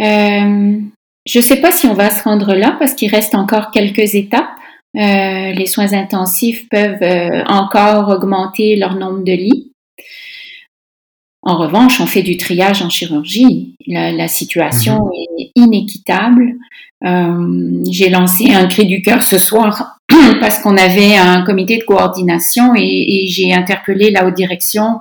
Euh, 0.00 0.80
je 1.26 1.38
ne 1.38 1.42
sais 1.42 1.60
pas 1.60 1.72
si 1.72 1.86
on 1.86 1.94
va 1.94 2.10
se 2.10 2.22
rendre 2.22 2.54
là 2.54 2.76
parce 2.78 2.94
qu'il 2.94 3.10
reste 3.10 3.34
encore 3.34 3.70
quelques 3.70 4.14
étapes. 4.14 4.48
Euh, 4.96 5.52
les 5.52 5.66
soins 5.66 5.92
intensifs 5.92 6.68
peuvent 6.68 7.02
euh, 7.02 7.44
encore 7.46 8.08
augmenter 8.08 8.76
leur 8.76 8.94
nombre 8.94 9.22
de 9.22 9.32
lits. 9.32 9.72
En 11.42 11.56
revanche, 11.56 12.00
on 12.00 12.06
fait 12.06 12.22
du 12.22 12.36
triage 12.36 12.82
en 12.82 12.90
chirurgie. 12.90 13.74
La, 13.86 14.28
situation 14.28 15.04
mhm. 15.04 15.12
est 15.38 15.50
inéquitable. 15.54 16.54
J'ai 17.02 18.08
lancé 18.10 18.52
un 18.52 18.66
cri 18.66 18.86
du 18.86 19.02
cœur 19.02 19.22
ce 19.22 19.38
soir 19.38 19.98
parce 20.40 20.58
qu'on 20.60 20.76
avait 20.76 21.16
un 21.16 21.42
comité 21.42 21.78
de 21.78 21.84
coordination 21.84 22.74
et, 22.74 22.80
et 22.82 23.26
j'ai 23.26 23.54
interpellé 23.54 24.10
la 24.10 24.26
haute 24.26 24.34
direction 24.34 24.98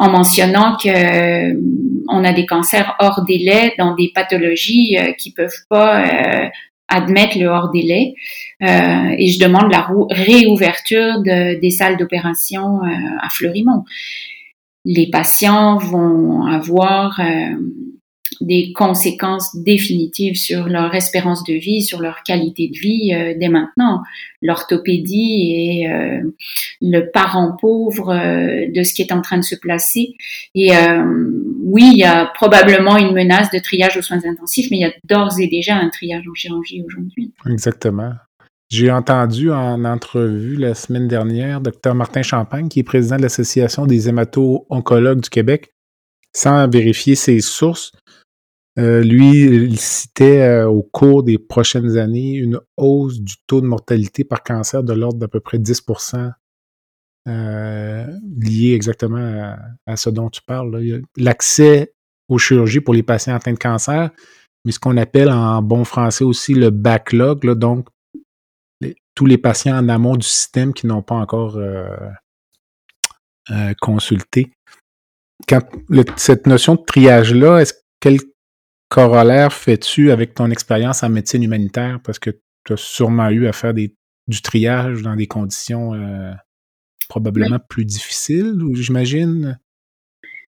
en 0.00 0.10
mentionnant 0.10 0.76
que 0.82 0.88
euh, 0.88 1.60
on 2.08 2.24
a 2.24 2.32
des 2.32 2.46
cancers 2.46 2.96
hors 3.00 3.22
délai 3.26 3.74
dans 3.78 3.94
des 3.94 4.10
pathologies 4.14 4.96
euh, 4.98 5.12
qui 5.12 5.30
peuvent 5.30 5.62
pas 5.68 6.04
euh, 6.04 6.48
admettre 6.88 7.38
le 7.38 7.46
hors 7.46 7.70
délai. 7.70 8.14
Et 8.60 9.26
je 9.28 9.38
demande 9.38 9.70
la 9.72 9.88
réouverture 10.10 11.20
des 11.22 11.70
salles 11.70 11.96
d'opération 11.96 12.80
à 12.82 13.28
Fleurimont. 13.30 13.84
Les 14.84 15.10
patients 15.10 15.78
vont 15.78 16.46
avoir 16.46 17.20
des 18.40 18.72
conséquences 18.72 19.54
définitives 19.56 20.36
sur 20.36 20.68
leur 20.68 20.94
espérance 20.94 21.44
de 21.44 21.54
vie, 21.54 21.82
sur 21.82 22.00
leur 22.00 22.22
qualité 22.22 22.68
de 22.68 22.78
vie 22.78 23.14
euh, 23.14 23.34
dès 23.38 23.48
maintenant. 23.48 24.02
L'orthopédie 24.40 25.82
est 25.82 25.92
euh, 25.92 26.22
le 26.80 27.10
parent 27.10 27.56
pauvre 27.60 28.10
euh, 28.10 28.66
de 28.74 28.82
ce 28.82 28.94
qui 28.94 29.02
est 29.02 29.12
en 29.12 29.20
train 29.20 29.36
de 29.36 29.44
se 29.44 29.54
placer. 29.54 30.14
Et 30.54 30.70
oui, 31.62 31.90
il 31.92 31.98
y 31.98 32.04
a 32.04 32.26
probablement 32.26 32.96
une 32.96 33.12
menace 33.12 33.50
de 33.50 33.58
triage 33.58 33.96
aux 33.96 34.02
soins 34.02 34.24
intensifs, 34.24 34.70
mais 34.70 34.78
il 34.78 34.80
y 34.80 34.84
a 34.84 34.92
d'ores 35.04 35.38
et 35.38 35.46
déjà 35.46 35.76
un 35.76 35.88
triage 35.88 36.26
en 36.28 36.34
chirurgie 36.34 36.82
aujourd'hui. 36.86 37.32
Exactement. 37.46 38.12
J'ai 38.70 38.90
entendu 38.90 39.50
en 39.50 39.84
entrevue 39.84 40.56
la 40.56 40.74
semaine 40.74 41.08
dernière 41.08 41.60
Dr 41.60 41.94
Martin 41.94 42.22
Champagne, 42.22 42.68
qui 42.68 42.80
est 42.80 42.84
président 42.84 43.16
de 43.16 43.22
l'Association 43.22 43.84
des 43.84 44.08
hémato-oncologues 44.08 45.20
du 45.20 45.28
Québec, 45.28 45.74
sans 46.32 46.68
vérifier 46.68 47.16
ses 47.16 47.40
sources, 47.40 47.92
euh, 48.78 49.02
lui, 49.02 49.42
il 49.42 49.78
citait 49.78 50.42
euh, 50.42 50.68
au 50.68 50.82
cours 50.82 51.22
des 51.22 51.38
prochaines 51.38 51.98
années 51.98 52.34
une 52.34 52.60
hausse 52.76 53.20
du 53.20 53.34
taux 53.46 53.60
de 53.60 53.66
mortalité 53.66 54.24
par 54.24 54.42
cancer 54.42 54.82
de 54.82 54.92
l'ordre 54.92 55.18
d'à 55.18 55.28
peu 55.28 55.40
près 55.40 55.58
10% 55.58 56.30
euh, 57.28 58.06
lié 58.40 58.72
exactement 58.72 59.56
à, 59.86 59.96
ce 59.96 60.08
dont 60.08 60.30
tu 60.30 60.40
parles. 60.46 61.02
L'accès 61.16 61.92
aux 62.28 62.38
chirurgies 62.38 62.80
pour 62.80 62.94
les 62.94 63.02
patients 63.02 63.34
atteints 63.34 63.52
de 63.52 63.58
cancer, 63.58 64.10
mais 64.64 64.72
ce 64.72 64.78
qu'on 64.78 64.96
appelle 64.96 65.30
en 65.30 65.60
bon 65.62 65.84
français 65.84 66.24
aussi 66.24 66.54
le 66.54 66.70
backlog, 66.70 67.44
donc 67.54 67.88
les 69.26 69.38
patients 69.38 69.76
en 69.76 69.88
amont 69.88 70.16
du 70.16 70.26
système 70.26 70.72
qui 70.72 70.86
n'ont 70.86 71.02
pas 71.02 71.16
encore 71.16 71.58
consulté. 73.80 74.52
Quand, 75.48 75.60
cette 76.16 76.46
notion 76.46 76.74
de 76.74 76.82
triage-là, 76.84 77.58
est-ce 77.58 77.74
qu'elle 78.00 78.18
corollaire 78.90 79.52
fais-tu 79.52 80.10
avec 80.10 80.34
ton 80.34 80.50
expérience 80.50 81.02
en 81.02 81.08
médecine 81.08 81.42
humanitaire? 81.42 82.00
Parce 82.04 82.18
que 82.18 82.30
tu 82.66 82.74
as 82.74 82.76
sûrement 82.76 83.30
eu 83.30 83.46
à 83.46 83.52
faire 83.52 83.72
du 83.72 84.42
triage 84.42 85.02
dans 85.02 85.16
des 85.16 85.26
conditions 85.26 85.94
euh, 85.94 86.32
probablement 87.08 87.58
plus 87.68 87.84
difficiles, 87.84 88.54
j'imagine? 88.74 89.58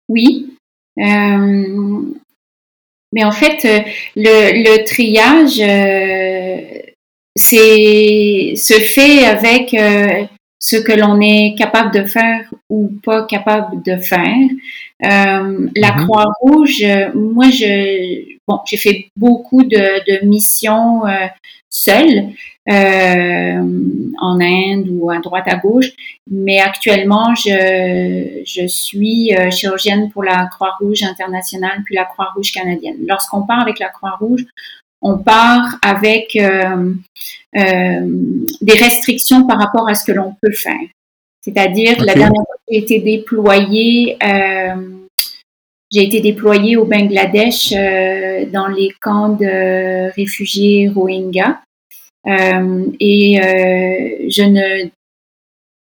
Oui. 0.09 0.57
Euh, 0.99 2.03
mais 3.15 3.25
en 3.25 3.33
fait, 3.33 3.65
euh, 3.65 3.81
le, 4.17 4.85
triage, 4.85 5.59
c'est 7.37 8.55
se 8.57 8.75
fait 8.75 9.25
avec 9.25 9.75
ce 10.63 10.77
que 10.77 10.93
l'on 10.93 11.21
est 11.21 11.57
capable 11.59 11.93
de 11.93 12.05
faire 12.05 12.49
ou 12.71 12.93
pas 13.03 13.25
capable 13.25 13.83
de 13.83 13.97
faire. 13.97 14.49
Euh, 15.05 15.69
la 15.75 15.89
mm-hmm. 15.89 16.05
Croix-Rouge, 16.05 16.85
moi, 17.17 17.51
je, 17.51 18.37
bon, 18.47 18.61
j'ai 18.65 18.77
fait 18.77 19.09
beaucoup 19.17 19.65
de, 19.65 20.25
missions 20.25 21.05
euh, 21.05 21.27
seule 21.69 22.29
euh, 22.71 23.61
en 24.21 24.41
Inde 24.41 24.87
ou 24.93 25.11
à 25.11 25.19
droite 25.19 25.49
à 25.49 25.57
gauche, 25.57 25.91
mais 26.31 26.61
actuellement, 26.61 27.35
je, 27.35 28.43
je 28.47 28.67
suis 28.69 29.33
chirurgienne 29.51 30.11
pour 30.11 30.23
la 30.23 30.47
Croix-Rouge 30.47 31.03
internationale 31.03 31.83
puis 31.85 31.97
la 31.97 32.05
Croix-Rouge 32.05 32.53
canadienne. 32.53 32.99
Lorsqu'on 33.09 33.43
part 33.43 33.63
avec 33.63 33.81
la 33.81 33.89
Croix-Rouge, 33.89 34.45
on 35.03 35.19
part 35.19 35.79
avec 35.83 36.39
des 37.53 38.73
restrictions 38.73 39.47
par 39.47 39.59
rapport 39.59 39.89
à 39.89 39.95
ce 39.95 40.05
que 40.05 40.13
l'on 40.13 40.35
peut 40.41 40.53
faire. 40.53 40.89
C'est-à-dire, 41.45 42.03
la 42.05 42.15
dernière 42.15 42.45
fois 42.47 42.55
que 42.57 42.73
j'ai 42.73 42.79
été 42.79 43.01
déployée, 43.01 44.17
euh, 44.23 44.77
j'ai 45.91 46.05
été 46.05 46.21
déployée 46.21 46.77
au 46.77 46.85
Bangladesh 46.85 47.73
euh, 47.73 48.47
dans 48.47 48.69
les 48.69 48.91
camps 49.01 49.31
de 49.31 50.11
réfugiés 50.15 50.89
Rohingyas. 50.89 51.59
Euh, 52.29 52.87
et 53.01 53.41
euh, 53.41 54.29
je 54.29 54.43
ne 54.45 54.89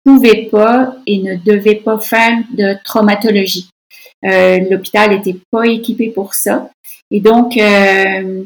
pouvais 0.06 0.48
pas 0.50 0.96
et 1.06 1.22
ne 1.22 1.36
devais 1.36 1.76
pas 1.76 2.00
faire 2.00 2.38
de 2.58 2.76
traumatologie. 2.86 3.68
Euh, 4.24 4.60
L'hôpital 4.72 5.10
n'était 5.12 5.36
pas 5.52 5.68
équipé 5.68 6.10
pour 6.10 6.34
ça. 6.34 6.70
Et 7.12 7.20
donc, 7.20 7.58
euh, 7.58 8.46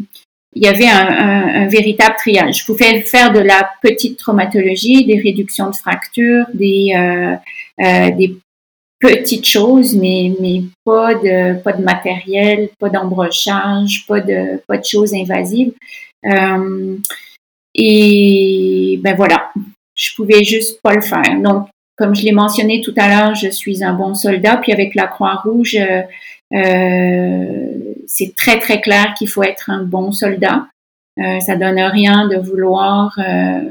il 0.57 0.63
y 0.63 0.67
avait 0.67 0.87
un, 0.87 1.07
un, 1.07 1.61
un, 1.61 1.67
véritable 1.67 2.15
triage. 2.17 2.61
Je 2.61 2.65
pouvais 2.65 3.01
faire 3.01 3.31
de 3.31 3.39
la 3.39 3.69
petite 3.81 4.17
traumatologie, 4.17 5.05
des 5.05 5.19
réductions 5.19 5.69
de 5.69 5.75
fractures, 5.75 6.45
des, 6.53 6.93
euh, 6.97 7.35
euh, 7.85 8.11
des 8.11 8.35
petites 8.99 9.45
choses, 9.45 9.95
mais, 9.95 10.33
mais 10.41 10.63
pas 10.83 11.13
de 11.13 11.61
pas 11.61 11.73
de 11.73 11.83
matériel, 11.83 12.69
pas 12.79 12.89
d'embrochage, 12.89 14.05
pas 14.07 14.19
de 14.19 14.59
pas 14.67 14.77
de 14.77 14.85
choses 14.85 15.13
invasives. 15.13 15.73
Euh, 16.25 16.97
et 17.75 18.99
ben 19.03 19.15
voilà, 19.15 19.51
je 19.93 20.15
pouvais 20.15 20.43
juste 20.43 20.81
pas 20.81 20.95
le 20.95 21.01
faire. 21.01 21.39
Donc, 21.39 21.67
comme 21.97 22.15
je 22.15 22.23
l'ai 22.23 22.31
mentionné 22.31 22.81
tout 22.81 22.93
à 22.97 23.07
l'heure, 23.09 23.35
je 23.35 23.49
suis 23.49 23.83
un 23.83 23.93
bon 23.93 24.15
soldat. 24.15 24.57
Puis 24.57 24.71
avec 24.71 24.95
la 24.95 25.05
Croix-Rouge, 25.05 25.75
euh, 25.75 26.01
c'est 26.51 28.35
très 28.35 28.59
très 28.59 28.81
clair 28.81 29.13
qu'il 29.17 29.29
faut 29.29 29.43
être 29.43 29.69
un 29.69 29.83
bon 29.83 30.11
soldat. 30.11 30.67
Euh, 31.19 31.39
ça 31.39 31.55
donne 31.55 31.79
rien 31.79 32.27
de 32.27 32.37
vouloir 32.37 33.17
euh, 33.17 33.61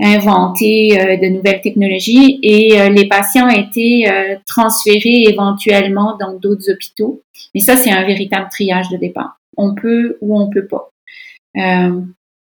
inventer 0.00 0.98
euh, 0.98 1.16
de 1.16 1.26
nouvelles 1.28 1.60
technologies. 1.60 2.38
Et 2.42 2.80
euh, 2.80 2.88
les 2.88 3.06
patients 3.06 3.48
étaient 3.48 4.40
transférés 4.46 5.24
éventuellement 5.28 6.16
dans 6.18 6.34
d'autres 6.34 6.70
hôpitaux. 6.70 7.22
Mais 7.54 7.60
ça, 7.60 7.76
c'est 7.76 7.90
un 7.90 8.04
véritable 8.04 8.48
triage 8.50 8.88
de 8.88 8.96
départ. 8.96 9.36
On 9.56 9.74
peut 9.74 10.16
ou 10.20 10.40
on 10.40 10.48
peut 10.48 10.66
pas 10.66 10.90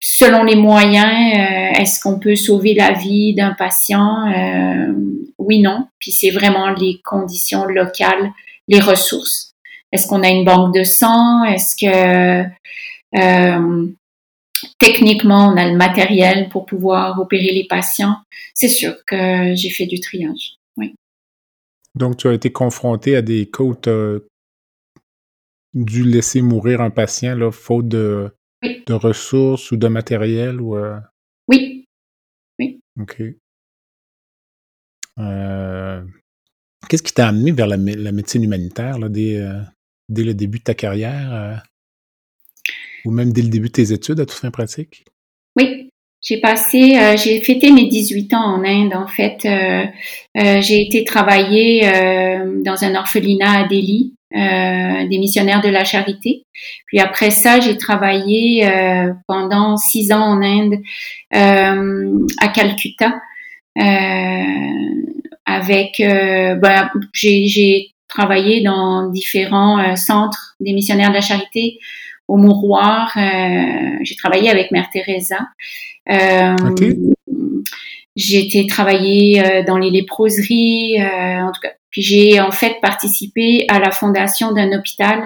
selon 0.03 0.43
les 0.43 0.57
moyens, 0.57 1.37
euh, 1.37 1.81
est-ce 1.81 2.01
qu'on 2.01 2.19
peut 2.19 2.35
sauver 2.35 2.75
la 2.75 2.93
vie 2.93 3.35
d'un 3.35 3.53
patient? 3.53 4.29
Euh, 4.29 4.93
oui, 5.39 5.61
non. 5.61 5.87
Puis 6.01 6.11
c'est 6.11 6.31
vraiment 6.31 6.71
les 6.71 7.01
conditions 7.05 7.65
locales, 7.65 8.33
les 8.69 8.81
ressources. 8.81 9.53
Est-ce 9.93 10.07
qu'on 10.07 10.23
a 10.23 10.29
une 10.29 10.45
banque 10.45 10.75
de 10.75 10.85
sang? 10.85 11.45
Est-ce 11.45 11.77
que 11.77 12.45
euh, 13.19 13.89
techniquement 14.79 15.49
on 15.49 15.57
a 15.57 15.69
le 15.69 15.77
matériel 15.77 16.49
pour 16.49 16.65
pouvoir 16.67 17.21
opérer 17.21 17.53
les 17.53 17.67
patients? 17.69 18.17
C'est 18.55 18.69
sûr 18.69 19.05
que 19.07 19.55
j'ai 19.55 19.71
fait 19.71 19.87
du 19.87 20.01
triage. 20.01 20.57
Oui. 20.77 20.95
Donc 21.95 22.17
tu 22.17 22.29
as 22.29 22.33
été 22.33 22.51
confronté 22.51 23.17
à 23.17 23.23
des 23.23 23.51
cas 23.51 23.65
où 23.65 23.75
tu 23.75 23.91
as 23.91 24.19
dû 25.75 26.05
laisser 26.05 26.43
mourir 26.43 26.81
un 26.81 26.91
patient, 26.91 27.35
là, 27.35 27.51
faute 27.51 27.89
de 27.89 28.31
oui. 28.63 28.83
de 28.87 28.95
ressources 28.95 29.71
ou 29.73 29.77
de 29.77 29.89
matériel 29.89 30.61
ou 30.61 30.77
euh... 30.77 30.99
Oui. 31.49 31.85
Oui. 32.59 32.81
OK. 33.01 33.23
Euh... 35.19 36.03
Qu'est-ce 36.89 37.03
qui 37.03 37.15
t'a 37.15 37.29
amené 37.29 37.53
vers 37.53 37.67
la, 37.67 37.77
médecine 37.77 38.45
humanitaire 38.45 38.97
euh, 39.03 39.09
dès, 39.09 40.25
le 40.25 40.35
début 40.35 40.59
de 40.59 40.65
ta 40.65 40.75
carrière 40.75 41.33
euh, 41.33 41.55
ou 43.05 43.11
même 43.11 43.33
dès 43.33 43.43
le 43.43 43.49
début 43.49 43.69
de 43.69 43.73
tes 43.73 43.93
études 43.93 44.21
à 44.21 44.27
toute 44.27 44.39
fin 44.39 44.51
pratique? 44.51 45.05
Oui, 45.57 45.91
j'ai 46.21 46.41
passé, 46.41 46.99
euh, 46.99 47.17
j'ai 47.17 47.41
fêté 47.41 47.71
mes 47.71 47.87
18 47.89 48.35
ans 48.35 48.45
en 48.45 48.65
Inde. 48.65 48.95
En 48.95 49.07
fait, 49.07 49.47
j'ai 50.35 50.83
été 50.83 51.05
travailler 51.05 51.83
dans 52.65 52.85
un 52.85 52.95
orphelinat 52.95 53.65
à 53.65 53.69
Delhi, 53.69 54.15
des 54.33 55.19
missionnaires 55.19 55.63
de 55.63 55.69
la 55.69 55.85
charité. 55.85 56.45
Puis 56.87 57.01
après 57.01 57.31
ça, 57.31 57.61
j'ai 57.61 57.77
travaillé 57.77 58.69
pendant 59.27 59.77
six 59.77 60.13
ans 60.13 60.23
en 60.23 60.43
Inde 60.43 60.81
à 61.33 62.49
Calcutta. 62.49 63.15
Avec, 65.47 65.97
ben, 65.99 66.91
j'ai 67.13 67.89
travaillé 68.09 68.63
dans 68.63 69.11
différents 69.11 69.97
centres 69.97 70.55
des 70.61 70.73
missionnaires 70.73 71.11
de 71.11 71.15
la 71.15 71.21
charité 71.21 71.79
au 72.29 72.37
Mouroir. 72.37 73.13
Euh, 73.17 73.99
j'ai 74.03 74.17
travaillé 74.17 74.49
avec 74.49 74.71
Mère 74.71 74.89
Teresa. 74.93 75.39
Euh, 76.11 76.57
okay. 76.71 76.97
J'ai 78.17 78.47
été 78.47 78.67
travailler 78.67 79.43
euh, 79.45 79.63
dans 79.63 79.79
les 79.79 79.91
léproseries, 79.91 81.01
euh, 81.01 81.43
en 81.43 81.53
tout 81.53 81.61
cas. 81.63 81.73
Puis 81.91 82.03
j'ai 82.03 82.41
en 82.41 82.51
fait 82.51 82.77
participé 82.81 83.67
à 83.69 83.79
la 83.79 83.91
fondation 83.91 84.53
d'un 84.53 84.73
hôpital 84.73 85.25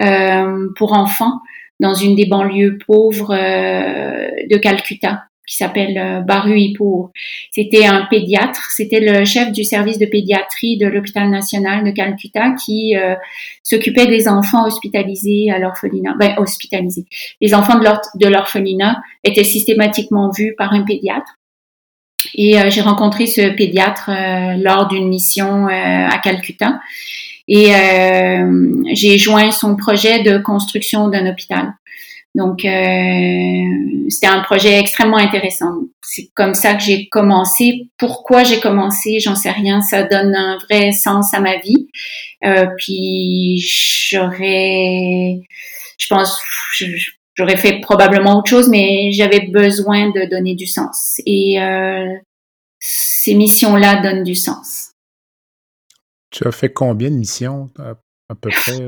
euh, 0.00 0.68
pour 0.76 0.92
enfants 0.92 1.40
dans 1.80 1.94
une 1.94 2.14
des 2.14 2.26
banlieues 2.26 2.78
pauvres 2.86 3.34
de 3.34 4.56
Calcutta 4.58 5.24
qui 5.46 5.56
s'appelle 5.56 5.98
euh, 5.98 6.20
Baru 6.20 6.58
Ipour. 6.58 7.10
C'était 7.50 7.86
un 7.86 8.06
pédiatre, 8.10 8.70
c'était 8.70 9.00
le 9.00 9.24
chef 9.24 9.52
du 9.52 9.64
service 9.64 9.98
de 9.98 10.06
pédiatrie 10.06 10.78
de 10.78 10.86
l'hôpital 10.86 11.28
national 11.30 11.84
de 11.84 11.90
Calcutta 11.90 12.52
qui 12.64 12.96
euh, 12.96 13.14
s'occupait 13.62 14.06
des 14.06 14.28
enfants 14.28 14.66
hospitalisés 14.66 15.50
à 15.50 15.58
l'orphelinat. 15.58 16.14
Ben, 16.18 16.34
hospitalisés. 16.38 17.06
Les 17.40 17.54
enfants 17.54 17.78
de 17.78 18.26
l'orphelinat 18.26 19.02
étaient 19.22 19.44
systématiquement 19.44 20.30
vus 20.30 20.54
par 20.56 20.72
un 20.72 20.82
pédiatre. 20.82 21.38
Et 22.34 22.58
euh, 22.58 22.70
j'ai 22.70 22.80
rencontré 22.80 23.26
ce 23.26 23.54
pédiatre 23.54 24.10
euh, 24.10 24.56
lors 24.56 24.88
d'une 24.88 25.08
mission 25.08 25.66
euh, 25.66 25.70
à 25.70 26.18
Calcutta. 26.22 26.80
Et 27.46 27.72
j'ai 28.94 29.18
joint 29.18 29.50
son 29.50 29.76
projet 29.76 30.22
de 30.22 30.38
construction 30.38 31.08
d'un 31.08 31.30
hôpital. 31.30 31.74
Donc, 32.34 32.64
euh, 32.64 34.08
c'était 34.08 34.26
un 34.26 34.40
projet 34.40 34.80
extrêmement 34.80 35.18
intéressant. 35.18 35.72
C'est 36.02 36.30
comme 36.34 36.54
ça 36.54 36.74
que 36.74 36.82
j'ai 36.82 37.08
commencé. 37.08 37.88
Pourquoi 37.96 38.42
j'ai 38.42 38.58
commencé, 38.58 39.20
j'en 39.20 39.36
sais 39.36 39.52
rien. 39.52 39.80
Ça 39.80 40.02
donne 40.02 40.34
un 40.34 40.58
vrai 40.68 40.90
sens 40.90 41.32
à 41.32 41.40
ma 41.40 41.58
vie. 41.58 41.88
Euh, 42.44 42.66
puis, 42.76 43.58
j'aurais, 43.60 45.42
je 45.96 46.06
pense, 46.08 46.40
j'aurais 47.34 47.56
fait 47.56 47.78
probablement 47.80 48.38
autre 48.38 48.50
chose, 48.50 48.68
mais 48.68 49.12
j'avais 49.12 49.46
besoin 49.46 50.10
de 50.10 50.28
donner 50.28 50.56
du 50.56 50.66
sens. 50.66 51.20
Et 51.26 51.62
euh, 51.62 52.16
ces 52.80 53.34
missions-là 53.34 54.02
donnent 54.02 54.24
du 54.24 54.34
sens. 54.34 54.90
Tu 56.30 56.48
as 56.48 56.52
fait 56.52 56.72
combien 56.72 57.10
de 57.10 57.16
missions 57.16 57.70
à, 57.78 57.94
à 58.28 58.34
peu 58.34 58.50
près? 58.66 58.80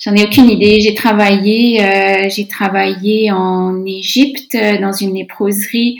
J'en 0.00 0.14
ai 0.14 0.24
aucune 0.24 0.48
idée. 0.48 0.80
J'ai 0.80 0.94
travaillé, 0.94 1.84
euh, 1.84 2.28
j'ai 2.30 2.48
travaillé 2.48 3.30
en 3.30 3.84
Égypte 3.84 4.56
dans 4.80 4.92
une 4.92 5.14
léproserie. 5.14 5.98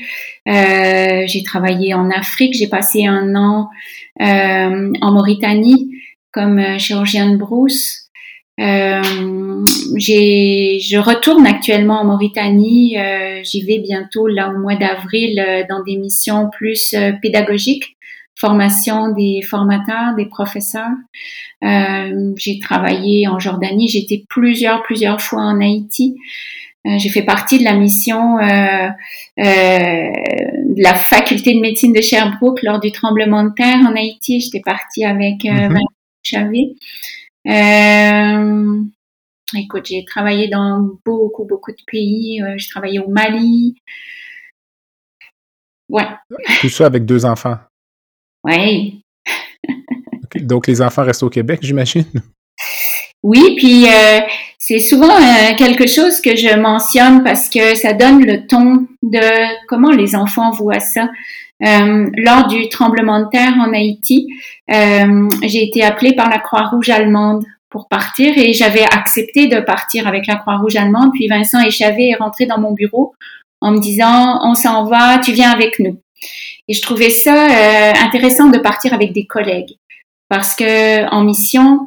Euh, 0.48 1.24
j'ai 1.26 1.42
travaillé 1.42 1.92
en 1.92 2.08
Afrique. 2.08 2.54
J'ai 2.54 2.68
passé 2.68 3.04
un 3.04 3.34
an 3.34 3.68
euh, 4.22 4.92
en 5.02 5.12
Mauritanie 5.12 5.90
comme 6.32 6.78
chirurgienne 6.78 7.36
brousse. 7.36 8.08
Euh, 8.58 9.02
je 9.98 10.98
retourne 10.98 11.46
actuellement 11.46 12.00
en 12.00 12.04
Mauritanie. 12.06 12.96
J'y 13.42 13.66
vais 13.66 13.80
bientôt 13.80 14.28
là 14.28 14.50
au 14.50 14.58
mois 14.58 14.76
d'avril 14.76 15.66
dans 15.68 15.82
des 15.82 15.96
missions 15.96 16.48
plus 16.48 16.94
pédagogiques 17.20 17.96
formation 18.40 19.12
des 19.12 19.42
formateurs, 19.42 20.14
des 20.16 20.26
professeurs. 20.26 20.96
Euh, 21.62 22.32
j'ai 22.36 22.58
travaillé 22.58 23.28
en 23.28 23.38
Jordanie, 23.38 23.88
j'ai 23.88 24.00
été 24.00 24.24
plusieurs, 24.28 24.82
plusieurs 24.82 25.20
fois 25.20 25.42
en 25.42 25.60
Haïti. 25.60 26.16
Euh, 26.86 26.96
j'ai 26.96 27.10
fait 27.10 27.22
partie 27.22 27.58
de 27.58 27.64
la 27.64 27.74
mission 27.74 28.38
euh, 28.38 28.88
de 29.36 30.82
la 30.82 30.94
faculté 30.94 31.52
de 31.54 31.60
médecine 31.60 31.92
de 31.92 32.00
Sherbrooke 32.00 32.62
lors 32.62 32.80
du 32.80 32.90
tremblement 32.90 33.44
de 33.44 33.50
terre 33.54 33.80
en 33.86 33.94
Haïti. 33.94 34.40
J'étais 34.40 34.60
partie 34.60 35.04
avec 35.04 35.44
euh, 35.44 35.68
mm 35.68 35.76
-hmm. 37.44 38.90
Écoute, 39.56 39.86
j'ai 39.86 40.04
travaillé 40.04 40.48
dans 40.48 40.88
beaucoup, 41.04 41.44
beaucoup 41.44 41.72
de 41.72 41.84
pays. 41.92 42.40
j'ai 42.56 42.68
travaillé 42.68 43.00
au 43.00 43.08
Mali. 43.10 43.74
Ouais. 45.88 46.06
Tout 46.60 46.68
ça 46.68 46.86
avec 46.86 47.04
deux 47.04 47.24
enfants. 47.24 47.58
Oui. 48.44 49.02
okay. 50.24 50.40
Donc, 50.40 50.66
les 50.66 50.80
enfants 50.82 51.04
restent 51.04 51.22
au 51.22 51.30
Québec, 51.30 51.60
j'imagine? 51.62 52.06
Oui, 53.22 53.54
puis 53.56 53.86
euh, 53.86 54.20
c'est 54.58 54.78
souvent 54.78 55.14
euh, 55.14 55.54
quelque 55.58 55.86
chose 55.86 56.20
que 56.20 56.36
je 56.36 56.56
mentionne 56.58 57.22
parce 57.22 57.50
que 57.50 57.74
ça 57.74 57.92
donne 57.92 58.24
le 58.24 58.46
ton 58.46 58.86
de 59.02 59.66
comment 59.66 59.90
les 59.90 60.16
enfants 60.16 60.50
voient 60.52 60.80
ça. 60.80 61.08
Euh, 61.62 62.08
lors 62.16 62.46
du 62.48 62.70
tremblement 62.70 63.20
de 63.20 63.28
terre 63.30 63.52
en 63.58 63.74
Haïti, 63.74 64.26
j'ai 64.68 65.64
été 65.64 65.82
appelée 65.82 66.14
par 66.14 66.30
la 66.30 66.38
Croix-Rouge 66.38 66.88
allemande 66.88 67.44
pour 67.68 67.86
partir 67.88 68.32
et 68.36 68.54
j'avais 68.54 68.82
accepté 68.82 69.46
de 69.46 69.60
partir 69.60 70.08
avec 70.08 70.26
la 70.26 70.36
Croix-Rouge 70.36 70.76
allemande. 70.76 71.10
Puis 71.12 71.28
Vincent 71.28 71.60
Échavé 71.60 72.08
est 72.10 72.16
rentré 72.16 72.46
dans 72.46 72.58
mon 72.58 72.72
bureau 72.72 73.14
en 73.60 73.72
me 73.72 73.80
disant, 73.80 74.40
on 74.42 74.54
s'en 74.54 74.86
va, 74.86 75.18
tu 75.18 75.32
viens 75.32 75.50
avec 75.50 75.78
nous. 75.78 75.98
Et 76.70 76.72
je 76.72 76.82
trouvais 76.82 77.10
ça 77.10 77.34
euh, 77.34 77.92
intéressant 78.00 78.48
de 78.48 78.58
partir 78.58 78.94
avec 78.94 79.12
des 79.12 79.26
collègues 79.26 79.74
parce 80.28 80.54
que 80.54 81.10
en 81.10 81.24
mission, 81.24 81.80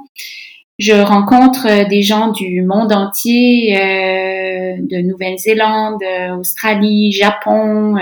je 0.78 0.92
rencontre 0.92 1.66
euh, 1.70 1.86
des 1.86 2.02
gens 2.02 2.32
du 2.32 2.62
monde 2.62 2.92
entier, 2.92 3.78
euh, 3.78 4.76
de 4.80 5.02
Nouvelle-Zélande, 5.08 6.04
euh, 6.04 6.36
Australie, 6.36 7.14
Japon, 7.14 7.96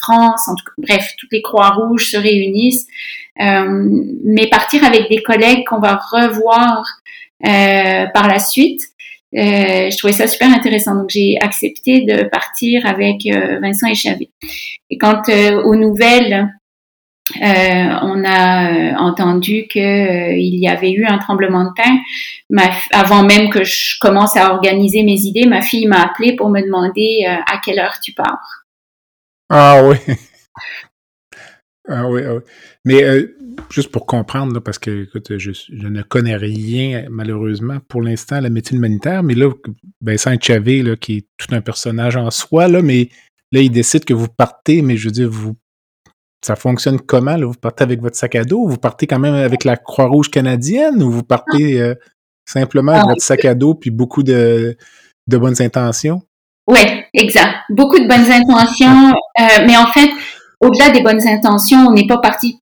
France, 0.00 0.48
en 0.48 0.54
tout 0.54 0.64
bref, 0.78 1.12
toutes 1.18 1.32
les 1.32 1.42
Croix-Rouges 1.42 2.10
se 2.10 2.16
réunissent. 2.16 2.86
mais 3.36 4.48
partir 4.48 4.84
avec 4.84 5.10
des 5.10 5.22
collègues 5.22 5.64
qu'on 5.68 5.80
va 5.80 6.00
revoir 6.10 6.84
par 7.42 8.28
la 8.28 8.38
suite, 8.38 8.80
je 9.32 9.96
trouvais 9.98 10.12
ça 10.12 10.26
super 10.26 10.48
intéressant. 10.52 10.94
Donc 10.94 11.10
j'ai 11.10 11.36
accepté 11.40 12.02
de 12.02 12.24
partir 12.24 12.86
avec 12.86 13.22
Vincent 13.60 13.88
Échavé. 13.88 14.30
Et 14.90 14.98
quand 14.98 15.28
aux 15.64 15.76
nouvelles 15.76 16.48
euh, 17.36 17.98
on 18.02 18.24
a 18.24 18.72
euh, 18.72 18.94
entendu 18.96 19.66
qu'il 19.68 19.82
euh, 19.82 20.34
y 20.36 20.66
avait 20.66 20.92
eu 20.92 21.04
un 21.04 21.18
tremblement 21.18 21.64
de 21.64 21.70
terre. 21.74 22.78
avant 22.92 23.22
même 23.22 23.50
que 23.50 23.64
je 23.64 23.98
commence 24.00 24.36
à 24.36 24.52
organiser 24.52 25.02
mes 25.02 25.20
idées, 25.20 25.46
ma 25.46 25.60
fille 25.60 25.86
m'a 25.86 26.02
appelé 26.02 26.36
pour 26.36 26.48
me 26.48 26.62
demander 26.62 27.26
à 27.26 27.58
quelle 27.62 27.78
heure 27.78 27.98
tu 28.00 28.12
pars. 28.12 28.64
Ah 29.50 29.82
oui. 29.84 29.96
Ah 31.88 32.08
oui, 32.08 32.22
ah 32.24 32.34
oui. 32.34 32.40
Mais 32.84 33.02
juste 33.70 33.90
pour 33.90 34.06
comprendre, 34.06 34.60
parce 34.60 34.78
que 34.78 35.04
écoute, 35.04 35.36
je, 35.38 35.50
ne 35.72 36.02
connais 36.02 36.36
rien 36.36 37.06
malheureusement 37.10 37.78
pour 37.88 38.02
l'instant 38.02 38.36
à 38.36 38.40
la 38.40 38.50
médecine 38.50 38.78
humanitaire, 38.78 39.22
mais 39.22 39.34
là, 39.34 39.50
Vincent 40.00 40.34
Chavé, 40.40 40.82
là, 40.82 40.96
qui 40.96 41.18
est 41.18 41.26
tout 41.36 41.54
un 41.54 41.60
personnage 41.60 42.16
en 42.16 42.30
soi, 42.30 42.68
là, 42.68 42.82
mais 42.82 43.08
là, 43.52 43.60
il 43.60 43.70
décide 43.70 44.04
que 44.04 44.14
vous 44.14 44.28
partez, 44.28 44.82
mais 44.82 44.96
je 44.96 45.06
veux 45.06 45.12
dire, 45.12 45.30
vous 45.30 45.56
ça 46.44 46.56
fonctionne 46.56 47.00
comment? 47.00 47.36
Là? 47.36 47.46
Vous 47.46 47.54
partez 47.54 47.82
avec 47.84 48.00
votre 48.00 48.16
sac 48.16 48.36
à 48.36 48.44
dos? 48.44 48.68
Vous 48.68 48.76
partez 48.76 49.06
quand 49.06 49.18
même 49.18 49.34
avec 49.34 49.64
la 49.64 49.76
Croix-Rouge 49.76 50.30
canadienne 50.30 51.02
ou 51.02 51.10
vous 51.10 51.24
partez 51.24 51.80
euh, 51.80 51.94
simplement 52.44 52.92
avec 52.92 53.04
ah. 53.04 53.08
votre 53.10 53.22
sac 53.22 53.44
à 53.44 53.54
dos 53.54 53.74
puis 53.74 53.90
beaucoup 53.90 54.22
de, 54.22 54.76
de 55.26 55.36
bonnes 55.36 55.60
intentions? 55.60 56.22
Oui, 56.68 56.80
exact. 57.14 57.56
Beaucoup 57.70 57.98
de 57.98 58.06
bonnes 58.06 58.30
intentions. 58.30 59.10
Euh, 59.40 59.66
mais 59.66 59.76
en 59.76 59.86
fait, 59.86 60.10
au-delà 60.60 60.90
des 60.90 61.00
bonnes 61.00 61.26
intentions, 61.26 61.86
on 61.86 61.92
n'est 61.92 62.06
pas 62.06 62.18
parti 62.18 62.60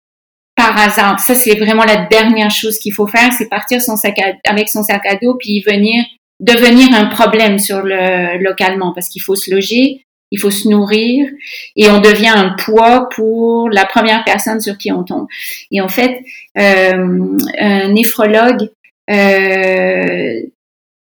par 0.54 0.78
hasard. 0.78 1.20
Ça, 1.20 1.34
c'est 1.34 1.56
vraiment 1.56 1.84
la 1.84 2.06
dernière 2.06 2.50
chose 2.50 2.78
qu'il 2.78 2.92
faut 2.92 3.06
faire, 3.06 3.32
c'est 3.32 3.48
partir 3.48 3.80
son 3.80 3.96
sac 3.96 4.18
avec 4.44 4.68
son 4.68 4.82
sac 4.82 5.04
à 5.06 5.16
dos 5.16 5.36
puis 5.38 5.62
venir 5.66 6.04
devenir 6.40 6.94
un 6.94 7.06
problème 7.06 7.58
sur 7.58 7.82
le 7.82 8.42
localement 8.42 8.92
parce 8.92 9.08
qu'il 9.08 9.22
faut 9.22 9.36
se 9.36 9.50
loger, 9.54 10.04
il 10.30 10.38
faut 10.38 10.50
se 10.50 10.68
nourrir 10.68 11.28
et 11.76 11.88
on 11.88 12.00
devient 12.00 12.32
un 12.34 12.54
poids 12.58 13.08
pour 13.14 13.70
la 13.70 13.84
première 13.84 14.24
personne 14.24 14.60
sur 14.60 14.76
qui 14.76 14.92
on 14.92 15.04
tombe. 15.04 15.26
Et 15.70 15.80
en 15.80 15.88
fait, 15.88 16.22
euh, 16.58 17.36
un 17.58 17.88
néphrologue 17.92 18.70
euh, 19.10 20.40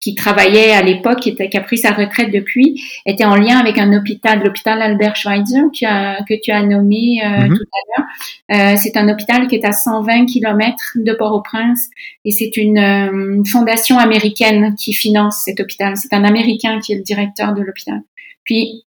qui 0.03 0.15
travaillait 0.15 0.73
à 0.73 0.81
l'époque, 0.81 1.21
qui, 1.21 1.33
qui, 1.33 1.57
a 1.57 1.61
pris 1.61 1.77
sa 1.77 1.91
retraite 1.91 2.29
depuis, 2.29 2.83
était 3.05 3.23
en 3.23 3.35
lien 3.35 3.57
avec 3.57 3.77
un 3.77 3.93
hôpital, 3.93 4.43
l'hôpital 4.43 4.81
Albert 4.81 5.15
Schweitzer, 5.15 5.61
que 5.71 6.41
tu 6.41 6.51
as 6.51 6.61
nommé 6.63 7.21
euh, 7.23 7.27
mm-hmm. 7.27 7.57
tout 7.57 7.63
à 7.63 7.79
l'heure. 7.87 8.07
Euh, 8.51 8.75
c'est 8.77 8.97
un 8.97 9.07
hôpital 9.07 9.47
qui 9.47 9.55
est 9.55 9.65
à 9.65 9.71
120 9.71 10.25
kilomètres 10.25 10.97
de 10.97 11.13
Port-au-Prince 11.13 11.89
et 12.25 12.31
c'est 12.31 12.57
une, 12.57 12.77
euh, 12.77 13.35
une, 13.37 13.45
fondation 13.45 13.97
américaine 13.97 14.75
qui 14.75 14.93
finance 14.93 15.43
cet 15.45 15.61
hôpital. 15.61 15.95
C'est 15.95 16.13
un 16.13 16.25
Américain 16.25 16.79
qui 16.81 16.91
est 16.91 16.97
le 16.97 17.03
directeur 17.03 17.53
de 17.53 17.61
l'hôpital. 17.61 18.01
Puis 18.43 18.83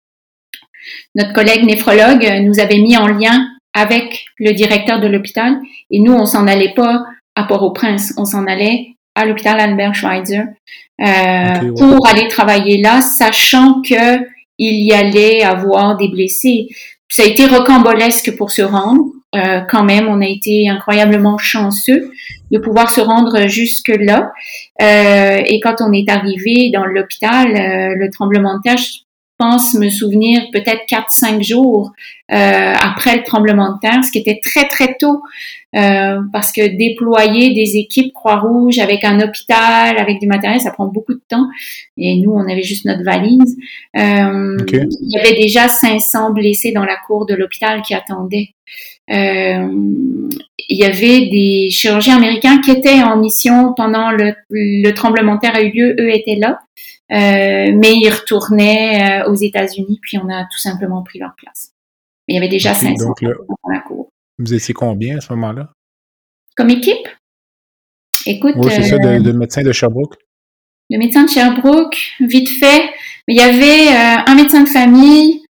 notre 1.16 1.32
collègue 1.32 1.64
néphrologue 1.64 2.28
nous 2.42 2.60
avait 2.60 2.80
mis 2.80 2.98
en 2.98 3.08
lien 3.08 3.48
avec 3.74 4.26
le 4.38 4.52
directeur 4.52 5.00
de 5.00 5.08
l'hôpital 5.08 5.60
et 5.92 6.00
nous, 6.00 6.14
on 6.14 6.26
s'en 6.26 6.46
allait 6.46 6.74
pas 6.76 7.06
à 7.36 7.44
Port-au-Prince, 7.44 8.14
on 8.18 8.26
s'en 8.26 8.48
allait 8.48 8.95
à 9.16 9.26
l'hôpital 9.26 9.60
Albert 9.60 9.96
Schweitzer 9.96 10.44
euh, 11.02 11.74
pour 11.78 12.08
aller 12.08 12.28
travailler 12.28 12.82
là, 12.82 13.02
sachant 13.02 13.82
que 13.82 14.20
il 14.58 14.86
y 14.86 14.94
allait 14.94 15.44
avoir 15.44 15.98
des 15.98 16.08
blessés. 16.08 16.68
Ça 17.10 17.24
a 17.24 17.26
été 17.26 17.46
rocambolesque 17.46 18.36
pour 18.38 18.52
se 18.52 18.62
rendre. 18.62 19.04
Euh, 19.36 19.62
quand 19.70 19.84
même, 19.84 20.08
on 20.08 20.22
a 20.22 20.28
été 20.28 20.70
incroyablement 20.70 21.38
chanceux 21.38 22.12
de 22.52 22.58
pouvoir 22.58 22.90
se 22.90 23.02
rendre 23.02 23.48
jusque 23.48 23.90
là. 23.90 24.32
Euh, 24.82 25.42
et 25.46 25.60
quand 25.60 25.76
on 25.82 25.92
est 25.92 26.10
arrivé 26.10 26.72
dans 26.74 26.86
l'hôpital, 26.86 27.48
euh, 27.48 27.96
le 27.96 28.10
tremblement 28.10 28.58
de 28.58 28.62
terre, 28.64 28.80
pense 29.38 29.74
me 29.74 29.90
souvenir 29.90 30.44
peut-être 30.52 30.84
4-5 30.88 31.44
jours 31.44 31.92
euh, 32.32 32.74
après 32.82 33.18
le 33.18 33.24
tremblement 33.24 33.74
de 33.74 33.80
terre, 33.80 34.04
ce 34.04 34.12
qui 34.12 34.20
était 34.20 34.40
très 34.44 34.68
très 34.68 34.96
tôt, 35.00 35.22
euh, 35.76 36.20
parce 36.32 36.52
que 36.52 36.66
déployer 36.78 37.54
des 37.54 37.78
équipes 37.78 38.14
Croix-Rouge 38.14 38.80
avec 38.80 39.04
un 39.04 39.20
hôpital, 39.20 39.98
avec 39.98 40.20
du 40.20 40.28
matériel, 40.28 40.62
ça 40.62 40.72
prend 40.72 40.88
beaucoup 40.88 41.14
de 41.14 41.22
temps. 41.28 41.48
Et 41.98 42.16
nous, 42.18 42.32
on 42.32 42.50
avait 42.50 42.64
juste 42.64 42.86
notre 42.86 43.04
valise. 43.04 43.58
Euh, 43.98 44.58
Il 44.72 45.12
y 45.12 45.20
avait 45.20 45.36
déjà 45.36 45.68
500 45.68 46.34
blessés 46.34 46.72
dans 46.72 46.86
la 46.86 46.96
cour 47.06 47.26
de 47.26 47.36
l'hôpital 47.36 47.82
qui 47.82 47.94
attendaient. 47.94 48.50
Il 49.08 50.78
y 50.78 50.84
avait 50.84 51.28
des 51.28 51.70
chirurgiens 51.70 52.18
américains 52.18 52.60
qui 52.62 52.72
étaient 52.72 53.04
en 53.04 53.18
mission 53.18 53.74
pendant 53.78 54.10
le, 54.10 54.34
le 54.50 54.92
tremblement 54.94 55.36
de 55.36 55.42
terre 55.42 55.56
a 55.56 55.62
eu 55.62 55.72
lieu. 55.72 55.96
Eux 56.00 56.12
étaient 56.12 56.38
là. 56.38 56.60
Euh, 57.12 57.72
mais 57.76 57.94
ils 57.94 58.10
retournaient 58.10 59.22
euh, 59.22 59.30
aux 59.30 59.36
États-Unis, 59.36 60.00
puis 60.02 60.18
on 60.18 60.28
a 60.30 60.44
tout 60.46 60.58
simplement 60.58 61.04
pris 61.04 61.20
leur 61.20 61.36
place. 61.36 61.72
Mais 62.28 62.34
il 62.34 62.36
y 62.36 62.40
avait 62.40 62.50
déjà 62.50 62.72
okay, 62.72 62.96
500 62.98 63.14
dans 63.22 63.72
la 63.72 63.80
cour. 63.82 64.10
Vous 64.40 64.54
étiez 64.54 64.74
combien 64.74 65.18
à 65.18 65.22
ce 65.22 65.32
moment-là? 65.34 65.72
Comme 66.56 66.72
équipe? 66.72 67.08
Écoute. 68.26 68.56
Oui, 68.58 68.72
c'est 68.72 68.84
ça, 68.84 68.98
de, 68.98 69.08
euh, 69.08 69.20
de, 69.20 69.32
médecins 69.32 69.62
de 69.62 69.72
Sherbrooke. 69.72 70.16
De 70.90 70.98
médecins 70.98 71.26
de 71.26 71.30
Sherbrooke, 71.30 71.98
vite 72.22 72.50
fait. 72.50 72.90
Il 73.28 73.36
y 73.36 73.42
avait 73.42 73.88
euh, 73.90 74.24
un 74.26 74.36
médecin 74.36 74.64
de 74.64 74.70
famille, 74.70 75.44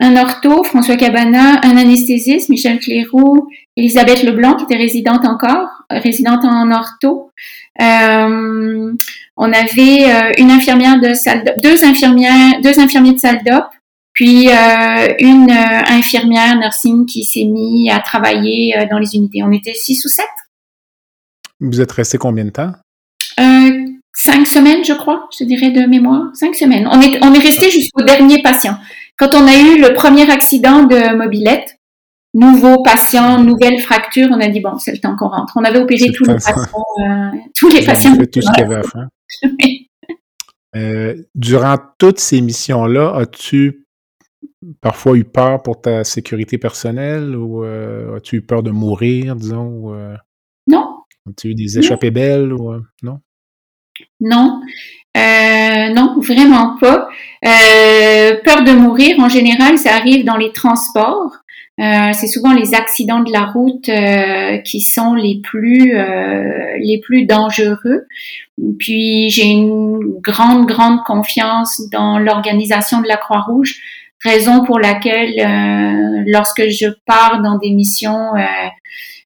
un 0.00 0.16
ortho, 0.16 0.62
François 0.62 0.96
Cabana, 0.96 1.60
un 1.64 1.76
anesthésiste, 1.76 2.48
Michel 2.48 2.78
Cléroux, 2.78 3.48
Elisabeth 3.76 4.22
Leblanc, 4.22 4.56
qui 4.56 4.64
était 4.64 4.76
résidente 4.76 5.24
encore, 5.24 5.68
résidente 5.90 6.44
en 6.44 6.70
ortho. 6.70 7.32
Euh, 7.80 8.92
on 9.36 9.52
avait 9.52 10.04
euh, 10.04 10.32
une 10.38 10.50
infirmière 10.50 11.00
de 11.00 11.14
salle 11.14 11.54
deux 11.62 11.84
infirmières, 11.84 12.60
deux 12.62 12.78
infirmiers 12.78 13.14
de 13.14 13.18
salle 13.18 13.42
d'op, 13.44 13.64
puis 14.12 14.48
euh, 14.48 15.14
une 15.18 15.50
euh, 15.50 15.82
infirmière 15.86 16.58
nursing 16.58 17.06
qui 17.06 17.24
s'est 17.24 17.44
mis 17.44 17.90
à 17.90 18.00
travailler 18.00 18.74
dans 18.90 18.98
les 18.98 19.14
unités. 19.14 19.42
On 19.42 19.52
était 19.52 19.74
six 19.74 20.04
ou 20.04 20.08
sept. 20.08 20.26
Vous 21.60 21.80
êtes 21.80 21.92
resté 21.92 22.18
combien 22.18 22.44
de 22.44 22.50
temps? 22.50 22.72
cinq 24.12 24.46
semaines, 24.46 24.84
je 24.84 24.92
crois, 24.92 25.28
je 25.38 25.44
dirais 25.44 25.70
de 25.70 25.86
mémoire. 25.86 26.24
Cinq 26.34 26.54
semaines. 26.54 26.86
On 26.90 27.00
est, 27.00 27.24
on 27.24 27.32
est 27.32 27.38
resté 27.38 27.70
jusqu'au 27.70 28.02
dernier 28.02 28.42
patient. 28.42 28.76
Quand 29.16 29.34
on 29.34 29.46
a 29.46 29.56
eu 29.56 29.80
le 29.80 29.94
premier 29.94 30.30
accident 30.30 30.82
de 30.82 31.16
mobilette, 31.16 31.79
nouveau 32.34 32.82
patient, 32.82 33.42
nouvelle 33.42 33.80
fracture, 33.80 34.28
on 34.30 34.40
a 34.40 34.48
dit 34.48 34.60
bon, 34.60 34.78
c'est 34.78 34.92
le 34.92 34.98
temps 34.98 35.16
qu'on 35.16 35.28
rentre. 35.28 35.54
On 35.56 35.64
avait 35.64 35.78
opéré 35.78 36.12
tous 36.12 36.24
les 36.24 36.34
patients, 36.34 36.54
tous 37.56 37.68
les 37.68 37.84
patients. 37.84 38.16
tout 38.16 38.40
ce 38.40 38.52
qu'il 38.52 38.60
y 38.60 38.66
avait 38.66 38.76
à 38.76 38.82
faire. 38.82 39.08
Euh, 40.76 41.16
durant 41.34 41.76
toutes 41.98 42.20
ces 42.20 42.40
missions-là, 42.40 43.16
as-tu 43.16 43.86
parfois 44.80 45.16
eu 45.16 45.24
peur 45.24 45.62
pour 45.64 45.80
ta 45.80 46.04
sécurité 46.04 46.58
personnelle 46.58 47.34
ou 47.34 47.64
euh, 47.64 48.16
as-tu 48.16 48.36
eu 48.36 48.42
peur 48.42 48.62
de 48.62 48.70
mourir, 48.70 49.34
disons? 49.34 49.92
Euh? 49.94 50.14
non. 50.68 50.98
As-tu 51.28 51.48
eu 51.48 51.54
des 51.54 51.78
échappées 51.78 52.12
belles 52.12 52.52
ou 52.52 52.72
non? 53.02 53.18
Non. 54.20 54.60
non, 55.16 56.20
vraiment 56.20 56.76
pas. 56.78 57.08
peur 57.42 58.62
de 58.62 58.72
mourir, 58.72 59.18
en 59.18 59.28
général, 59.28 59.76
ça 59.76 59.96
arrive 59.96 60.24
dans 60.24 60.36
les 60.36 60.52
transports. 60.52 61.32
Euh, 61.80 62.12
c'est 62.12 62.26
souvent 62.26 62.52
les 62.52 62.74
accidents 62.74 63.22
de 63.22 63.32
la 63.32 63.46
route 63.46 63.88
euh, 63.88 64.58
qui 64.58 64.82
sont 64.82 65.14
les 65.14 65.40
plus 65.40 65.96
euh, 65.96 66.76
les 66.78 67.00
plus 67.00 67.24
dangereux. 67.24 68.06
Puis 68.78 69.30
j'ai 69.30 69.46
une 69.46 69.98
grande 70.20 70.66
grande 70.66 71.02
confiance 71.04 71.80
dans 71.90 72.18
l'organisation 72.18 73.00
de 73.00 73.08
la 73.08 73.16
Croix-Rouge, 73.16 73.80
raison 74.22 74.62
pour 74.64 74.78
laquelle 74.78 75.32
lorsque 76.26 76.68
je 76.68 76.86
pars 77.06 77.40
dans 77.40 77.56
des 77.56 77.70
missions 77.70 78.32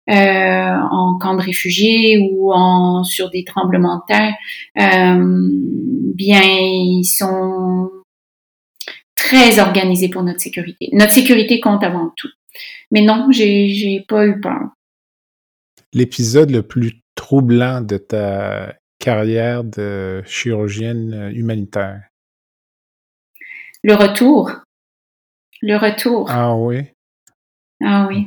en 0.07 1.19
camp 1.21 1.35
de 1.35 1.43
réfugiés 1.43 2.19
ou 2.19 2.53
en 2.53 3.03
sur 3.03 3.31
des 3.31 3.43
tremblements 3.43 3.97
de 3.97 4.15
terre, 4.15 4.35
bien 6.15 6.43
ils 6.45 7.05
sont 7.05 7.91
très 9.17 9.59
organisés 9.59 10.09
pour 10.09 10.23
notre 10.23 10.41
sécurité. 10.41 10.91
Notre 10.93 11.13
sécurité 11.13 11.59
compte 11.59 11.83
avant 11.83 12.13
tout. 12.17 12.29
Mais 12.91 13.03
non, 13.03 13.29
j'ai 13.31 14.05
pas 14.07 14.27
eu 14.27 14.41
peur. 14.41 14.71
L'épisode 15.93 16.51
le 16.51 16.63
plus 16.63 17.01
troublant 17.15 17.81
de 17.81 17.97
ta 17.97 18.75
carrière 18.99 19.65
de 19.65 20.23
chirurgienne 20.27 21.31
humanitaire? 21.35 22.03
Le 23.83 23.95
retour. 23.95 24.51
Le 25.61 25.77
retour. 25.77 26.27
Ah 26.31 26.55
oui? 26.57 26.83
Ah 27.83 28.07
oui. 28.09 28.27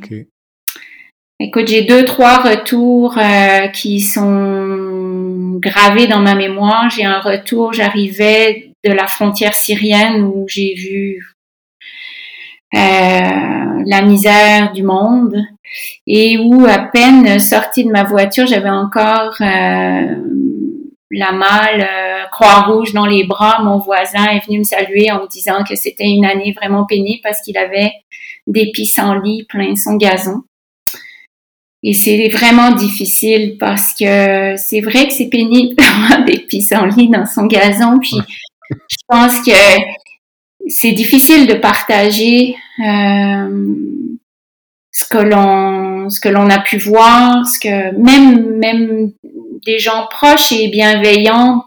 Écoute, 1.40 1.68
j'ai 1.68 1.82
deux, 1.82 2.04
trois 2.04 2.42
retours 2.42 3.16
euh, 3.16 3.68
qui 3.68 4.00
sont 4.00 5.58
gravés 5.60 6.06
dans 6.06 6.20
ma 6.20 6.34
mémoire. 6.34 6.90
J'ai 6.90 7.04
un 7.04 7.20
retour, 7.20 7.72
j'arrivais 7.72 8.72
de 8.84 8.92
la 8.92 9.06
frontière 9.06 9.54
syrienne 9.54 10.22
où 10.22 10.46
j'ai 10.48 10.74
vu 10.74 11.18
euh, 11.18 11.37
la 12.72 14.02
misère 14.02 14.72
du 14.72 14.82
monde 14.82 15.36
et 16.06 16.38
où 16.38 16.66
à 16.66 16.78
peine 16.78 17.38
sortie 17.38 17.84
de 17.84 17.90
ma 17.90 18.04
voiture, 18.04 18.46
j'avais 18.46 18.70
encore 18.70 19.34
euh, 19.40 20.16
la 21.10 21.32
malle 21.32 21.80
euh, 21.80 22.24
Croix-Rouge 22.30 22.92
dans 22.92 23.06
les 23.06 23.24
bras. 23.24 23.62
Mon 23.62 23.78
voisin 23.78 24.26
est 24.26 24.44
venu 24.46 24.60
me 24.60 24.64
saluer 24.64 25.10
en 25.10 25.22
me 25.22 25.28
disant 25.28 25.64
que 25.68 25.74
c'était 25.74 26.08
une 26.08 26.24
année 26.24 26.52
vraiment 26.52 26.84
pénible 26.86 27.20
parce 27.22 27.40
qu'il 27.40 27.56
avait 27.56 27.92
des 28.46 28.70
pissenlits 28.72 29.44
plein 29.48 29.76
son 29.76 29.96
gazon. 29.96 30.42
Et 31.82 31.92
c'est 31.92 32.28
vraiment 32.28 32.72
difficile 32.72 33.56
parce 33.58 33.94
que 33.94 34.56
c'est 34.56 34.80
vrai 34.80 35.06
que 35.06 35.12
c'est 35.12 35.28
pénible 35.28 35.74
d'avoir 35.78 36.24
des 36.24 36.38
pissenlits 36.38 37.08
dans 37.08 37.26
son 37.26 37.46
gazon. 37.46 37.98
Puis 38.00 38.16
je 38.70 38.96
pense 39.06 39.40
que 39.40 39.52
c'est 40.68 40.92
difficile 40.92 41.46
de 41.46 41.54
partager 41.54 42.56
euh, 42.86 43.74
ce 44.92 45.04
que 45.08 45.18
l'on 45.18 46.10
ce 46.10 46.20
que 46.20 46.28
l'on 46.28 46.48
a 46.50 46.58
pu 46.58 46.78
voir, 46.78 47.46
ce 47.46 47.58
que 47.58 47.94
même 47.96 48.56
même 48.58 49.12
des 49.64 49.78
gens 49.78 50.06
proches 50.10 50.52
et 50.52 50.68
bienveillants 50.68 51.64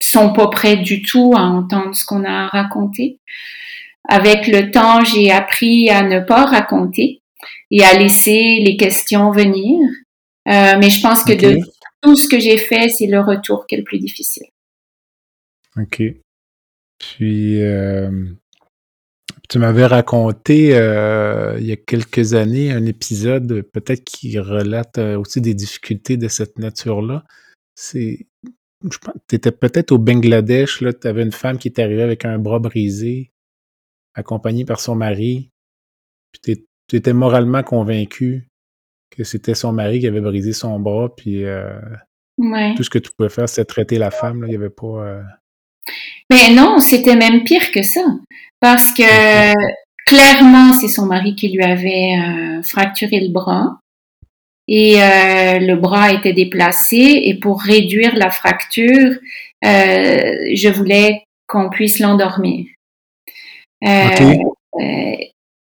sont 0.00 0.32
pas 0.32 0.48
prêts 0.48 0.76
du 0.76 1.02
tout 1.02 1.32
à 1.36 1.42
entendre 1.42 1.94
ce 1.94 2.04
qu'on 2.04 2.24
a 2.24 2.48
raconté. 2.48 3.20
Avec 4.08 4.48
le 4.48 4.70
temps, 4.70 5.04
j'ai 5.04 5.30
appris 5.30 5.88
à 5.88 6.02
ne 6.02 6.20
pas 6.20 6.44
raconter 6.44 7.22
et 7.70 7.84
à 7.84 7.94
laisser 7.94 8.60
les 8.60 8.76
questions 8.76 9.30
venir. 9.30 9.78
Euh, 10.48 10.74
mais 10.78 10.90
je 10.90 11.00
pense 11.00 11.22
que 11.22 11.32
de 11.32 11.58
tout 12.02 12.16
ce 12.16 12.28
que 12.28 12.40
j'ai 12.40 12.58
fait, 12.58 12.88
c'est 12.88 13.06
le 13.06 13.20
retour 13.20 13.66
qui 13.66 13.76
est 13.76 13.78
le 13.78 13.84
plus 13.84 14.00
difficile. 14.00 14.46
OK. 15.76 16.02
Puis, 17.02 17.60
euh, 17.60 18.10
tu 19.48 19.58
m'avais 19.58 19.86
raconté 19.86 20.76
euh, 20.76 21.58
il 21.58 21.66
y 21.66 21.72
a 21.72 21.76
quelques 21.76 22.34
années 22.34 22.70
un 22.70 22.86
épisode 22.86 23.62
peut-être 23.72 24.04
qui 24.04 24.38
relate 24.38 24.98
aussi 24.98 25.40
des 25.40 25.52
difficultés 25.52 26.16
de 26.16 26.28
cette 26.28 26.58
nature-là. 26.58 27.24
C'est, 27.74 28.28
tu 29.28 29.34
étais 29.34 29.50
peut-être 29.50 29.90
au 29.90 29.98
Bangladesh, 29.98 30.80
là, 30.80 30.92
tu 30.92 31.06
avais 31.08 31.22
une 31.22 31.32
femme 31.32 31.58
qui 31.58 31.68
est 31.68 31.80
arrivée 31.80 32.02
avec 32.02 32.24
un 32.24 32.38
bras 32.38 32.60
brisé, 32.60 33.32
accompagnée 34.14 34.64
par 34.64 34.78
son 34.78 34.94
mari. 34.94 35.50
Puis 36.32 36.64
tu 36.88 36.96
étais 36.96 37.12
moralement 37.12 37.64
convaincu 37.64 38.48
que 39.10 39.24
c'était 39.24 39.56
son 39.56 39.72
mari 39.72 40.00
qui 40.00 40.06
avait 40.06 40.20
brisé 40.20 40.52
son 40.52 40.78
bras, 40.78 41.14
puis 41.14 41.44
euh, 41.44 41.78
tout 42.76 42.84
ce 42.84 42.90
que 42.90 42.98
tu 42.98 43.10
pouvais 43.10 43.28
faire, 43.28 43.48
c'était 43.48 43.64
traiter 43.64 43.98
la 43.98 44.10
femme. 44.10 44.44
Il 44.46 44.50
n'y 44.50 44.56
avait 44.56 44.70
pas. 44.70 45.20
Euh 45.88 45.92
Mais 46.30 46.54
non, 46.54 46.78
c'était 46.78 47.16
même 47.16 47.44
pire 47.44 47.70
que 47.72 47.82
ça. 47.82 48.04
Parce 48.60 48.92
que 48.92 49.52
clairement, 50.06 50.72
c'est 50.74 50.88
son 50.88 51.06
mari 51.06 51.34
qui 51.34 51.48
lui 51.48 51.62
avait 51.62 52.16
euh, 52.18 52.62
fracturé 52.62 53.20
le 53.20 53.30
bras. 53.30 53.78
Et 54.68 54.94
le 54.94 55.74
bras 55.74 56.12
était 56.12 56.32
déplacé. 56.32 57.22
Et 57.24 57.34
pour 57.34 57.60
réduire 57.60 58.14
la 58.14 58.30
fracture, 58.30 59.16
je 59.62 60.68
voulais 60.68 61.24
qu'on 61.48 61.68
puisse 61.68 61.98
l'endormir. 61.98 62.66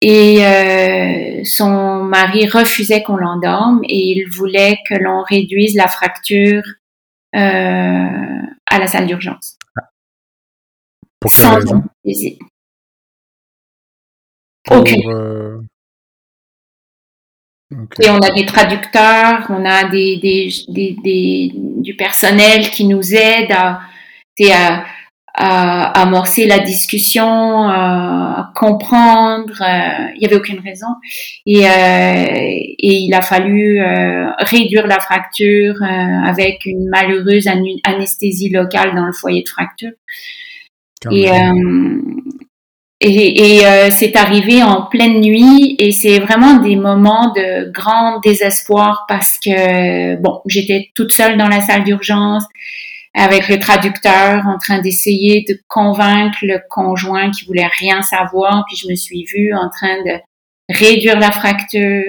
Et 0.07 0.45
euh, 0.45 1.41
son 1.45 2.03
mari 2.03 2.47
refusait 2.47 3.01
qu'on 3.01 3.17
l'endorme 3.17 3.81
et 3.89 3.97
il 3.97 4.29
voulait 4.29 4.77
que 4.87 4.93
l'on 4.93 5.23
réduise 5.23 5.75
la 5.75 5.87
fracture 5.87 6.61
euh, 7.35 8.41
à 8.67 8.79
la 8.79 8.87
salle 8.87 9.07
d'urgence. 9.07 9.57
Pour 11.25 11.33
quelle 11.33 11.55
raison? 11.55 11.83
Aucune. 14.71 15.09
Euh, 15.09 15.61
et 18.01 18.09
on 18.09 18.19
a 18.19 18.31
des 18.31 18.45
traducteurs, 18.45 19.45
on 19.49 19.65
a 19.65 19.89
des, 19.89 20.17
des, 20.17 20.49
des, 20.69 20.95
des 21.03 21.51
du 21.55 21.95
personnel 21.95 22.69
qui 22.69 22.85
nous 22.85 23.13
aide 23.13 23.51
à, 23.51 23.81
à, 24.51 24.83
à, 25.33 26.01
amorcer 26.01 26.45
la 26.45 26.59
discussion, 26.59 27.67
à 27.67 28.51
comprendre. 28.55 29.61
Euh, 29.61 30.11
il 30.15 30.19
n'y 30.19 30.25
avait 30.25 30.35
aucune 30.35 30.59
raison. 30.59 30.87
Et, 31.45 31.65
euh, 31.65 31.69
et 31.69 32.77
il 32.79 33.13
a 33.13 33.21
fallu 33.21 33.79
euh, 33.79 34.31
réduire 34.39 34.87
la 34.87 34.99
fracture 34.99 35.75
avec 35.81 36.65
une 36.65 36.87
malheureuse 36.89 37.47
anesthésie 37.83 38.49
locale 38.49 38.95
dans 38.95 39.05
le 39.05 39.13
foyer 39.13 39.43
de 39.43 39.49
fracture. 39.49 39.91
Et, 41.11 41.29
et, 43.01 43.57
et 43.57 43.91
c'est 43.91 44.15
arrivé 44.15 44.63
en 44.63 44.83
pleine 44.83 45.19
nuit 45.21 45.75
et 45.79 45.91
c'est 45.91 46.19
vraiment 46.19 46.57
des 46.57 46.75
moments 46.75 47.33
de 47.33 47.71
grand 47.71 48.19
désespoir 48.21 49.05
parce 49.07 49.37
que, 49.43 50.15
bon, 50.21 50.41
j'étais 50.45 50.91
toute 50.95 51.11
seule 51.11 51.37
dans 51.37 51.47
la 51.47 51.61
salle 51.61 51.83
d'urgence 51.83 52.45
avec 53.15 53.47
le 53.47 53.59
traducteur 53.59 54.45
en 54.45 54.57
train 54.57 54.81
d'essayer 54.81 55.45
de 55.47 55.57
convaincre 55.67 56.37
le 56.41 56.59
conjoint 56.69 57.31
qui 57.31 57.45
voulait 57.45 57.69
rien 57.79 58.01
savoir. 58.01 58.65
Puis 58.67 58.75
je 58.75 58.89
me 58.89 58.95
suis 58.95 59.25
vue 59.25 59.53
en 59.53 59.69
train 59.69 60.03
de 60.03 60.19
réduire 60.69 61.17
la 61.19 61.31
fracture 61.31 62.03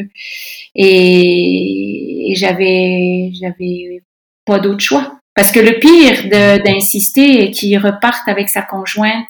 et, 0.74 2.34
j'avais 2.36 3.30
j'avais 3.40 4.02
pas 4.44 4.58
d'autre 4.58 4.80
choix. 4.80 5.15
Parce 5.36 5.52
que 5.52 5.60
le 5.60 5.78
pire 5.78 6.30
d'insister 6.64 7.44
est 7.44 7.50
qu'il 7.50 7.78
reparte 7.78 8.26
avec 8.26 8.48
sa 8.48 8.62
conjointe, 8.62 9.28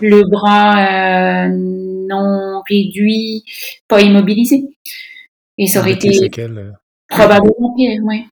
le 0.00 0.22
bras 0.26 1.44
euh, 1.44 1.48
non 1.50 2.62
réduit, 2.66 3.44
pas 3.86 4.00
immobilisé. 4.00 4.64
Et 5.58 5.66
ça 5.66 5.80
aurait 5.80 5.92
été 5.92 6.30
euh, 6.40 6.72
probablement 7.06 7.74
pire, 7.76 8.00
oui. 8.02 8.24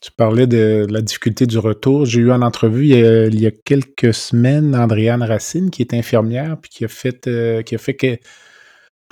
Tu 0.00 0.10
parlais 0.10 0.48
de 0.48 0.84
la 0.90 1.00
difficulté 1.00 1.46
du 1.46 1.58
retour. 1.58 2.04
J'ai 2.04 2.22
eu 2.22 2.32
en 2.32 2.42
entrevue 2.42 2.88
il 2.88 3.40
y, 3.40 3.46
a, 3.46 3.52
quelques 3.52 4.12
semaines 4.12 4.74
Andréane 4.74 5.22
Racine, 5.22 5.70
qui 5.70 5.82
est 5.82 5.94
infirmière, 5.94 6.56
puis 6.60 6.70
qui 6.70 6.84
a 6.84 6.88
fait, 6.88 7.28
euh, 7.28 7.62
qui 7.62 7.76
a 7.76 7.78
fait 7.78 7.94
que 7.94 8.18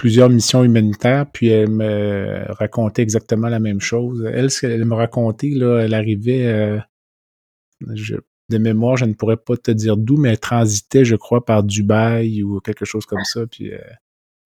plusieurs 0.00 0.30
missions 0.30 0.64
humanitaires, 0.64 1.26
puis 1.30 1.48
elle 1.48 1.68
me 1.68 2.50
racontait 2.54 3.02
exactement 3.02 3.50
la 3.50 3.60
même 3.60 3.82
chose. 3.82 4.26
Elle, 4.32 4.50
ce 4.50 4.62
qu'elle 4.62 4.86
me 4.86 4.94
racontait, 4.94 5.50
là, 5.50 5.80
elle 5.80 5.92
arrivait 5.92 6.46
euh, 6.46 6.78
de 7.82 8.56
mémoire, 8.56 8.96
je 8.96 9.04
ne 9.04 9.12
pourrais 9.12 9.36
pas 9.36 9.58
te 9.58 9.70
dire 9.70 9.98
d'où, 9.98 10.16
mais 10.16 10.30
elle 10.30 10.40
transitait, 10.40 11.04
je 11.04 11.16
crois, 11.16 11.44
par 11.44 11.64
Dubaï 11.64 12.42
ou 12.42 12.60
quelque 12.60 12.86
chose 12.86 13.04
comme 13.04 13.24
ça. 13.24 13.46
Puis 13.46 13.74
euh, 13.74 13.78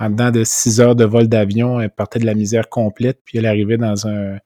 en 0.01 0.11
dedans 0.11 0.33
de 0.33 0.43
six 0.43 0.81
heures 0.81 0.97
de 0.97 1.05
vol 1.05 1.29
d'avion, 1.29 1.79
elle 1.79 1.91
partait 1.91 2.19
de 2.19 2.27
la 2.27 2.35
misère 2.35 2.69
complète, 2.69 3.21
puis 3.25 3.39
elle 3.39 3.47
arrivait 3.47 3.79
dans 3.79 4.09
un 4.09 4.39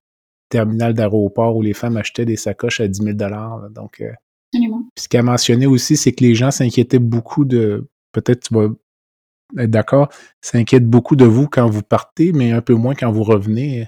terminal 0.50 0.92
d'aéroport 0.92 1.56
où 1.56 1.62
les 1.62 1.72
femmes 1.72 1.96
achetaient 1.96 2.26
des 2.26 2.36
sacoches 2.36 2.80
à 2.80 2.88
10 2.88 3.02
000 3.02 3.16
Donc, 3.70 4.02
euh, 4.02 4.12
ce 4.94 5.08
qu'elle 5.08 5.20
a 5.20 5.22
mentionné 5.22 5.64
aussi, 5.64 5.96
c'est 5.96 6.12
que 6.12 6.22
les 6.22 6.34
gens 6.34 6.50
s'inquiétaient 6.50 6.98
beaucoup 6.98 7.46
de, 7.46 7.88
peut-être 8.12 8.48
tu 8.48 8.54
vas 8.54 8.68
être 9.56 9.70
d'accord, 9.70 10.08
s'inquiètent 10.40 10.88
beaucoup 10.88 11.16
de 11.16 11.24
vous 11.24 11.48
quand 11.48 11.68
vous 11.68 11.82
partez, 11.82 12.32
mais 12.32 12.52
un 12.52 12.60
peu 12.60 12.74
moins 12.74 12.94
quand 12.94 13.10
vous 13.10 13.24
revenez. 13.24 13.86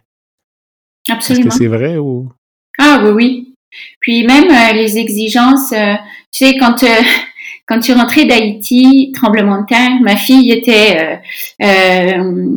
Absolument. 1.09 1.49
Est-ce 1.49 1.57
que 1.57 1.63
c'est 1.63 1.69
vrai 1.69 1.97
ou? 1.97 2.31
Ah 2.79 3.01
oui, 3.05 3.11
oui. 3.11 3.55
Puis 4.01 4.27
même 4.27 4.51
euh, 4.51 4.73
les 4.73 4.99
exigences, 4.99 5.73
euh, 5.73 5.95
tu 6.33 6.47
sais, 6.47 6.57
quand 6.59 6.85
quand 7.71 7.79
tu 7.79 7.93
rentrais 7.93 8.25
d'Haïti, 8.25 9.13
tremblement 9.15 9.61
de 9.61 9.67
terre, 9.67 9.93
ma 10.01 10.17
fille 10.17 10.51
était, 10.51 10.99
euh, 10.99 11.15
euh, 11.63 12.49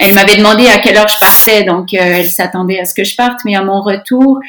elle 0.00 0.14
m'avait 0.14 0.34
demandé 0.34 0.66
à 0.66 0.78
quelle 0.78 0.96
heure 0.96 1.06
je 1.06 1.20
partais, 1.20 1.62
donc 1.62 1.94
euh, 1.94 1.98
elle 2.00 2.26
s'attendait 2.26 2.80
à 2.80 2.84
ce 2.84 2.92
que 2.92 3.04
je 3.04 3.14
parte, 3.14 3.38
mais 3.44 3.54
à 3.54 3.62
mon 3.62 3.80
retour, 3.80 4.40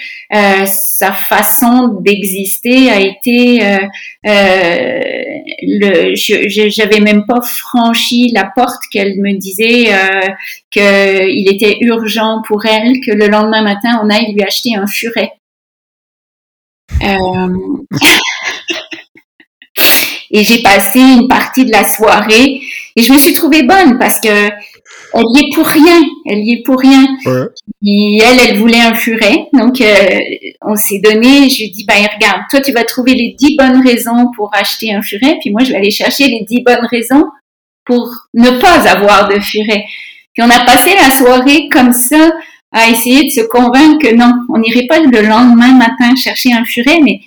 sa 0.66 1.12
façon 1.12 2.00
d'exister 2.02 2.90
a 2.90 3.00
été, 3.00 3.60
le, 5.62 6.16
j'avais 6.70 7.02
même 7.02 7.28
pas 7.28 7.42
franchi 7.42 8.32
la 8.34 8.46
porte 8.46 8.82
qu'elle 8.92 9.16
me 9.20 9.38
disait 9.38 9.92
qu'il 10.72 11.54
était 11.54 11.78
urgent 11.82 12.42
pour 12.48 12.66
elle 12.66 13.00
que 13.06 13.12
le 13.12 13.28
lendemain 13.28 13.62
matin 13.62 14.02
on 14.04 14.10
aille 14.10 14.34
lui 14.34 14.42
acheter 14.42 14.76
un 14.76 14.88
furet. 14.88 15.34
Et 20.32 20.44
j'ai 20.44 20.62
passé 20.62 21.00
une 21.00 21.28
partie 21.28 21.66
de 21.66 21.72
la 21.72 21.86
soirée 21.86 22.62
et 22.96 23.02
je 23.02 23.12
me 23.12 23.18
suis 23.18 23.34
trouvée 23.34 23.64
bonne 23.64 23.98
parce 23.98 24.20
que 24.20 24.50
elle 25.14 25.24
y 25.34 25.40
est 25.40 25.56
pour 25.56 25.66
rien. 25.66 26.02
Elle 26.26 26.40
y 26.40 26.54
est 26.54 26.64
pour 26.64 26.80
rien. 26.80 27.08
Et 27.84 28.20
elle, 28.24 28.40
elle 28.48 28.58
voulait 28.58 28.82
un 28.82 28.94
furet. 28.94 29.48
Donc, 29.54 29.82
euh, 29.82 30.20
on 30.62 30.76
s'est 30.76 31.00
donné. 31.00 31.50
Je 31.50 31.58
lui 31.58 31.64
ai 31.66 31.70
dit, 31.70 31.86
ben, 31.86 32.08
regarde, 32.14 32.42
toi, 32.50 32.62
tu 32.62 32.72
vas 32.72 32.84
trouver 32.84 33.14
les 33.14 33.36
dix 33.38 33.56
bonnes 33.56 33.82
raisons 33.86 34.32
pour 34.36 34.52
acheter 34.54 34.94
un 34.94 35.02
furet. 35.02 35.38
Puis 35.42 35.52
moi, 35.52 35.64
je 35.64 35.72
vais 35.72 35.78
aller 35.78 35.92
chercher 35.92 36.28
les 36.28 36.46
dix 36.48 36.62
bonnes 36.62 36.86
raisons 36.92 37.26
pour 37.86 38.08
ne 38.34 38.52
pas 38.60 38.88
avoir 38.90 39.30
de 39.30 39.40
furet. 39.40 39.86
Puis 40.34 40.44
on 40.44 40.50
a 40.50 40.66
passé 40.66 40.92
la 40.96 41.10
soirée 41.12 41.70
comme 41.72 41.92
ça 41.92 42.32
à 42.72 42.90
essayer 42.90 43.24
de 43.24 43.30
se 43.30 43.48
convaincre 43.48 43.98
que 44.08 44.14
non, 44.14 44.32
on 44.54 44.60
n'irait 44.60 44.86
pas 44.86 45.00
le 45.00 45.28
lendemain 45.28 45.74
matin 45.74 46.16
chercher 46.16 46.54
un 46.54 46.64
furet, 46.66 47.00
mais 47.04 47.20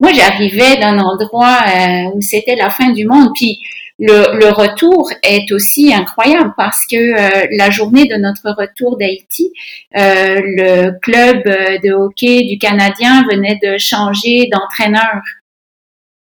moi 0.00 0.12
j'arrivais 0.12 0.76
d'un 0.78 0.98
endroit 0.98 1.58
euh, 1.66 2.10
où 2.14 2.20
c'était 2.20 2.56
la 2.56 2.70
fin 2.70 2.90
du 2.90 3.06
monde. 3.06 3.30
Puis 3.34 3.58
le, 3.98 4.50
retour 4.50 5.10
est 5.22 5.52
aussi 5.52 5.92
incroyable 5.92 6.54
parce 6.56 6.86
que 6.86 6.96
euh, 6.96 7.46
la 7.56 7.70
journée 7.70 8.06
de 8.06 8.16
notre 8.16 8.50
retour 8.50 8.96
d'Haïti, 8.96 9.52
euh, 9.96 10.40
le 10.42 10.98
club 11.00 11.44
de 11.44 11.92
hockey 11.92 12.44
du 12.44 12.58
Canadien 12.58 13.24
venait 13.30 13.60
de 13.62 13.76
changer 13.76 14.48
d'entraîneur. 14.50 15.20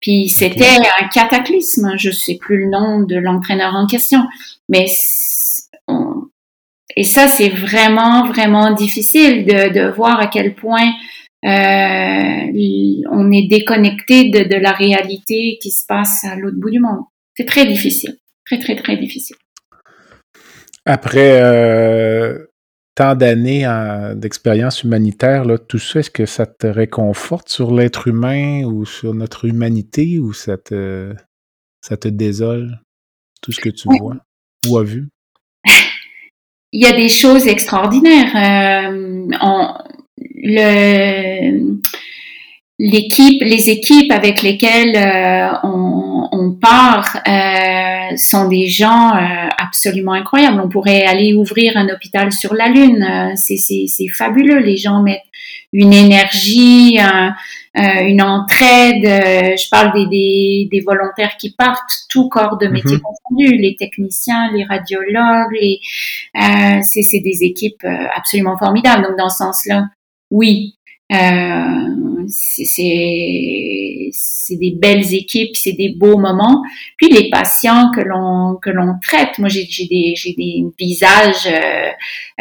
Puis 0.02 0.28
c'était 0.30 0.78
un 1.00 1.08
cataclysme. 1.08 1.94
Je 1.98 2.10
sais 2.10 2.36
plus 2.36 2.66
le 2.66 2.70
nom 2.72 3.02
de 3.02 3.16
l'entraîneur 3.16 3.76
en 3.76 3.86
question, 3.86 4.24
mais 4.70 4.88
et 6.96 7.04
ça 7.04 7.28
c'est 7.28 7.50
vraiment 7.50 8.26
vraiment 8.26 8.72
difficile 8.72 9.46
de, 9.46 9.70
de 9.70 9.92
voir 9.92 10.20
à 10.20 10.28
quel 10.28 10.56
point 10.56 10.88
euh, 10.88 11.17
on 11.44 13.32
est 13.32 13.48
déconnecté 13.48 14.30
de, 14.30 14.44
de 14.48 14.56
la 14.56 14.72
réalité 14.72 15.58
qui 15.62 15.72
se 15.72 15.86
passe 15.88 16.24
à 16.24 16.36
l'autre 16.36 16.58
bout 16.58 16.72
du 16.72 16.80
monde. 16.80 17.04
C'est 17.36 17.46
très 17.46 17.66
difficile, 17.66 18.18
très 18.46 18.60
très 18.60 18.76
très 18.76 18.98
difficile. 18.98 19.36
Après 20.86 21.42
euh, 21.42 22.48
tant 22.96 23.14
d'années 23.14 23.68
d'expérience 24.16 24.84
humanitaire, 24.84 25.46
là, 25.46 25.60
tout 25.60 25.78
ça, 25.78 26.00
est-ce 26.00 26.10
que 26.10 26.26
ça 26.26 26.48
te 26.48 26.66
réconforte 26.66 27.48
sur 27.50 27.72
l'être 27.72 28.08
humain 28.08 28.64
ou 28.64 28.86
sur 28.86 29.14
notre 29.14 29.46
humanité 29.46 30.18
ou 30.18 30.34
ça 30.34 30.58
te, 30.58 31.14
ça 31.82 31.96
te 31.96 32.08
désole, 32.08 32.80
tout 33.42 33.52
ce 33.52 33.62
que 33.62 33.70
tu 33.70 33.88
vois 34.00 34.16
ou 34.68 34.78
as 34.78 34.84
vu? 34.84 35.10
Il 36.72 36.84
y 36.84 36.88
a 36.88 36.96
des 36.96 37.08
choses 37.08 37.48
extraordinaires. 37.48 38.36
Euh, 38.36 39.28
on, 39.42 39.74
le, 40.18 41.78
l'équipe, 42.80 43.42
les 43.42 43.70
équipes 43.70 44.12
avec 44.12 44.42
lesquelles 44.42 44.96
euh, 44.96 45.58
on, 45.64 46.30
on, 46.32 46.54
part 46.54 47.18
euh, 47.28 48.16
sont 48.18 48.48
des 48.48 48.68
gens 48.68 49.16
euh, 49.16 49.50
absolument 49.58 50.14
incroyables. 50.14 50.62
On 50.64 50.70
pourrait 50.70 51.04
aller 51.04 51.34
ouvrir 51.34 51.76
un 51.76 51.90
hôpital 51.90 52.32
sur 52.32 52.54
la 52.54 52.70
Lune. 52.70 53.04
Euh, 53.04 53.34
c'est, 53.36 53.58
c'est, 53.58 53.86
c'est 53.88 54.08
fabuleux. 54.08 54.60
Les 54.60 54.78
gens 54.78 55.02
mettent 55.02 55.22
une 55.74 55.92
énergie, 55.94 56.98
une 57.76 58.22
entraide. 58.22 59.04
je 59.04 59.70
parle 59.70 59.92
des, 59.94 60.06
des, 60.08 60.70
des, 60.72 60.80
volontaires 60.80 61.36
qui 61.38 61.54
partent, 61.54 62.06
tout 62.10 62.30
corps 62.30 62.58
de 62.58 62.68
métier 62.68 62.96
mm 62.96 63.02
confondu, 63.02 63.58
les 63.58 63.76
techniciens, 63.76 64.50
les 64.54 64.64
radiologues. 64.64 65.52
Les, 65.60 65.80
c'est, 66.84 67.02
c'est 67.02 67.20
des 67.20 67.44
équipes 67.44 67.86
absolument 68.16 68.58
formidables. 68.58 69.04
Donc 69.04 69.18
dans 69.18 69.30
ce 69.30 69.40
sens-là, 69.40 69.88
oui, 70.32 70.78
euh, 71.14 72.26
c'est 72.28 74.12
des 74.58 74.76
belles 74.78 75.14
équipes, 75.14 75.56
c'est 75.56 75.72
des 75.72 75.96
beaux 75.98 76.18
moments. 76.18 76.64
Puis 76.98 77.08
les 77.10 77.30
patients 77.30 77.92
que 77.96 78.02
l'on 78.02 78.56
que 78.62 78.70
l'on 78.70 78.96
traite, 79.02 79.40
moi 79.40 79.48
j'ai 79.48 79.66
des 79.90 80.14
j'ai 80.16 80.34
des 80.34 80.66
visages 80.78 81.48
euh, 81.48 81.90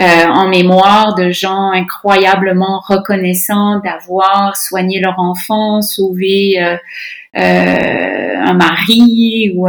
euh, 0.01 0.26
en 0.26 0.49
mémoire 0.49 1.14
de 1.14 1.30
gens 1.30 1.70
incroyablement 1.70 2.80
reconnaissants 2.80 3.78
d'avoir 3.80 4.57
soigné 4.57 4.99
leur 5.01 5.18
enfant, 5.20 5.80
sauvé 5.80 6.61
euh, 6.61 6.76
un 7.34 8.55
mari 8.55 9.53
ou 9.55 9.68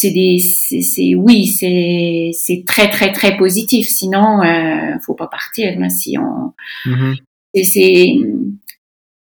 c'est 0.00 0.10
des 0.10 0.38
c'est 0.38 1.14
oui 1.14 1.46
c'est 1.46 2.30
c'est 2.32 2.64
très 2.66 2.88
très 2.88 3.12
très 3.12 3.36
positif 3.36 3.88
sinon 3.88 4.42
euh, 4.42 4.98
faut 5.04 5.14
pas 5.14 5.28
partir 5.28 5.76
si 5.90 6.16
on 6.18 6.52
mm-hmm 6.86 7.16
c'est 7.64 8.16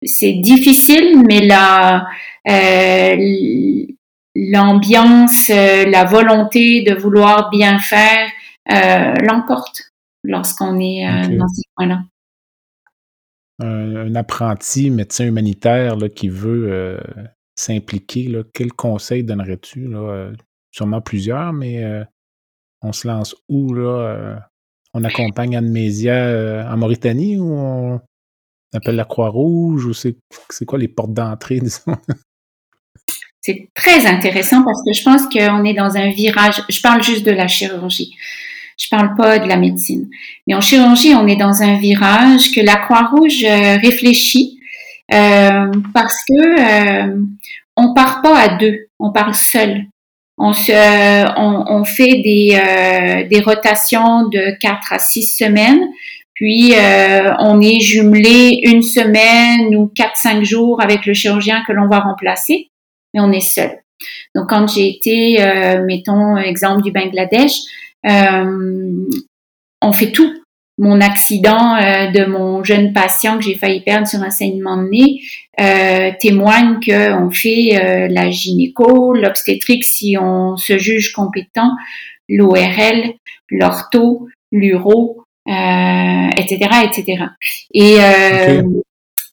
c'est 0.05 0.33
difficile, 0.33 1.23
mais 1.27 1.47
la 1.47 2.07
euh, 2.49 3.87
l'ambiance, 4.35 5.51
euh, 5.51 5.85
la 5.85 6.05
volonté 6.05 6.83
de 6.83 6.95
vouloir 6.95 7.51
bien 7.51 7.79
faire 7.79 8.29
euh, 8.71 9.15
l'emporte 9.23 9.93
lorsqu'on 10.25 10.81
est 10.81 11.07
euh, 11.07 11.37
dans 11.37 11.49
ces 11.49 11.63
points-là. 11.77 12.03
Un, 13.61 14.15
apprenti 14.17 14.91
médecin 14.91 15.27
humanitaire 15.27 15.97
là, 15.97 16.09
qui 16.09 16.29
veut 16.29 16.99
s'impliquer, 17.55 18.43
quel 18.53 18.73
conseil 18.73 19.23
donnerais-tu? 19.23 19.89
Sûrement 20.73 21.01
plusieurs, 21.01 21.53
mais 21.53 21.85
on 22.81 22.93
se 22.93 23.07
lance 23.07 23.37
où 23.49 23.73
là? 23.75 24.49
on 24.95 25.05
accompagne 25.05 25.57
Anne-Mésia 25.57 26.15
euh, 26.15 26.65
en 26.69 26.77
Mauritanie 26.77 27.39
ou 27.39 27.53
on 27.53 28.01
appelle 28.75 28.97
la 28.97 29.05
Croix-Rouge 29.05 29.87
ou 29.87 29.95
c'est 29.95 30.17
quoi 30.67 30.79
les 30.79 30.89
portes 30.89 31.15
d'entrée, 31.15 31.61
disons? 31.63 31.97
C'est 33.41 33.69
très 33.75 34.07
intéressant 34.07 34.63
parce 34.63 34.83
que 34.85 34.93
je 34.93 35.03
pense 35.03 35.23
qu'on 35.23 35.65
est 35.65 35.75
dans 35.75 35.97
un 35.97 36.11
virage. 36.11 36.63
Je 36.69 36.81
parle 36.81 37.03
juste 37.03 37.27
de 37.27 37.33
la 37.33 37.49
chirurgie. 37.49 38.15
Je 38.79 38.89
parle 38.89 39.17
pas 39.17 39.39
de 39.39 39.49
la 39.49 39.57
médecine. 39.57 40.09
Mais 40.47 40.55
en 40.55 40.61
chirurgie, 40.61 41.15
on 41.15 41.27
est 41.27 41.37
dans 41.37 41.63
un 41.63 41.77
virage 41.79 42.53
que 42.53 42.61
la 42.61 42.77
Croix-Rouge 42.77 43.45
euh, 43.45 43.77
réfléchit 43.79 44.61
euh, 45.13 45.71
parce 45.93 46.17
que 46.29 47.09
euh, 47.11 47.17
on 47.77 47.95
part 47.95 48.23
pas 48.23 48.39
à 48.39 48.57
deux, 48.57 48.87
on 49.01 49.11
part 49.11 49.35
seul 49.35 49.87
on, 50.39 50.53
se, 50.53 50.73
on, 51.39 51.65
on 51.69 51.85
fait 51.85 52.23
des, 52.23 52.51
euh, 52.55 53.29
des 53.29 53.41
rotations 53.41 54.29
de 54.29 54.59
4 54.59 54.93
à 54.93 54.99
6 54.99 55.37
semaines. 55.37 55.89
Puis, 56.35 56.75
euh, 56.75 57.33
on 57.39 57.61
est 57.61 57.81
jumelé 57.81 58.61
une 58.65 58.83
semaine 58.83 59.77
ou 59.77 59.93
4-5 59.95 60.45
jours 60.45 60.83
avec 60.83 61.07
le 61.07 61.13
chirurgien 61.13 61.63
que 61.67 61.73
l'on 61.73 61.89
va 61.89 62.01
remplacer, 62.01 62.71
mais 63.15 63.21
on 63.21 63.31
est 63.31 63.41
seul. 63.41 63.71
Donc, 64.35 64.49
quand 64.49 64.67
j'ai 64.67 64.89
été, 64.89 65.41
euh, 65.41 65.85
mettons, 65.85 66.37
exemple 66.37 66.83
du 66.83 66.91
Bangladesh, 66.91 67.53
on 68.05 69.93
fait 69.93 70.11
tout 70.11 70.42
mon 70.83 71.01
accident 71.01 71.77
euh, 71.77 72.11
de 72.11 72.25
mon 72.25 72.65
jeune 72.65 72.93
patient 72.93 73.39
que 73.39 73.45
j'ai 73.45 73.55
failli 73.55 73.83
perdre 73.83 74.09
sur 74.09 74.21
un 74.21 74.31
saignement 74.31 74.77
de 74.77 74.89
nez 74.89 75.21
euh, 75.61 76.11
témoigne 76.21 76.81
qu'on 76.85 77.31
fait 77.31 77.79
euh, 77.81 78.09
la 78.09 78.33
gynéco, 78.33 79.15
l'obstétrique 79.15 79.85
si 79.85 80.17
on 80.21 80.57
se 80.57 80.79
juge 80.79 81.13
compétent, 81.13 81.71
l'ORL, 82.29 83.15
l'ortho, 83.49 84.27
l'uro, 84.51 85.25
etc., 85.47 86.59
etc. 86.85 87.27
Et 87.73 87.99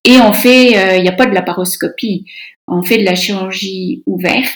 et 0.06 0.18
on 0.22 0.32
fait, 0.32 0.98
il 0.98 1.02
n'y 1.02 1.10
a 1.10 1.14
pas 1.14 1.26
de 1.26 1.34
laparoscopie, 1.34 2.26
on 2.68 2.84
fait 2.84 3.00
de 3.00 3.06
la 3.06 3.16
chirurgie 3.16 4.04
ouverte 4.06 4.54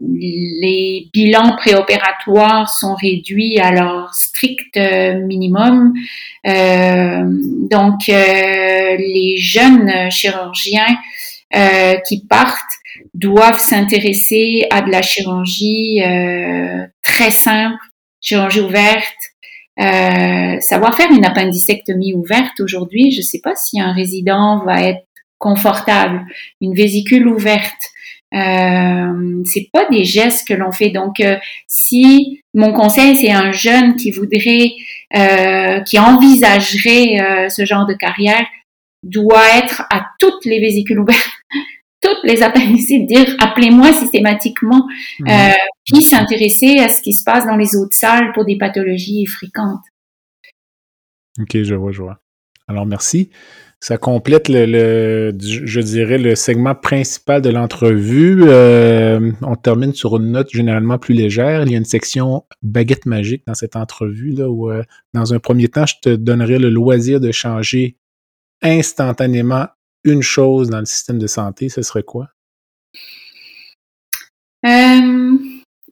les 0.00 1.08
bilans 1.12 1.56
préopératoires 1.56 2.68
sont 2.68 2.94
réduits 2.94 3.58
à 3.58 3.72
leur 3.72 4.14
strict 4.14 4.76
euh, 4.76 5.14
minimum. 5.26 5.92
Euh, 6.46 7.24
donc, 7.70 8.08
euh, 8.08 8.96
les 8.96 9.36
jeunes 9.38 10.10
chirurgiens 10.10 10.96
qui 12.06 12.26
partent 12.28 12.58
doivent 13.14 13.58
s'intéresser 13.58 14.66
à 14.70 14.82
de 14.82 14.90
la 14.90 15.00
chirurgie 15.00 16.02
très 17.02 17.30
simple, 17.30 17.78
chirurgie 18.20 18.60
ouverte, 18.60 19.16
savoir 20.60 20.94
faire 20.94 21.10
une 21.10 21.24
appendicectomie 21.24 22.12
ouverte 22.12 22.60
aujourd'hui. 22.60 23.12
Je 23.12 23.20
ne 23.20 23.24
sais 23.24 23.40
pas 23.42 23.54
si 23.56 23.80
un 23.80 23.94
résident 23.94 24.62
va 24.62 24.82
être 24.82 25.06
confortable. 25.38 26.26
Une 26.60 26.74
vésicule 26.74 27.26
ouverte, 27.28 27.90
euh, 28.34 29.42
c'est 29.44 29.68
pas 29.72 29.86
des 29.90 30.04
gestes 30.04 30.46
que 30.46 30.54
l'on 30.54 30.72
fait. 30.72 30.90
Donc, 30.90 31.20
euh, 31.20 31.36
si 31.66 32.42
mon 32.54 32.72
conseil, 32.72 33.16
c'est 33.16 33.32
un 33.32 33.52
jeune 33.52 33.96
qui 33.96 34.10
voudrait, 34.10 34.72
euh, 35.16 35.80
qui 35.80 35.98
envisagerait 35.98 37.20
euh, 37.20 37.48
ce 37.48 37.64
genre 37.64 37.86
de 37.86 37.94
carrière, 37.94 38.46
doit 39.02 39.56
être 39.56 39.82
à 39.90 40.06
toutes 40.18 40.44
les 40.44 40.60
vésicules 40.60 40.98
ouvertes, 40.98 41.30
toutes 42.02 42.22
les 42.24 42.42
appendicites, 42.42 43.06
dire 43.06 43.34
appelez-moi 43.40 43.92
systématiquement, 43.92 44.86
mmh. 45.20 45.30
puis 45.86 46.02
s'intéresser 46.02 46.78
à 46.80 46.88
ce 46.88 47.00
qui 47.00 47.12
se 47.12 47.24
passe 47.24 47.46
dans 47.46 47.56
les 47.56 47.76
autres 47.76 47.94
salles 47.94 48.32
pour 48.32 48.44
des 48.44 48.58
pathologies 48.58 49.26
fréquentes. 49.26 49.84
Ok, 51.40 51.62
je 51.62 51.74
vois, 51.74 51.92
je 51.92 52.02
vois. 52.02 52.20
Alors, 52.66 52.86
merci. 52.86 53.30
Ça 53.80 53.96
complète 53.96 54.48
le, 54.48 55.32
je 55.38 55.80
dirais, 55.80 56.18
le 56.18 56.34
segment 56.34 56.74
principal 56.74 57.40
de 57.40 57.48
l'entrevue. 57.48 58.42
Euh, 58.48 59.30
on 59.42 59.54
termine 59.54 59.94
sur 59.94 60.16
une 60.16 60.32
note 60.32 60.50
généralement 60.50 60.98
plus 60.98 61.14
légère. 61.14 61.62
Il 61.62 61.70
y 61.70 61.74
a 61.76 61.78
une 61.78 61.84
section 61.84 62.44
baguette 62.62 63.06
magique 63.06 63.44
dans 63.46 63.54
cette 63.54 63.76
entrevue 63.76 64.32
là 64.32 64.50
où, 64.50 64.70
euh, 64.70 64.82
dans 65.14 65.32
un 65.32 65.38
premier 65.38 65.68
temps, 65.68 65.86
je 65.86 65.94
te 66.02 66.16
donnerai 66.16 66.58
le 66.58 66.70
loisir 66.70 67.20
de 67.20 67.30
changer 67.30 67.96
instantanément 68.62 69.68
une 70.02 70.22
chose 70.22 70.70
dans 70.70 70.80
le 70.80 70.86
système 70.86 71.18
de 71.18 71.28
santé. 71.28 71.68
Ce 71.68 71.82
serait 71.82 72.02
quoi? 72.02 72.30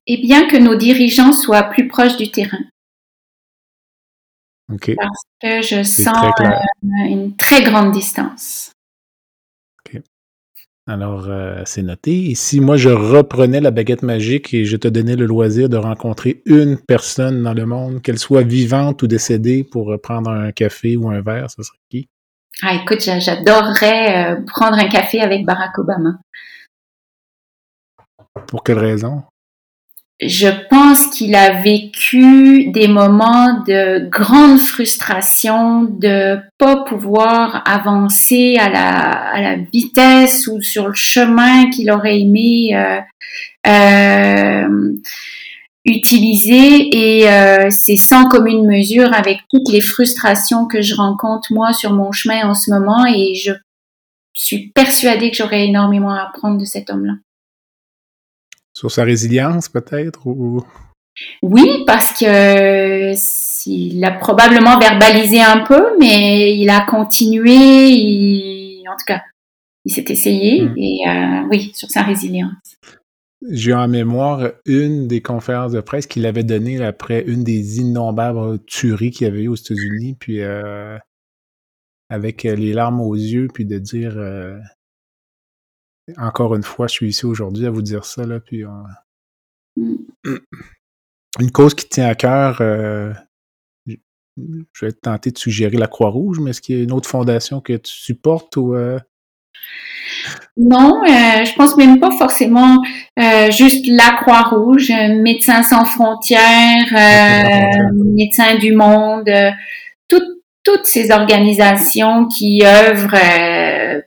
Et 0.08 0.18
bien 0.18 0.48
que 0.48 0.56
nos 0.56 0.76
dirigeants 0.76 1.32
soient 1.32 1.64
plus 1.64 1.88
proches 1.88 2.16
du 2.16 2.30
terrain. 2.30 2.64
Parce 4.68 5.22
que 5.42 5.62
je 5.62 5.82
sens 5.82 6.32
une 7.08 7.36
très 7.36 7.62
grande 7.62 7.92
distance. 7.92 8.72
Alors, 10.88 11.26
euh, 11.28 11.62
c'est 11.64 11.82
noté. 11.82 12.30
Et 12.30 12.36
si 12.36 12.60
moi, 12.60 12.76
je 12.76 12.90
reprenais 12.90 13.60
la 13.60 13.72
baguette 13.72 14.04
magique 14.04 14.54
et 14.54 14.64
je 14.64 14.76
te 14.76 14.86
donnais 14.86 15.16
le 15.16 15.26
loisir 15.26 15.68
de 15.68 15.76
rencontrer 15.76 16.42
une 16.46 16.78
personne 16.78 17.42
dans 17.42 17.54
le 17.54 17.66
monde, 17.66 18.02
qu'elle 18.02 18.20
soit 18.20 18.42
vivante 18.42 19.02
ou 19.02 19.08
décédée, 19.08 19.64
pour 19.64 19.92
prendre 20.00 20.30
un 20.30 20.52
café 20.52 20.96
ou 20.96 21.10
un 21.10 21.22
verre, 21.22 21.50
ce 21.50 21.60
serait 21.64 21.78
qui? 21.90 22.08
Ah, 22.62 22.74
écoute, 22.74 23.00
j'adorerais 23.00 24.36
euh, 24.36 24.40
prendre 24.46 24.78
un 24.78 24.88
café 24.88 25.20
avec 25.20 25.44
Barack 25.44 25.76
Obama. 25.76 26.20
Pour 28.46 28.62
quelle 28.62 28.78
raison? 28.78 29.24
Je 30.20 30.48
pense 30.70 31.08
qu'il 31.08 31.34
a 31.34 31.60
vécu 31.60 32.70
des 32.70 32.88
moments 32.88 33.62
de 33.66 34.08
grande 34.08 34.58
frustration 34.58 35.84
de 35.84 36.38
pas 36.56 36.84
pouvoir 36.84 37.62
avancer 37.68 38.56
à 38.58 38.70
la, 38.70 39.10
à 39.34 39.40
la 39.42 39.56
vitesse 39.56 40.46
ou 40.46 40.62
sur 40.62 40.88
le 40.88 40.94
chemin 40.94 41.68
qu'il 41.68 41.90
aurait 41.90 42.18
aimé 42.20 42.74
euh, 42.74 43.00
euh, 43.66 44.92
utiliser 45.84 46.88
et 46.96 47.30
euh, 47.30 47.68
c'est 47.68 47.96
sans 47.96 48.26
commune 48.26 48.66
mesure 48.66 49.12
avec 49.12 49.40
toutes 49.50 49.70
les 49.70 49.82
frustrations 49.82 50.66
que 50.66 50.80
je 50.80 50.94
rencontre 50.94 51.52
moi 51.52 51.74
sur 51.74 51.92
mon 51.92 52.10
chemin 52.10 52.48
en 52.48 52.54
ce 52.54 52.70
moment 52.70 53.04
et 53.04 53.34
je 53.34 53.52
suis 54.32 54.72
persuadée 54.74 55.30
que 55.30 55.36
j'aurais 55.36 55.66
énormément 55.66 56.10
à 56.10 56.22
apprendre 56.22 56.58
de 56.58 56.64
cet 56.64 56.88
homme-là. 56.88 57.12
Sur 58.76 58.90
sa 58.90 59.04
résilience, 59.04 59.70
peut-être? 59.70 60.26
Ou... 60.26 60.62
Oui, 61.42 61.82
parce 61.86 62.20
que 62.20 63.12
il 63.66 64.04
a 64.04 64.12
probablement 64.12 64.78
verbalisé 64.78 65.40
un 65.40 65.60
peu, 65.60 65.98
mais 65.98 66.54
il 66.54 66.68
a 66.68 66.82
continué. 66.82 68.82
en 68.86 68.92
tout 68.92 69.06
cas, 69.06 69.22
il 69.86 69.94
s'est 69.94 70.04
essayé. 70.10 70.60
Hmm. 70.60 70.74
Et 70.76 70.98
euh, 71.08 71.48
oui, 71.50 71.72
sur 71.74 71.90
sa 71.90 72.02
résilience. 72.02 72.76
J'ai 73.50 73.72
en 73.72 73.88
mémoire 73.88 74.50
une 74.66 75.08
des 75.08 75.22
conférences 75.22 75.72
de 75.72 75.80
presse 75.80 76.06
qu'il 76.06 76.26
avait 76.26 76.44
données 76.44 76.84
après 76.84 77.24
une 77.26 77.44
des 77.44 77.80
innombrables 77.80 78.58
tueries 78.66 79.10
qu'il 79.10 79.26
y 79.26 79.30
avait 79.30 79.44
eu 79.44 79.48
aux 79.48 79.54
États-Unis, 79.54 80.18
puis 80.20 80.42
euh, 80.42 80.98
avec 82.10 82.42
les 82.42 82.74
larmes 82.74 83.00
aux 83.00 83.14
yeux, 83.14 83.48
puis 83.54 83.64
de 83.64 83.78
dire 83.78 84.18
euh, 84.18 84.58
encore 86.16 86.54
une 86.54 86.62
fois, 86.62 86.86
je 86.86 86.92
suis 86.92 87.08
ici 87.08 87.26
aujourd'hui 87.26 87.66
à 87.66 87.70
vous 87.70 87.82
dire 87.82 88.04
ça, 88.04 88.24
là, 88.24 88.40
puis 88.40 88.64
mm. 89.76 89.96
une 91.40 91.50
cause 91.52 91.74
qui 91.74 91.88
tient 91.88 92.08
à 92.08 92.14
cœur, 92.14 92.58
euh, 92.60 93.12
je 93.86 93.94
vais 94.80 94.88
être 94.88 95.00
tenté 95.00 95.30
de 95.30 95.38
suggérer 95.38 95.76
la 95.76 95.88
Croix-Rouge, 95.88 96.38
mais 96.40 96.50
est-ce 96.50 96.60
qu'il 96.60 96.76
y 96.76 96.80
a 96.80 96.84
une 96.84 96.92
autre 96.92 97.08
fondation 97.08 97.60
que 97.60 97.74
tu 97.74 97.92
supportes 97.92 98.56
ou 98.56 98.74
euh? 98.74 98.98
Non, 100.56 101.02
euh, 101.02 101.44
je 101.44 101.54
pense 101.54 101.76
même 101.76 101.98
pas 101.98 102.10
forcément 102.12 102.76
juste 103.50 103.86
la 103.88 104.12
Croix-Rouge, 104.20 104.90
Médecins 105.22 105.62
sans 105.62 105.84
frontières, 105.84 106.92
Médecins 107.94 108.56
du 108.56 108.74
monde, 108.74 109.30
toutes 110.66 110.86
ces 110.86 111.12
organisations 111.12 112.26
qui 112.26 112.62
œuvrent 112.64 113.14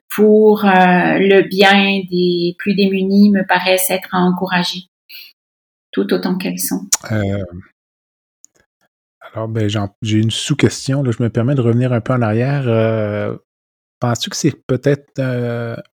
pour 0.10 0.66
euh, 0.66 0.70
le 0.70 1.47
bien 1.47 2.01
des 2.10 2.55
plus 2.57 2.76
démunis 2.76 3.30
me 3.30 3.45
paraissent 3.45 3.89
être 3.89 4.10
à 4.14 4.20
encourager, 4.20 4.86
tout 5.91 6.12
autant 6.14 6.38
qu'elles 6.38 6.60
sont. 6.60 6.88
Euh, 7.12 7.43
alors, 9.34 9.47
ben, 9.47 9.70
j'ai 10.01 10.18
une 10.18 10.32
sous-question. 10.32 11.03
Je 11.10 11.22
me 11.22 11.30
permets 11.30 11.55
de 11.55 11.62
revenir 11.62 11.93
un 11.93 12.01
peu 12.01 12.14
en 12.14 12.22
arrière. 12.22 12.64
Euh, 12.68 13.38
penses-tu 13.99 14.30
que 14.32 14.36
c'est 14.36 14.66
peut-être 14.66 15.22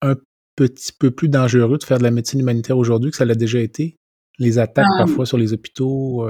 un 0.01 0.16
petit 0.55 0.93
peu 0.97 1.11
plus 1.11 1.28
dangereux 1.28 1.78
de 1.78 1.84
faire 1.84 1.97
de 1.97 2.03
la 2.03 2.11
médecine 2.11 2.39
humanitaire 2.39 2.78
aujourd'hui 2.78 3.11
que 3.11 3.18
ça 3.18 3.26
l'a 3.26 3.36
déjà 3.36 3.59
été? 3.59 3.97
Les 4.39 4.57
attaques 4.57 4.86
parfois 4.97 5.26
sur 5.26 5.38
les 5.38 5.51
hôpitaux? 5.51 6.26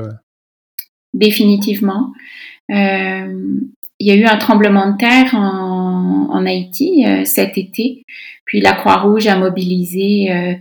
Définitivement. 1.14 2.12
Il 4.06 4.10
y 4.10 4.12
a 4.12 4.22
eu 4.22 4.26
un 4.26 4.38
tremblement 4.38 4.92
de 4.92 4.98
terre 4.98 5.34
en, 5.34 6.30
en 6.30 6.46
Haïti 6.46 7.04
euh, 7.08 7.26
cet 7.26 7.58
été, 7.58 8.06
puis 8.46 8.62
la 8.62 8.74
Croix-Rouge 8.74 9.26
a 9.26 9.36
mobilisé 9.36 10.32
euh, 10.32 10.54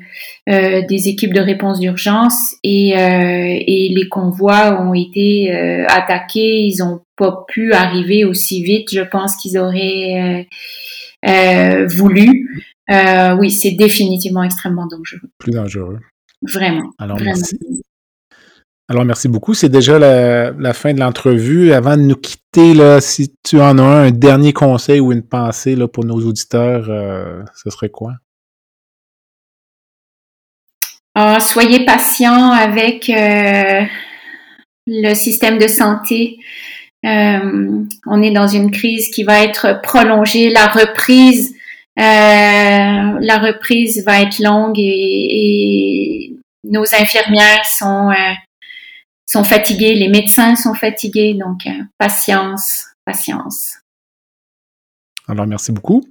euh, 0.49 0.83
des 0.89 1.09
équipes 1.11 1.35
de 1.35 1.43
réponse 1.43 1.79
d'urgence 1.79 2.55
et, 2.63 2.93
et, 2.93 3.89
les 3.95 4.09
convois 4.09 4.81
ont 4.81 4.95
été 4.95 5.53
attaqués. 5.87 6.63
Ils 6.69 6.79
n'ont 6.79 7.03
pas 7.19 7.45
pu 7.47 7.75
arriver 7.75 8.25
aussi 8.25 8.63
vite, 8.63 8.89
je 8.91 9.03
pense 9.03 9.37
qu'ils 9.37 9.59
auraient 9.59 10.49
voulu. 11.87 12.65
oui, 12.89 13.51
c'est 13.51 13.73
définitivement 13.73 14.43
extrêmement 14.43 14.87
dangereux. 14.87 15.29
Plus 15.37 15.53
dangereux. 15.53 15.99
Vraiment. 16.41 16.93
Alors, 16.99 17.21
Merci. 17.21 17.59
Alors, 18.89 19.07
merci 19.07 19.29
beaucoup. 19.29 19.55
C'est 19.55 19.71
déjà 19.71 19.99
la, 19.99 20.75
fin 20.75 20.93
de 20.93 21.01
l'entrevue. 21.01 21.73
Avant 21.73 21.97
de 21.97 22.03
nous 22.03 22.17
quitter, 22.17 22.75
là, 22.75 23.01
si 23.01 23.35
tu 23.43 23.61
en 23.61 23.79
as 23.79 23.83
un, 23.83 24.11
dernier 24.11 24.53
conseil 24.53 25.01
ou 25.01 25.11
une 25.11 25.23
pensée 25.23 25.75
là, 25.75 25.89
pour 25.89 26.05
nos 26.05 26.21
auditeurs, 26.21 26.87
euh, 26.91 27.43
ce 27.55 27.71
serait 27.71 27.89
quoi? 27.89 28.13
Ah, 31.15 31.41
soyez 31.41 31.87
patient 31.87 32.51
avec 32.51 33.09
euh, 33.09 33.83
le 34.87 35.15
système 35.15 35.59
de 35.59 35.69
santé. 35.69 36.37
Euh, 37.07 37.85
on 38.07 38.23
est 38.23 38.33
dans 38.33 38.49
une 38.49 38.71
crise 38.71 39.09
qui 39.09 39.25
va 39.25 39.45
être 39.45 39.81
prolongée. 39.83 40.51
La 40.51 40.67
reprise, 40.67 41.55
la 41.97 43.39
reprise 43.39 44.05
va 44.05 44.21
être 44.21 44.41
longue 44.41 44.79
et, 44.79 46.27
et 46.27 46.35
nos 46.65 46.83
infirmières 46.95 47.65
sont 47.65 48.11
sont 49.35 49.45
fatigués, 49.45 49.95
les 49.95 50.09
médecins 50.09 50.55
sont 50.55 50.75
fatigués, 50.75 51.35
donc 51.35 51.67
euh, 51.67 51.83
patience, 51.99 52.87
patience. 53.05 53.81
Alors, 55.27 55.47
merci 55.47 55.73
beaucoup. 55.73 56.05